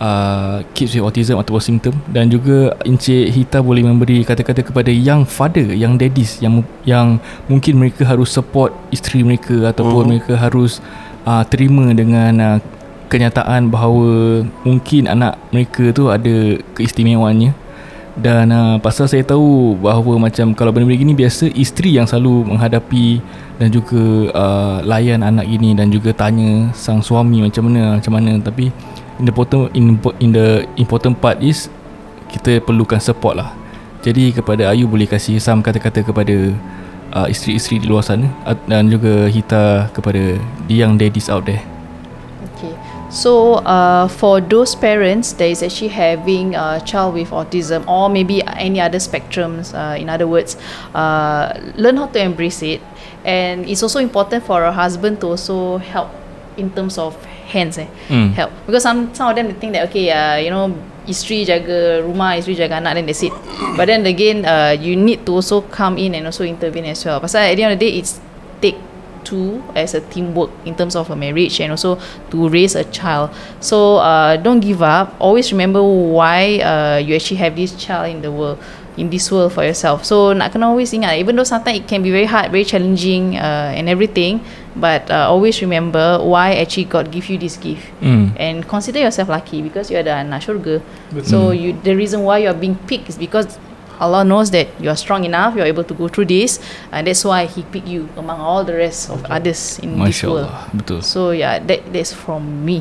uh, 0.01 0.64
kids 0.72 0.96
with 0.96 1.05
autism 1.05 1.38
ataupun 1.38 1.62
simptom 1.62 1.94
dan 2.11 2.26
juga 2.32 2.74
Encik 2.82 3.30
Hita 3.30 3.61
boleh 3.61 3.84
memberi 3.84 4.24
kata-kata 4.24 4.64
kepada 4.64 4.88
young 4.88 5.28
father, 5.28 5.70
young 5.76 6.01
daddies 6.01 6.40
yang 6.40 6.64
yang 6.88 7.20
mungkin 7.46 7.78
mereka 7.78 8.09
harus 8.09 8.32
support 8.32 8.72
isteri 8.90 9.22
mereka 9.22 9.70
ataupun 9.70 10.03
Mhm. 10.03 10.11
mereka 10.11 10.32
harus 10.40 10.80
uh, 11.28 11.44
terima 11.46 11.92
dengan 11.92 12.32
uh, 12.40 12.59
kenyataan 13.11 13.68
bahawa 13.68 14.42
mungkin 14.64 15.11
anak 15.11 15.36
mereka 15.51 15.92
tu 15.92 16.09
ada 16.09 16.59
keistimewaannya. 16.74 17.53
Dan 18.20 18.53
uh, 18.53 18.76
pasal 18.82 19.07
saya 19.07 19.22
tahu 19.22 19.78
bahawa 19.80 20.28
macam 20.28 20.53
kalau 20.53 20.74
benda-benda 20.74 20.98
gini 20.98 21.14
biasa 21.14 21.46
isteri 21.57 21.94
yang 21.96 22.05
selalu 22.05 22.53
menghadapi 22.53 23.22
dan 23.57 23.70
juga 23.70 24.03
uh, 24.34 24.78
layan 24.84 25.22
anak 25.24 25.46
ini 25.46 25.72
dan 25.78 25.88
juga 25.88 26.11
tanya 26.12 26.68
sang 26.74 27.01
suami 27.01 27.40
macam 27.40 27.70
mana 27.70 27.96
macam 27.96 28.12
mana. 28.12 28.36
Tapi 28.42 28.68
the 29.24 29.32
important 29.32 29.70
in, 29.76 30.00
in 30.20 30.30
the 30.32 30.64
important 30.76 31.18
part 31.20 31.40
is 31.42 31.68
kita 32.30 32.62
perlukan 32.62 33.00
support 33.02 33.36
lah 33.36 33.52
jadi 34.00 34.32
kepada 34.32 34.72
Ayu 34.72 34.88
boleh 34.88 35.04
kasih 35.04 35.36
some 35.42 35.60
kata-kata 35.60 36.00
kepada 36.00 36.54
uh, 37.12 37.26
isteri-isteri 37.28 37.82
di 37.82 37.86
luar 37.90 38.06
sana 38.06 38.30
at- 38.46 38.62
dan 38.64 38.88
juga 38.88 39.28
Hita 39.28 39.90
kepada 39.92 40.38
the 40.66 40.74
young 40.74 40.96
daddies 40.96 41.28
out 41.28 41.44
there 41.44 41.60
Okay. 42.60 42.76
So 43.08 43.64
uh, 43.64 44.06
for 44.08 44.40
those 44.40 44.76
parents 44.76 45.32
that 45.40 45.48
is 45.48 45.64
actually 45.64 45.92
having 45.92 46.54
a 46.54 46.80
child 46.84 47.16
with 47.16 47.32
autism 47.32 47.88
or 47.88 48.08
maybe 48.08 48.44
any 48.44 48.80
other 48.80 49.00
spectrums, 49.00 49.72
uh, 49.72 49.96
in 49.96 50.08
other 50.08 50.28
words, 50.28 50.56
uh, 50.94 51.56
learn 51.76 51.96
how 51.96 52.06
to 52.12 52.20
embrace 52.20 52.60
it. 52.60 52.80
And 53.24 53.64
it's 53.68 53.82
also 53.82 53.98
important 53.98 54.44
for 54.44 54.64
a 54.64 54.72
husband 54.72 55.20
to 55.20 55.36
also 55.36 55.78
help 55.78 56.08
in 56.56 56.70
terms 56.70 56.98
of 56.98 57.16
hands 57.51 57.78
eh. 57.78 57.90
Hmm. 58.09 58.30
Help. 58.38 58.55
Because 58.66 58.82
some 58.82 59.11
some 59.14 59.28
of 59.30 59.36
them 59.36 59.51
they 59.51 59.59
think 59.59 59.74
that 59.74 59.90
okay, 59.90 60.11
uh, 60.11 60.38
you 60.38 60.51
know, 60.51 60.70
isteri 61.07 61.42
jaga 61.42 62.01
rumah, 62.07 62.38
isteri 62.38 62.55
jaga 62.55 62.78
anak 62.78 62.94
then 62.94 63.07
that's 63.07 63.22
it. 63.22 63.34
But 63.76 63.90
then 63.90 64.07
again, 64.07 64.46
uh, 64.46 64.78
you 64.78 64.94
need 64.94 65.26
to 65.26 65.34
also 65.34 65.61
come 65.61 65.98
in 65.98 66.14
and 66.14 66.26
also 66.26 66.44
intervene 66.44 66.86
as 66.86 67.05
well. 67.05 67.20
Pasal 67.20 67.42
at 67.42 67.59
the 67.59 67.62
end 67.66 67.74
of 67.74 67.78
the 67.78 67.90
day, 67.90 67.98
it's 67.98 68.22
take 68.62 68.78
two 69.24 69.62
as 69.74 69.94
a 69.94 70.01
teamwork 70.01 70.51
in 70.64 70.74
terms 70.74 70.96
of 70.96 71.11
a 71.11 71.16
marriage 71.16 71.61
and 71.61 71.70
also 71.70 71.98
to 72.30 72.48
raise 72.48 72.74
a 72.74 72.84
child. 72.84 73.30
So 73.61 73.96
uh, 73.96 74.36
don't 74.36 74.61
give 74.61 74.82
up. 74.82 75.14
Always 75.18 75.53
remember 75.53 75.82
why 75.82 76.61
uh, 76.61 76.98
you 76.98 77.14
actually 77.14 77.36
have 77.38 77.57
this 77.57 77.74
child 77.76 78.09
in 78.11 78.22
the 78.22 78.32
world, 78.32 78.59
in 79.01 79.09
this 79.09 79.32
world 79.32 79.57
for 79.57 79.64
yourself. 79.64 80.05
So 80.05 80.36
nak 80.36 80.53
kena 80.53 80.68
always 80.68 80.92
ingat, 80.92 81.16
even 81.16 81.40
though 81.40 81.48
sometimes 81.48 81.80
it 81.80 81.88
can 81.88 82.05
be 82.05 82.12
very 82.12 82.28
hard, 82.28 82.53
very 82.53 82.68
challenging 82.68 83.40
uh, 83.40 83.72
and 83.72 83.88
everything, 83.88 84.44
but 84.76 85.09
uh, 85.09 85.32
always 85.32 85.64
remember 85.64 86.20
why 86.20 86.61
actually 86.61 86.84
God 86.84 87.09
give 87.09 87.32
you 87.32 87.40
this 87.40 87.57
gift. 87.57 87.88
Hmm. 88.05 88.36
And 88.36 88.68
consider 88.68 89.01
yourself 89.01 89.32
lucky 89.32 89.64
because 89.64 89.88
you 89.88 89.96
are 89.96 90.05
the 90.05 90.12
anak 90.12 90.44
syurga. 90.44 90.84
So 91.24 91.57
you 91.57 91.72
the 91.80 91.96
reason 91.96 92.28
why 92.28 92.44
you 92.44 92.53
are 92.53 92.61
being 92.61 92.76
picked 92.84 93.09
is 93.09 93.16
because 93.16 93.57
Allah 94.01 94.24
knows 94.24 94.48
that 94.57 94.68
you 94.80 94.88
are 94.88 94.96
strong 94.96 95.28
enough, 95.28 95.53
you 95.57 95.61
are 95.61 95.68
able 95.68 95.84
to 95.84 95.92
go 95.92 96.09
through 96.09 96.32
this, 96.32 96.57
and 96.88 97.05
that's 97.05 97.20
why 97.20 97.44
He 97.44 97.62
picked 97.68 97.86
you 97.86 98.09
among 98.16 98.40
all 98.40 98.64
the 98.64 98.72
rest 98.72 99.12
of 99.12 99.20
others 99.28 99.76
in 99.84 100.01
this 100.01 100.24
Masya 100.24 100.28
world. 100.32 100.48
Allah 100.48 100.64
betul 100.72 101.01
So 101.05 101.36
yeah, 101.36 101.61
that 101.61 101.84
that's 101.92 102.16
from 102.16 102.64
me. 102.64 102.80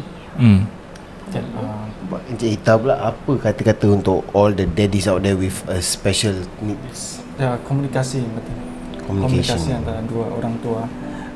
Kan, 1.29 1.45
uh, 1.59 1.88
Encik 2.09 2.49
Hita 2.57 2.73
pula 2.75 2.95
apa 2.97 3.31
kata-kata 3.37 3.85
untuk 3.93 4.25
all 4.33 4.49
the 4.49 4.65
daddies 4.65 5.05
out 5.05 5.21
there 5.21 5.37
with 5.37 5.53
a 5.69 5.77
special 5.77 6.33
needs 6.59 7.21
ya, 7.37 7.55
komunikasi 7.63 8.25
yang 8.25 8.33
penting. 8.35 8.57
Komunikasi 9.05 9.69
antara 9.73 10.01
dua 10.05 10.25
orang 10.33 10.55
tua. 10.61 10.83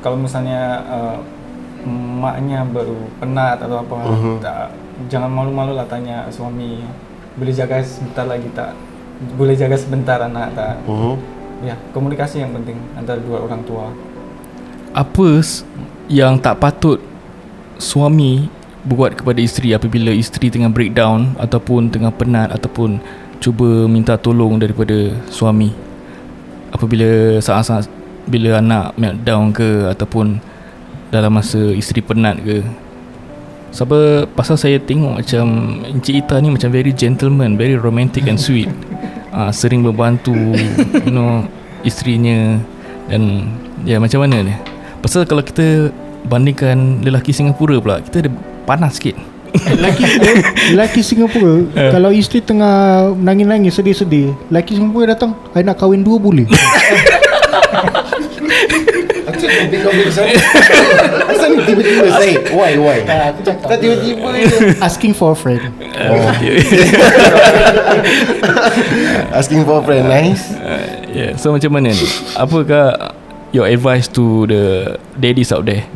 Kalau 0.02 0.18
misalnya 0.18 0.82
uh, 0.84 1.16
maknya 2.18 2.62
baru 2.66 2.96
penat 3.18 3.58
atau 3.58 3.80
apa, 3.80 3.96
Mhm. 4.04 4.34
tak, 4.38 4.68
jangan 5.08 5.30
malu-malu 5.30 5.74
lah 5.74 5.86
tanya 5.86 6.28
suami 6.28 6.82
boleh 7.34 7.50
jaga 7.50 7.82
sebentar 7.82 8.26
lagi 8.26 8.46
tak? 8.54 8.74
Boleh 9.34 9.54
jaga 9.54 9.74
sebentar 9.74 10.18
anak 10.22 10.54
tak? 10.54 10.74
Mhm. 10.86 11.14
Ya, 11.64 11.74
komunikasi 11.90 12.42
yang 12.44 12.52
penting 12.52 12.76
antara 12.94 13.18
dua 13.18 13.46
orang 13.46 13.62
tua. 13.64 13.88
apa 14.94 15.42
yang 16.06 16.38
tak 16.38 16.62
patut 16.62 17.02
suami 17.82 18.46
buat 18.84 19.16
kepada 19.16 19.40
isteri 19.40 19.72
apabila 19.72 20.12
isteri 20.12 20.52
tengah 20.52 20.68
breakdown 20.68 21.32
ataupun 21.40 21.88
tengah 21.88 22.12
penat 22.12 22.52
ataupun 22.52 23.00
cuba 23.40 23.88
minta 23.88 24.20
tolong 24.20 24.60
daripada 24.60 25.12
suami. 25.32 25.72
Apabila 26.68 27.40
saat-saat 27.40 27.88
bila 28.28 28.60
anak 28.60 28.96
meltdown 29.00 29.52
ke 29.52 29.88
ataupun 29.88 30.40
dalam 31.08 31.32
masa 31.32 31.60
isteri 31.72 32.04
penat 32.04 32.40
ke. 32.44 32.60
Sebab 33.74 34.30
pasal 34.38 34.54
saya 34.54 34.78
tengok 34.78 35.18
macam 35.18 35.46
Encik 35.82 36.22
Ita 36.22 36.38
ni 36.38 36.46
macam 36.46 36.70
very 36.70 36.94
gentleman 36.94 37.58
very 37.58 37.74
romantic 37.74 38.28
and 38.30 38.38
sweet. 38.38 38.70
Uh, 39.34 39.50
sering 39.60 39.82
membantu 39.82 40.34
you 41.04 41.10
know 41.10 41.42
isterinya 41.82 42.60
dan 43.08 43.50
ya 43.82 43.96
macam 43.96 44.24
mana 44.24 44.46
ni? 44.46 44.54
Pasal 45.02 45.28
kalau 45.28 45.44
kita 45.44 45.92
bandingkan 46.24 47.04
lelaki 47.04 47.28
Singapura 47.36 47.76
pula 47.76 48.00
Kita 48.00 48.24
ada 48.24 48.32
panas 48.66 48.98
sikit. 48.98 49.14
Lelaki 49.54 50.02
Lelaki 50.74 51.00
Singapura 51.00 51.62
Kalau 51.94 52.10
isteri 52.10 52.42
tengah 52.42 53.06
Nangis-nangis 53.14 53.78
sedih-sedih 53.78 54.34
Lelaki 54.50 54.74
Singapura 54.74 55.14
datang 55.14 55.38
I 55.54 55.62
nak 55.62 55.78
kahwin 55.78 56.02
dua 56.02 56.18
boleh 56.18 56.46
kau 59.84 59.92
sana 60.10 60.32
Asal 61.28 61.48
ni 61.54 61.60
tiba-tiba 61.68 62.08
say 62.18 62.32
Why 62.50 62.72
why? 62.80 62.98
Tak 63.04 63.78
tiba-tiba 63.78 64.28
Asking 64.80 65.12
for 65.12 65.32
a 65.32 65.38
friend. 65.38 65.60
Oh. 66.08 66.16
Asking 69.38 69.62
for 69.68 69.80
a 69.80 69.82
friend 69.84 70.08
Nice. 70.08 70.50
yeah. 71.12 71.36
So 71.36 71.52
macam 71.52 71.76
mana 71.76 71.92
ni? 71.92 72.06
Apakah 72.34 73.14
Your 73.54 73.70
advice 73.70 74.10
to 74.18 74.50
the 74.50 74.62
Daddies 75.14 75.54
out 75.54 75.68
there 75.68 75.86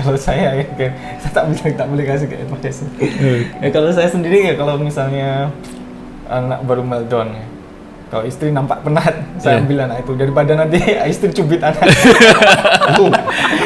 kalau 0.00 0.16
saya 0.16 0.56
ya 0.56 0.64
kan. 0.78 0.92
Saya 1.18 1.32
tak 1.32 1.44
boleh 1.46 1.72
tak 1.72 1.86
boleh 1.86 2.04
kasih 2.04 2.26
ke 2.26 2.36
advice. 2.38 2.80
eh, 3.58 3.70
kalau 3.70 3.88
saya 3.90 4.06
sendiri 4.06 4.44
ya 4.44 4.54
kalau 4.54 4.76
misalnya 4.76 5.48
anak 6.26 6.60
baru 6.62 6.80
meldon 6.80 7.30
ya. 7.30 7.44
Kalau 8.10 8.26
isteri 8.26 8.50
nampak 8.50 8.82
penat, 8.82 9.14
saya 9.38 9.54
Yeah. 9.54 9.62
ambil 9.62 9.78
anak 9.86 10.02
itu. 10.02 10.12
Daripada 10.18 10.58
nanti 10.58 10.82
isteri 11.14 11.30
cubit 11.30 11.62
anak. 11.62 11.78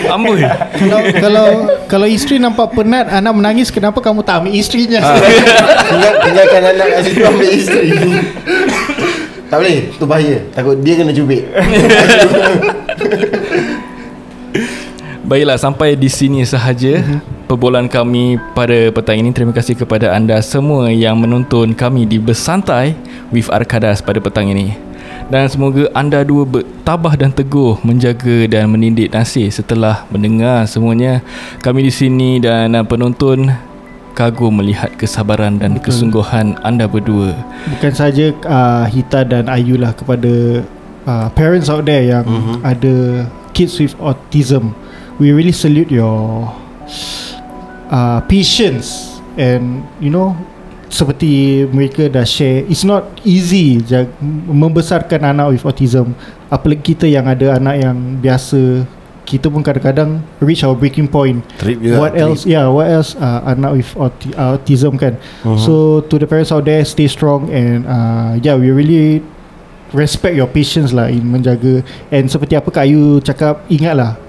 Amboi 0.05 0.45
kalau, 0.77 1.01
kalau 1.17 1.47
kalau 1.89 2.07
isteri 2.07 2.37
nampak 2.37 2.77
penat 2.77 3.09
Anak 3.09 3.33
menangis 3.33 3.73
Kenapa 3.73 4.05
kamu 4.05 4.21
tak 4.21 4.45
ambil 4.45 4.53
isterinya 4.53 5.01
Tinggal, 5.01 6.13
Tinggalkan 6.21 6.61
anak 6.61 6.87
kat 6.87 7.01
situ 7.03 7.25
Ambil 7.25 7.49
isteri. 7.51 7.89
Tak 9.49 9.57
boleh 9.59 9.77
Tu 9.91 10.05
bahaya. 10.05 10.39
Takut 10.53 10.77
dia 10.79 10.95
kena 10.95 11.11
cubit 11.11 11.49
Baiklah 15.25 15.57
sampai 15.57 15.97
di 15.97 16.13
sini 16.13 16.45
sahaja 16.45 17.01
perbualan 17.49 17.89
kami 17.89 18.37
pada 18.53 18.93
petang 18.93 19.17
ini. 19.17 19.33
Terima 19.33 19.57
kasih 19.57 19.73
kepada 19.73 20.13
anda 20.13 20.37
semua 20.45 20.93
yang 20.93 21.17
menonton 21.17 21.73
kami 21.73 22.05
di 22.05 22.21
Bersantai 22.21 22.93
with 23.33 23.49
Arkadas 23.49 24.05
pada 24.05 24.21
petang 24.21 24.53
ini. 24.53 24.77
Dan 25.33 25.49
semoga 25.49 25.89
anda 25.97 26.21
dua 26.21 26.45
bertabah 26.45 27.17
dan 27.17 27.33
teguh 27.33 27.81
menjaga 27.81 28.45
dan 28.45 28.69
menindik 28.69 29.09
nasih 29.17 29.49
setelah 29.49 30.05
mendengar 30.13 30.69
semuanya. 30.69 31.25
Kami 31.65 31.89
di 31.89 31.93
sini 31.93 32.37
dan 32.37 32.77
penonton 32.85 33.49
kagum 34.13 34.61
melihat 34.61 34.93
kesabaran 35.01 35.57
dan 35.57 35.81
Betul. 35.81 35.89
kesungguhan 35.89 36.61
anda 36.61 36.85
berdua. 36.85 37.33
Bukan 37.73 37.93
saja 37.97 38.29
uh, 38.45 38.85
Hita 38.87 39.25
dan 39.27 39.49
Ayu 39.51 39.75
lah 39.75 39.91
Kepada 39.91 40.63
uh, 41.03 41.27
Parents 41.35 41.67
out 41.67 41.83
there 41.83 42.05
Yang 42.05 42.29
Mhm. 42.31 42.55
ada 42.63 42.95
Kids 43.51 43.75
with 43.81 43.97
autism 43.99 44.71
We 45.19 45.31
really 45.31 45.55
salute 45.55 45.95
your 45.95 46.51
uh, 47.91 48.19
Patience 48.27 49.19
And 49.39 49.87
You 50.03 50.11
know 50.11 50.35
Seperti 50.91 51.67
mereka 51.71 52.07
dah 52.07 52.27
share 52.27 52.67
It's 52.67 52.83
not 52.83 53.07
easy 53.23 53.83
jag- 53.83 54.11
Membesarkan 54.47 55.27
anak 55.27 55.55
with 55.55 55.65
autism. 55.67 56.15
Apalagi 56.47 56.95
kita 56.95 57.07
yang 57.07 57.27
ada 57.27 57.59
anak 57.59 57.83
yang 57.83 57.97
biasa 58.19 58.87
Kita 59.25 59.51
pun 59.51 59.65
kadang-kadang 59.65 60.23
Reach 60.39 60.63
our 60.63 60.77
breaking 60.77 61.09
point. 61.09 61.41
Trip 61.59 61.81
what 61.97 62.13
else 62.15 62.45
yeah 62.45 62.69
what 62.69 62.87
else 62.87 63.17
uh, 63.17 63.41
anak 63.49 63.81
with 63.81 63.91
auti- 63.97 64.35
uh, 64.37 64.55
autism 64.55 65.01
kan? 65.01 65.17
Mhm. 65.43 65.57
so 65.57 66.05
to 66.07 66.21
the 66.21 66.29
parents 66.29 66.53
out 66.53 66.63
there 66.63 66.85
stay 66.85 67.09
strong 67.09 67.49
and 67.49 67.89
uh, 67.89 68.37
yeah 68.45 68.53
we 68.53 68.69
really 68.69 69.25
respect 69.97 70.37
your 70.37 70.45
patience 70.47 70.93
lah 70.93 71.09
in 71.09 71.25
menjaga. 71.25 71.81
And 72.13 72.29
seperti 72.29 72.53
apa 72.53 72.69
Kak 72.69 72.85
Ayu 72.85 73.23
cakap 73.25 73.65
ingatlah 73.73 74.21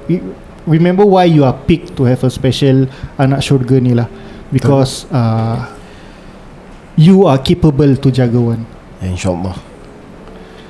remember 0.67 1.05
why 1.05 1.25
you 1.25 1.45
are 1.45 1.53
picked 1.55 1.95
to 1.97 2.03
have 2.05 2.21
a 2.25 2.29
special 2.29 2.89
anak 3.17 3.41
syurga 3.41 3.81
ni 3.81 3.93
lah. 3.93 4.09
Because 4.51 5.09
uh, 5.09 5.65
you 6.95 7.25
are 7.25 7.37
capable 7.41 7.95
to 7.97 8.07
jaga 8.11 8.37
one. 8.37 8.63
InsyaAllah. 9.01 9.75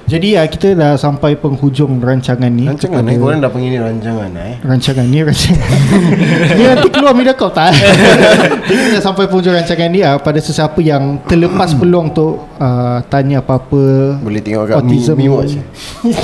Jadi 0.05 0.37
uh, 0.37 0.45
kita 0.45 0.77
dah 0.77 0.93
sampai 1.01 1.33
penghujung 1.33 1.97
rancangan 1.97 2.45
ni 2.53 2.69
Rancangan 2.69 3.09
eh? 3.09 3.17
Korang 3.17 3.41
dah 3.41 3.49
panggil 3.49 3.73
ni 3.73 3.79
rancangan 3.81 4.29
eh? 4.37 4.53
Rancangan 4.61 5.05
ni 5.09 5.19
rancangan. 5.25 5.69
Dia 6.61 6.65
nanti 6.77 6.89
keluar 6.93 7.17
Mediacorp 7.17 7.57
tak? 7.57 7.73
Jadi 8.69 8.93
dah 8.93 9.01
sampai 9.01 9.25
penghujung 9.25 9.57
rancangan 9.57 9.89
ni 9.89 10.05
uh, 10.05 10.21
Pada 10.21 10.37
sesiapa 10.37 10.77
yang 10.85 11.25
terlepas 11.25 11.73
peluang 11.81 12.13
untuk 12.13 12.37
uh, 12.61 13.01
Tanya 13.09 13.41
apa-apa 13.41 14.21
Boleh 14.21 14.45
tengok 14.45 14.77
kat. 14.77 14.85
Mi 15.17 15.25
Watch 15.25 15.57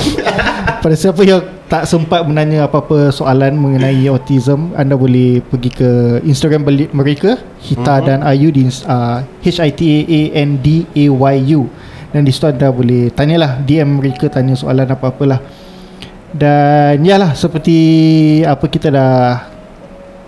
Pada 0.86 0.94
siapa 0.94 1.26
yang 1.26 1.42
tak 1.72 1.88
sempat 1.88 2.20
menanya 2.28 2.68
apa-apa 2.68 3.08
soalan 3.08 3.56
mengenai 3.56 4.04
autism 4.04 4.76
Anda 4.76 4.92
boleh 4.92 5.40
pergi 5.40 5.72
ke 5.72 5.90
Instagram 6.20 6.62
beli- 6.62 6.92
mereka 6.92 7.40
Hita 7.58 7.96
Mhm. 7.96 8.04
dan 8.04 8.18
Ayu 8.20 8.52
di 8.52 8.68
uh, 8.84 9.24
H-I-T-A-A-N-D-A-Y-U 9.40 11.60
Dan 12.12 12.20
di 12.22 12.28
situ 12.28 12.44
anda 12.44 12.68
boleh 12.68 13.08
tanyalah 13.08 13.56
DM 13.58 13.88
mereka 13.88 14.28
tanya 14.28 14.52
soalan 14.52 14.84
apa-apalah 14.84 15.40
Dan 16.28 17.00
yalah 17.00 17.32
seperti 17.32 17.76
apa 18.44 18.64
kita 18.68 18.88
dah 18.88 19.48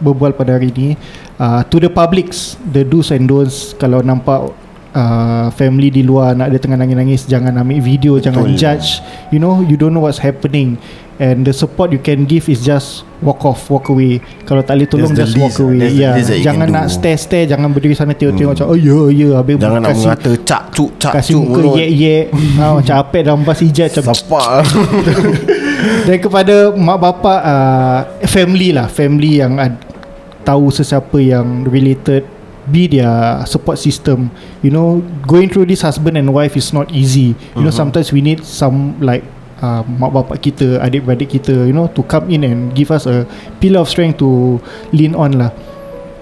berbual 0.00 0.32
pada 0.32 0.56
hari 0.56 0.72
ini 0.72 0.88
uh, 1.36 1.60
To 1.68 1.76
the 1.76 1.88
publics 1.88 2.56
The 2.64 2.82
do's 2.82 3.12
and 3.12 3.28
don'ts 3.28 3.76
Kalau 3.76 4.00
nampak 4.00 4.48
uh, 4.94 5.50
family 5.52 5.90
di 5.90 6.06
luar 6.06 6.32
anak 6.38 6.54
dia 6.54 6.60
tengah 6.62 6.78
nangis-nangis 6.80 7.26
Jangan 7.26 7.52
ambil 7.60 7.82
video 7.82 8.16
Betul. 8.16 8.24
Jangan 8.30 8.44
judge 8.54 9.02
You 9.34 9.42
know 9.42 9.60
you 9.60 9.74
don't 9.74 9.92
know 9.92 10.00
what's 10.00 10.22
happening 10.22 10.78
And 11.14 11.46
the 11.46 11.54
support 11.54 11.94
you 11.94 12.02
can 12.02 12.26
give 12.26 12.50
is 12.50 12.58
just 12.66 13.06
walk 13.22 13.46
off, 13.46 13.70
walk 13.70 13.86
away. 13.86 14.18
Kalau 14.42 14.66
tak 14.66 14.82
boleh 14.82 14.88
tolong 14.90 15.14
just 15.14 15.38
the 15.38 15.46
walk 15.46 15.54
least, 15.54 15.62
away. 15.62 15.94
Yeah, 15.94 16.18
least 16.18 16.34
you 16.34 16.42
jangan 16.42 16.66
nak 16.74 16.90
do. 16.90 16.98
stare-stare, 16.98 17.46
jangan 17.46 17.70
berdiri 17.70 17.94
sana 17.94 18.18
tengok-tengok 18.18 18.50
Hmm. 18.50 18.66
macam 18.66 18.74
oh 18.74 18.78
ya 18.78 18.98
ya 19.14 19.28
habis 19.38 19.54
Jangan 19.62 19.78
nak 19.78 19.90
kasih 19.94 20.02
mengata 20.10 20.30
Cak 20.42 20.62
cuk 20.74 20.90
cak 20.98 21.12
kasih 21.14 21.32
cuk 21.38 21.42
muka 21.46 21.54
mulut 21.54 21.74
ye-ye 21.78 22.16
ha, 22.58 22.64
macam 22.82 22.94
apek 22.98 23.22
dalam 23.30 23.40
bas 23.46 23.58
hijab 23.62 23.86
macam 23.94 24.04
Sepak 24.10 24.48
dan 26.10 26.16
kepada 26.18 26.54
mak 26.74 26.98
bapak 26.98 27.40
uh, 27.46 27.98
family 28.26 28.74
lah 28.74 28.90
family 28.90 29.38
yang 29.38 29.54
ad, 29.62 29.78
tahu 30.42 30.74
sesiapa 30.74 31.18
yang 31.22 31.62
related 31.62 32.26
be 32.66 32.86
their 32.86 33.42
support 33.44 33.76
system. 33.76 34.28
You 34.60 34.70
know 34.70 35.00
going 35.24 35.48
through 35.48 35.66
this 35.66 35.82
husband 35.82 36.16
and 36.16 36.30
wife 36.30 36.54
is 36.54 36.70
not 36.70 36.88
easy. 36.90 37.32
You 37.54 37.62
know 37.62 37.72
Mhm. 37.72 37.80
sometimes 37.80 38.08
we 38.10 38.20
need 38.20 38.42
some 38.42 38.96
like 38.98 39.24
uh, 39.60 39.84
mak 39.86 40.12
bapak 40.12 40.40
kita 40.40 40.80
adik-beradik 40.80 41.28
kita 41.32 41.52
you 41.64 41.72
know 41.72 41.88
to 41.92 42.04
come 42.04 42.28
in 42.28 42.42
and 42.42 42.72
give 42.72 42.88
us 42.88 43.04
a 43.04 43.24
pillar 43.58 43.80
of 43.80 43.88
strength 43.88 44.20
to 44.20 44.60
lean 44.92 45.12
on 45.14 45.36
lah. 45.36 45.52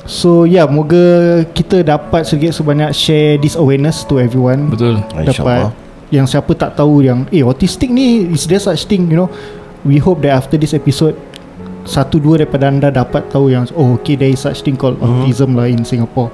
So 0.03 0.43
yeah 0.43 0.67
moga 0.67 1.47
kita 1.55 1.87
dapat 1.87 2.27
sedikit 2.27 2.59
sebanyak 2.59 2.91
share 2.91 3.39
this 3.39 3.55
awareness 3.55 4.03
to 4.11 4.19
everyone. 4.19 4.71
Betul. 4.75 4.99
dapat 5.15 5.71
yang 6.13 6.27
siapa 6.29 6.53
tak 6.53 6.77
tahu 6.77 7.01
yang 7.01 7.25
eh 7.33 7.41
autistic 7.41 7.89
ni 7.89 8.29
is 8.29 8.45
there 8.45 8.61
such 8.61 8.85
thing 8.85 9.07
you 9.09 9.17
know. 9.17 9.31
We 9.83 9.99
hope 9.99 10.23
that 10.23 10.39
after 10.39 10.55
this 10.55 10.75
episode 10.75 11.19
satu 11.85 12.17
dua 12.17 12.39
daripada 12.39 12.67
anda 12.67 12.89
dapat 12.89 13.27
tahu 13.27 13.49
yang 13.49 13.67
oh 13.73 13.97
okay 13.97 14.15
there 14.15 14.29
is 14.29 14.39
such 14.39 14.61
thing 14.61 14.75
called 14.75 14.97
Mhm. 14.97 15.07
autism 15.25 15.51
lah 15.53 15.67
in 15.67 15.83
Singapore 15.83 16.31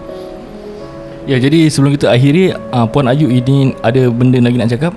Ya 1.24 1.36
jadi 1.36 1.68
sebelum 1.68 1.92
kita 1.92 2.08
akhiri 2.08 2.56
uh, 2.72 2.86
Puan 2.86 3.04
Ayu 3.04 3.28
ini 3.28 3.76
ada 3.78 4.08
benda 4.08 4.40
lagi 4.40 4.56
nak 4.56 4.70
cakap? 4.70 4.92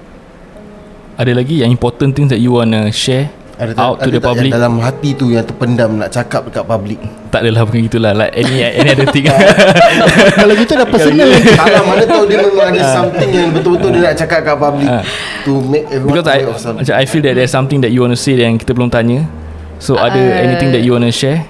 Ada 1.14 1.32
lagi 1.34 1.60
yang 1.60 1.68
important 1.70 2.16
things 2.16 2.32
that 2.32 2.40
you 2.40 2.56
wanna 2.56 2.88
share 2.90 3.28
ada 3.60 3.76
out 3.78 4.00
tak, 4.00 4.08
to 4.08 4.08
ada 4.08 4.10
the 4.10 4.16
tak 4.16 4.28
public? 4.32 4.48
yang 4.48 4.56
dalam 4.58 4.74
hati 4.80 5.10
tu 5.12 5.26
yang 5.28 5.44
terpendam 5.44 5.92
nak 5.94 6.10
cakap 6.10 6.48
dekat 6.48 6.64
public 6.64 6.98
Tak 7.30 7.44
adalah 7.44 7.62
bukan 7.62 7.84
gitulah 7.84 8.12
like 8.16 8.32
any 8.34 8.64
any 8.64 8.90
other 8.90 9.06
thing. 9.06 9.28
kalau 10.40 10.54
gitu 10.56 10.74
dah 10.74 10.88
personal 10.88 11.30
Salah 11.52 11.84
mana 11.84 12.04
tahu 12.06 12.24
dia 12.26 12.38
memang 12.40 12.68
ada 12.70 12.84
something 12.96 13.30
yang 13.30 13.52
betul-betul 13.52 13.90
dia 13.92 14.02
nak 14.02 14.16
cakap 14.16 14.40
kat 14.42 14.56
public 14.56 14.88
Ah. 14.88 15.04
to 15.44 15.52
make 15.62 15.86
everyone 15.92 16.16
Because 16.16 16.32
I 16.32 16.40
macam 16.74 16.94
I 16.96 17.06
feel 17.06 17.22
that 17.22 17.36
there's 17.36 17.52
something 17.52 17.84
that 17.84 17.92
you 17.92 18.00
want 18.00 18.12
to 18.12 18.20
say 18.20 18.34
yang 18.34 18.56
kita 18.56 18.72
belum 18.72 18.88
tanya. 18.88 19.28
So 19.82 19.98
ada 19.98 20.14
Uh, 20.14 20.46
anything 20.46 20.70
that 20.78 20.86
you 20.86 20.94
want 20.94 21.10
to 21.10 21.12
share? 21.12 21.42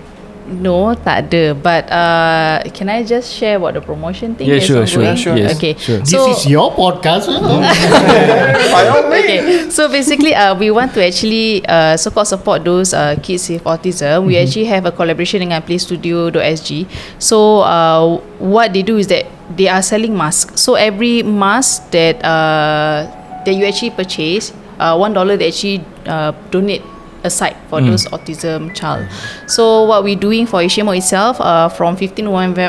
No, 0.52 0.92
tak 0.96 1.28
ada. 1.32 1.56
But 1.56 1.88
uh, 1.88 2.60
can 2.76 2.92
I 2.92 3.08
just 3.08 3.32
share 3.32 3.56
about 3.56 3.76
the 3.76 3.84
promotion 3.84 4.36
thing? 4.36 4.52
Yeah, 4.52 4.60
that's 4.60 4.68
sure, 4.68 4.84
sure. 4.84 5.04
ongoing? 5.04 5.16
Sure. 5.20 5.36
Yes, 5.40 5.56
Okay. 5.56 5.80
sure. 5.80 6.04
this 6.04 6.12
So, 6.12 6.28
is 6.28 6.44
your 6.44 6.76
podcast 6.76 7.32
okay. 9.16 9.70
So 9.72 9.88
basically, 9.88 10.36
uh, 10.36 10.52
we 10.56 10.72
want 10.72 10.92
to 10.96 11.04
actually 11.06 11.64
uh, 11.68 11.96
so-called 11.96 12.28
support 12.28 12.64
those 12.68 12.92
uh, 12.94 13.16
kids 13.24 13.48
with 13.48 13.64
autism. 13.64 14.28
We 14.28 14.36
actually 14.36 14.68
have 14.68 14.84
a 14.84 14.92
collaboration 14.92 15.40
dengan 15.40 15.64
PlayStudio.sg. 15.64 16.84
So 17.16 17.64
uh, 17.64 18.20
what 18.44 18.76
they 18.76 18.84
do 18.84 19.00
is 19.00 19.08
that 19.08 19.32
they 19.56 19.72
are 19.72 19.82
selling 19.82 20.16
masks. 20.16 20.60
So 20.60 20.76
every 20.76 21.24
mask 21.24 21.96
that 21.96 22.20
uh, 22.28 23.08
that 23.48 23.54
you 23.56 23.64
actually 23.64 23.96
purchase, 23.96 24.52
uh, 24.84 25.00
one 25.00 25.16
dollar 25.16 25.40
they 25.40 25.48
actually 25.48 25.80
uh, 26.08 26.36
donate 26.52 26.84
aside 27.24 27.56
for 27.70 27.80
Mm. 27.80 27.90
those 27.92 28.06
autism 28.10 28.74
child. 28.74 29.06
So 29.48 29.84
what 29.86 30.04
we 30.04 30.16
doing 30.16 30.46
for 30.46 30.62
Ishimo 30.62 30.96
itself, 30.98 31.40
uh, 31.42 31.70
from 31.70 31.96
15 31.96 32.26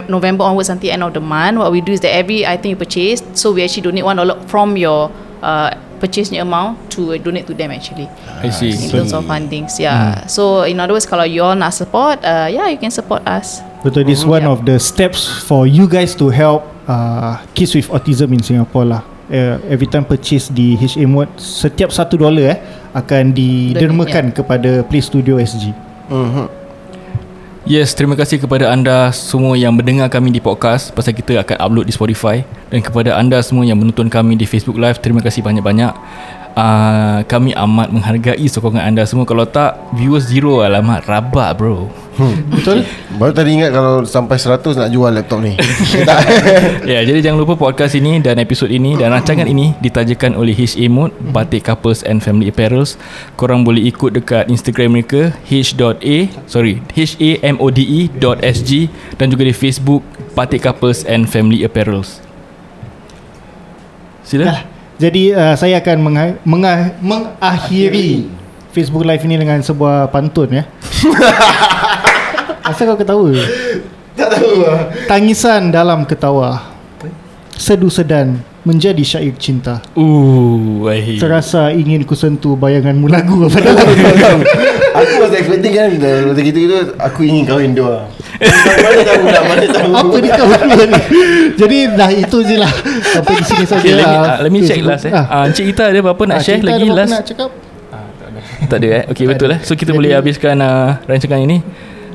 November, 0.08 0.44
onwards 0.44 0.68
until 0.68 0.90
end 0.90 1.02
of 1.02 1.12
the 1.14 1.20
month, 1.20 1.58
what 1.58 1.72
we 1.72 1.80
do 1.80 1.92
is 1.92 2.00
that 2.00 2.12
every 2.14 2.46
item 2.46 2.70
you 2.70 2.76
purchase, 2.76 3.22
so 3.34 3.52
we 3.52 3.62
actually 3.64 3.82
donate 3.82 4.04
one 4.04 4.16
dollar 4.16 4.36
from 4.46 4.76
your 4.76 5.10
uh, 5.42 5.70
purchase 6.00 6.30
amount 6.34 6.78
to 6.90 7.18
donate 7.18 7.46
to 7.46 7.54
them 7.54 7.70
actually 7.70 8.08
I 8.42 8.50
see. 8.50 8.70
in 8.74 8.90
terms 8.90 9.12
of 9.12 9.24
fundings. 9.24 9.78
Yeah. 9.78 10.26
So 10.26 10.62
in 10.66 10.80
other 10.80 10.94
words, 10.94 11.06
kalau 11.06 11.22
you 11.26 11.42
all 11.42 11.54
nak 11.54 11.70
support, 11.74 12.18
uh, 12.26 12.50
yeah, 12.50 12.66
you 12.70 12.78
can 12.78 12.90
support 12.90 13.22
us. 13.26 13.62
Betul 13.82 14.06
this 14.06 14.22
one 14.26 14.46
of 14.46 14.62
the 14.66 14.78
steps 14.78 15.26
for 15.46 15.66
you 15.66 15.86
guys 15.90 16.14
to 16.18 16.30
help 16.30 16.62
uh, 16.86 17.38
kids 17.54 17.74
with 17.74 17.86
autism 17.90 18.30
in 18.34 18.42
Singapore 18.42 18.86
lah. 18.86 19.02
Uh, 19.30 19.62
every 19.70 19.86
time 19.86 20.02
purchase 20.02 20.50
di 20.50 20.74
HA 20.74 21.06
Mode 21.06 21.30
setiap 21.38 21.94
satu 21.94 22.18
dolar 22.18 22.56
eh 22.56 22.58
akan 22.92 23.30
didermakan 23.30 24.34
kepada 24.34 24.82
Play 24.82 25.00
Studio 25.00 25.38
SG. 25.38 25.70
Yes, 27.62 27.94
terima 27.94 28.18
kasih 28.18 28.42
kepada 28.42 28.74
anda 28.74 29.14
semua 29.14 29.54
yang 29.54 29.70
mendengar 29.78 30.10
kami 30.10 30.34
di 30.34 30.42
podcast 30.42 30.90
pasal 30.90 31.14
kita 31.14 31.38
akan 31.38 31.56
upload 31.62 31.86
di 31.86 31.94
Spotify. 31.94 32.42
Dan 32.74 32.82
kepada 32.82 33.14
anda 33.14 33.38
semua 33.38 33.62
yang 33.62 33.78
menonton 33.78 34.10
kami 34.10 34.34
di 34.34 34.50
Facebook 34.50 34.74
Live, 34.74 34.98
terima 34.98 35.22
kasih 35.22 35.46
banyak-banyak. 35.46 35.94
Uh, 36.58 37.22
kami 37.30 37.54
amat 37.54 37.94
menghargai 37.94 38.44
sokongan 38.50 38.82
anda 38.90 39.06
semua. 39.06 39.22
Kalau 39.22 39.46
tak 39.46 39.78
Viewers 39.94 40.26
zero 40.26 40.66
Alamak 40.66 41.06
rabak 41.06 41.54
bro 41.54 41.86
Betul? 42.52 42.84
Baru 43.16 43.32
tadi 43.32 43.56
ingat 43.56 43.72
kalau 43.72 44.04
sampai 44.04 44.36
100 44.36 44.76
nak 44.76 44.90
jual 44.92 45.08
laptop 45.08 45.40
ni. 45.40 45.56
Ya, 46.82 47.00
jadi 47.06 47.24
jangan 47.24 47.46
lupa 47.46 47.54
podcast 47.56 47.94
ini 47.94 48.18
dan 48.18 48.36
episod 48.36 48.68
ini 48.68 48.98
dan 48.98 49.14
rancangan 49.14 49.46
ini 49.46 49.72
ditajakan 49.80 50.34
oleh 50.34 50.52
HA 50.52 50.90
Mode, 50.90 51.14
Batik 51.32 51.64
Couples 51.64 52.04
and 52.04 52.20
Family 52.20 52.50
Apparels. 52.50 53.00
Korang 53.34 53.64
boleh 53.64 53.80
ikut 53.86 54.12
dekat 54.12 54.50
Instagram 54.50 54.98
mereka 54.98 55.32
h.a 55.46 56.16
sorry 56.44 56.82
h-a-m-o-d-e 56.92 58.12
dot 58.18 58.42
sg 58.42 58.90
dan 59.16 59.30
juga 59.30 59.46
di 59.46 59.54
Facebook 59.54 60.02
Batik 60.34 60.66
Couples 60.66 61.06
and 61.06 61.30
Family 61.30 61.64
Apparels. 61.64 62.20
Sila. 64.22 64.68
Jadi 65.00 65.32
uh, 65.34 65.54
saya 65.56 65.80
akan 65.80 65.96
mengha- 65.98 66.38
mengha- 66.44 66.94
mengakhiri 67.00 68.28
Facebook 68.70 69.04
Live 69.04 69.24
ini 69.24 69.36
dengan 69.36 69.58
sebuah 69.60 70.08
pantun 70.08 70.48
ya. 70.50 70.64
Asal 72.72 72.88
kau 72.88 72.96
ketawa? 72.96 73.28
tak 74.12 74.28
tahu 74.28 74.64
lah. 74.64 74.80
Tangisan 75.08 75.68
dalam 75.68 76.08
ketawa. 76.08 76.72
Sedu 77.52 77.92
sedan 77.92 78.40
menjadi 78.64 79.04
syair 79.04 79.36
cinta. 79.36 79.84
Ooh, 79.92 80.88
wahai. 80.88 81.20
Terasa 81.20 81.68
ingin 81.70 82.02
ku 82.08 82.16
sentuh 82.16 82.56
bayanganmu 82.56 83.12
lagu 83.12 83.44
apa 83.44 83.58
dah 83.60 83.74
Aku 85.02 85.24
was 85.24 85.32
expecting 85.32 85.72
kan 85.72 85.88
Macam 86.28 86.44
gitu 86.44 86.58
gitu 86.68 86.76
Aku 87.00 87.24
ingin 87.24 87.48
kahwin 87.48 87.72
dua 87.72 88.04
Mana 88.36 89.00
tahu 89.08 89.24
nak 89.24 89.42
Mana 89.48 89.66
tahu 89.72 89.88
Apa 89.88 90.16
ni 90.20 90.28
kau 90.28 90.46
ni 90.84 91.00
Jadi 91.56 91.78
dah 91.96 92.10
itu 92.12 92.38
je 92.44 92.56
lah 92.60 92.68
Sampai 93.08 93.40
di 93.40 93.44
sini 93.48 93.64
saja 93.64 93.80
Okay, 93.80 93.96
let 93.96 94.04
me, 94.04 94.12
lah. 94.12 94.20
uh, 94.20 94.36
let 94.44 94.50
me 94.52 94.60
check 94.60 94.84
last 94.84 95.08
eh. 95.08 95.12
Ah. 95.16 95.24
Uh, 95.42 95.48
Encik 95.48 95.64
Ita 95.72 95.88
ada 95.88 95.98
apa-apa 96.04 96.22
nak 96.28 96.38
Ah, 96.38 96.44
share 96.44 96.60
lagi 96.60 96.84
ada 96.84 96.92
apa 96.92 96.98
last? 97.00 97.12
nak 97.16 97.22
cakap 97.24 97.50
Tak 98.68 98.76
ada 98.78 98.88
eh. 98.92 99.04
Okay, 99.10 99.24
betul 99.24 99.48
eh. 99.48 99.60
So 99.64 99.72
kita 99.74 99.96
boleh 99.96 100.12
habiskan 100.12 100.60
uh, 100.60 101.00
rancangan 101.04 101.40
ini. 101.40 101.60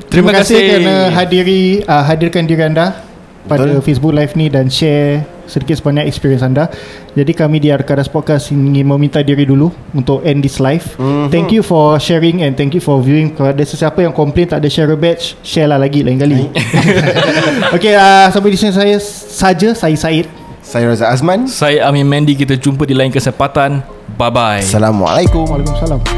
Terima, 0.08 0.32
kasih, 0.32 0.56
kerana 0.56 1.12
hadiri 1.12 1.84
uh, 1.84 2.04
hadirkan 2.04 2.48
diri 2.48 2.64
anda 2.64 3.04
pada 3.48 3.64
Betul. 3.64 3.84
Facebook 3.84 4.12
Live 4.16 4.36
ni 4.36 4.52
dan 4.52 4.68
share 4.68 5.24
sedikit 5.48 5.80
sebanyak 5.80 6.04
experience 6.04 6.44
anda. 6.44 6.68
Jadi 7.16 7.32
kami 7.32 7.58
di 7.58 7.72
Arkadas 7.72 8.06
Podcast 8.06 8.52
ingin 8.52 8.84
meminta 8.84 9.24
diri 9.24 9.48
dulu 9.48 9.72
untuk 9.96 10.20
end 10.22 10.44
this 10.44 10.60
live. 10.60 10.84
Mm-hmm. 11.00 11.28
Thank 11.32 11.48
you 11.56 11.64
for 11.64 11.96
sharing 11.96 12.44
and 12.44 12.54
thank 12.54 12.76
you 12.76 12.84
for 12.84 13.00
viewing. 13.00 13.32
Kalau 13.32 13.56
ada 13.56 13.64
sesiapa 13.64 14.04
yang 14.04 14.12
komplain 14.12 14.48
tak 14.48 14.60
ada 14.60 14.68
share 14.68 14.92
badge, 14.94 15.34
share 15.40 15.66
lah 15.66 15.80
lagi 15.80 16.04
lain 16.04 16.20
kali. 16.20 16.52
okay, 17.76 17.96
uh, 17.96 18.28
sampai 18.28 18.52
di 18.52 18.58
sini 18.60 18.70
saya 18.76 18.96
saja 19.00 19.72
saya 19.72 19.96
Said. 19.96 20.28
Saya 20.68 20.92
Raza 20.92 21.08
Azman 21.08 21.48
Saya 21.48 21.88
Amin 21.88 22.04
Mandy 22.04 22.36
Kita 22.36 22.52
jumpa 22.52 22.84
di 22.84 22.92
lain 22.92 23.08
kesempatan 23.08 23.80
Bye-bye 24.20 24.60
Assalamualaikum 24.60 25.48
Waalaikumsalam. 25.48 26.17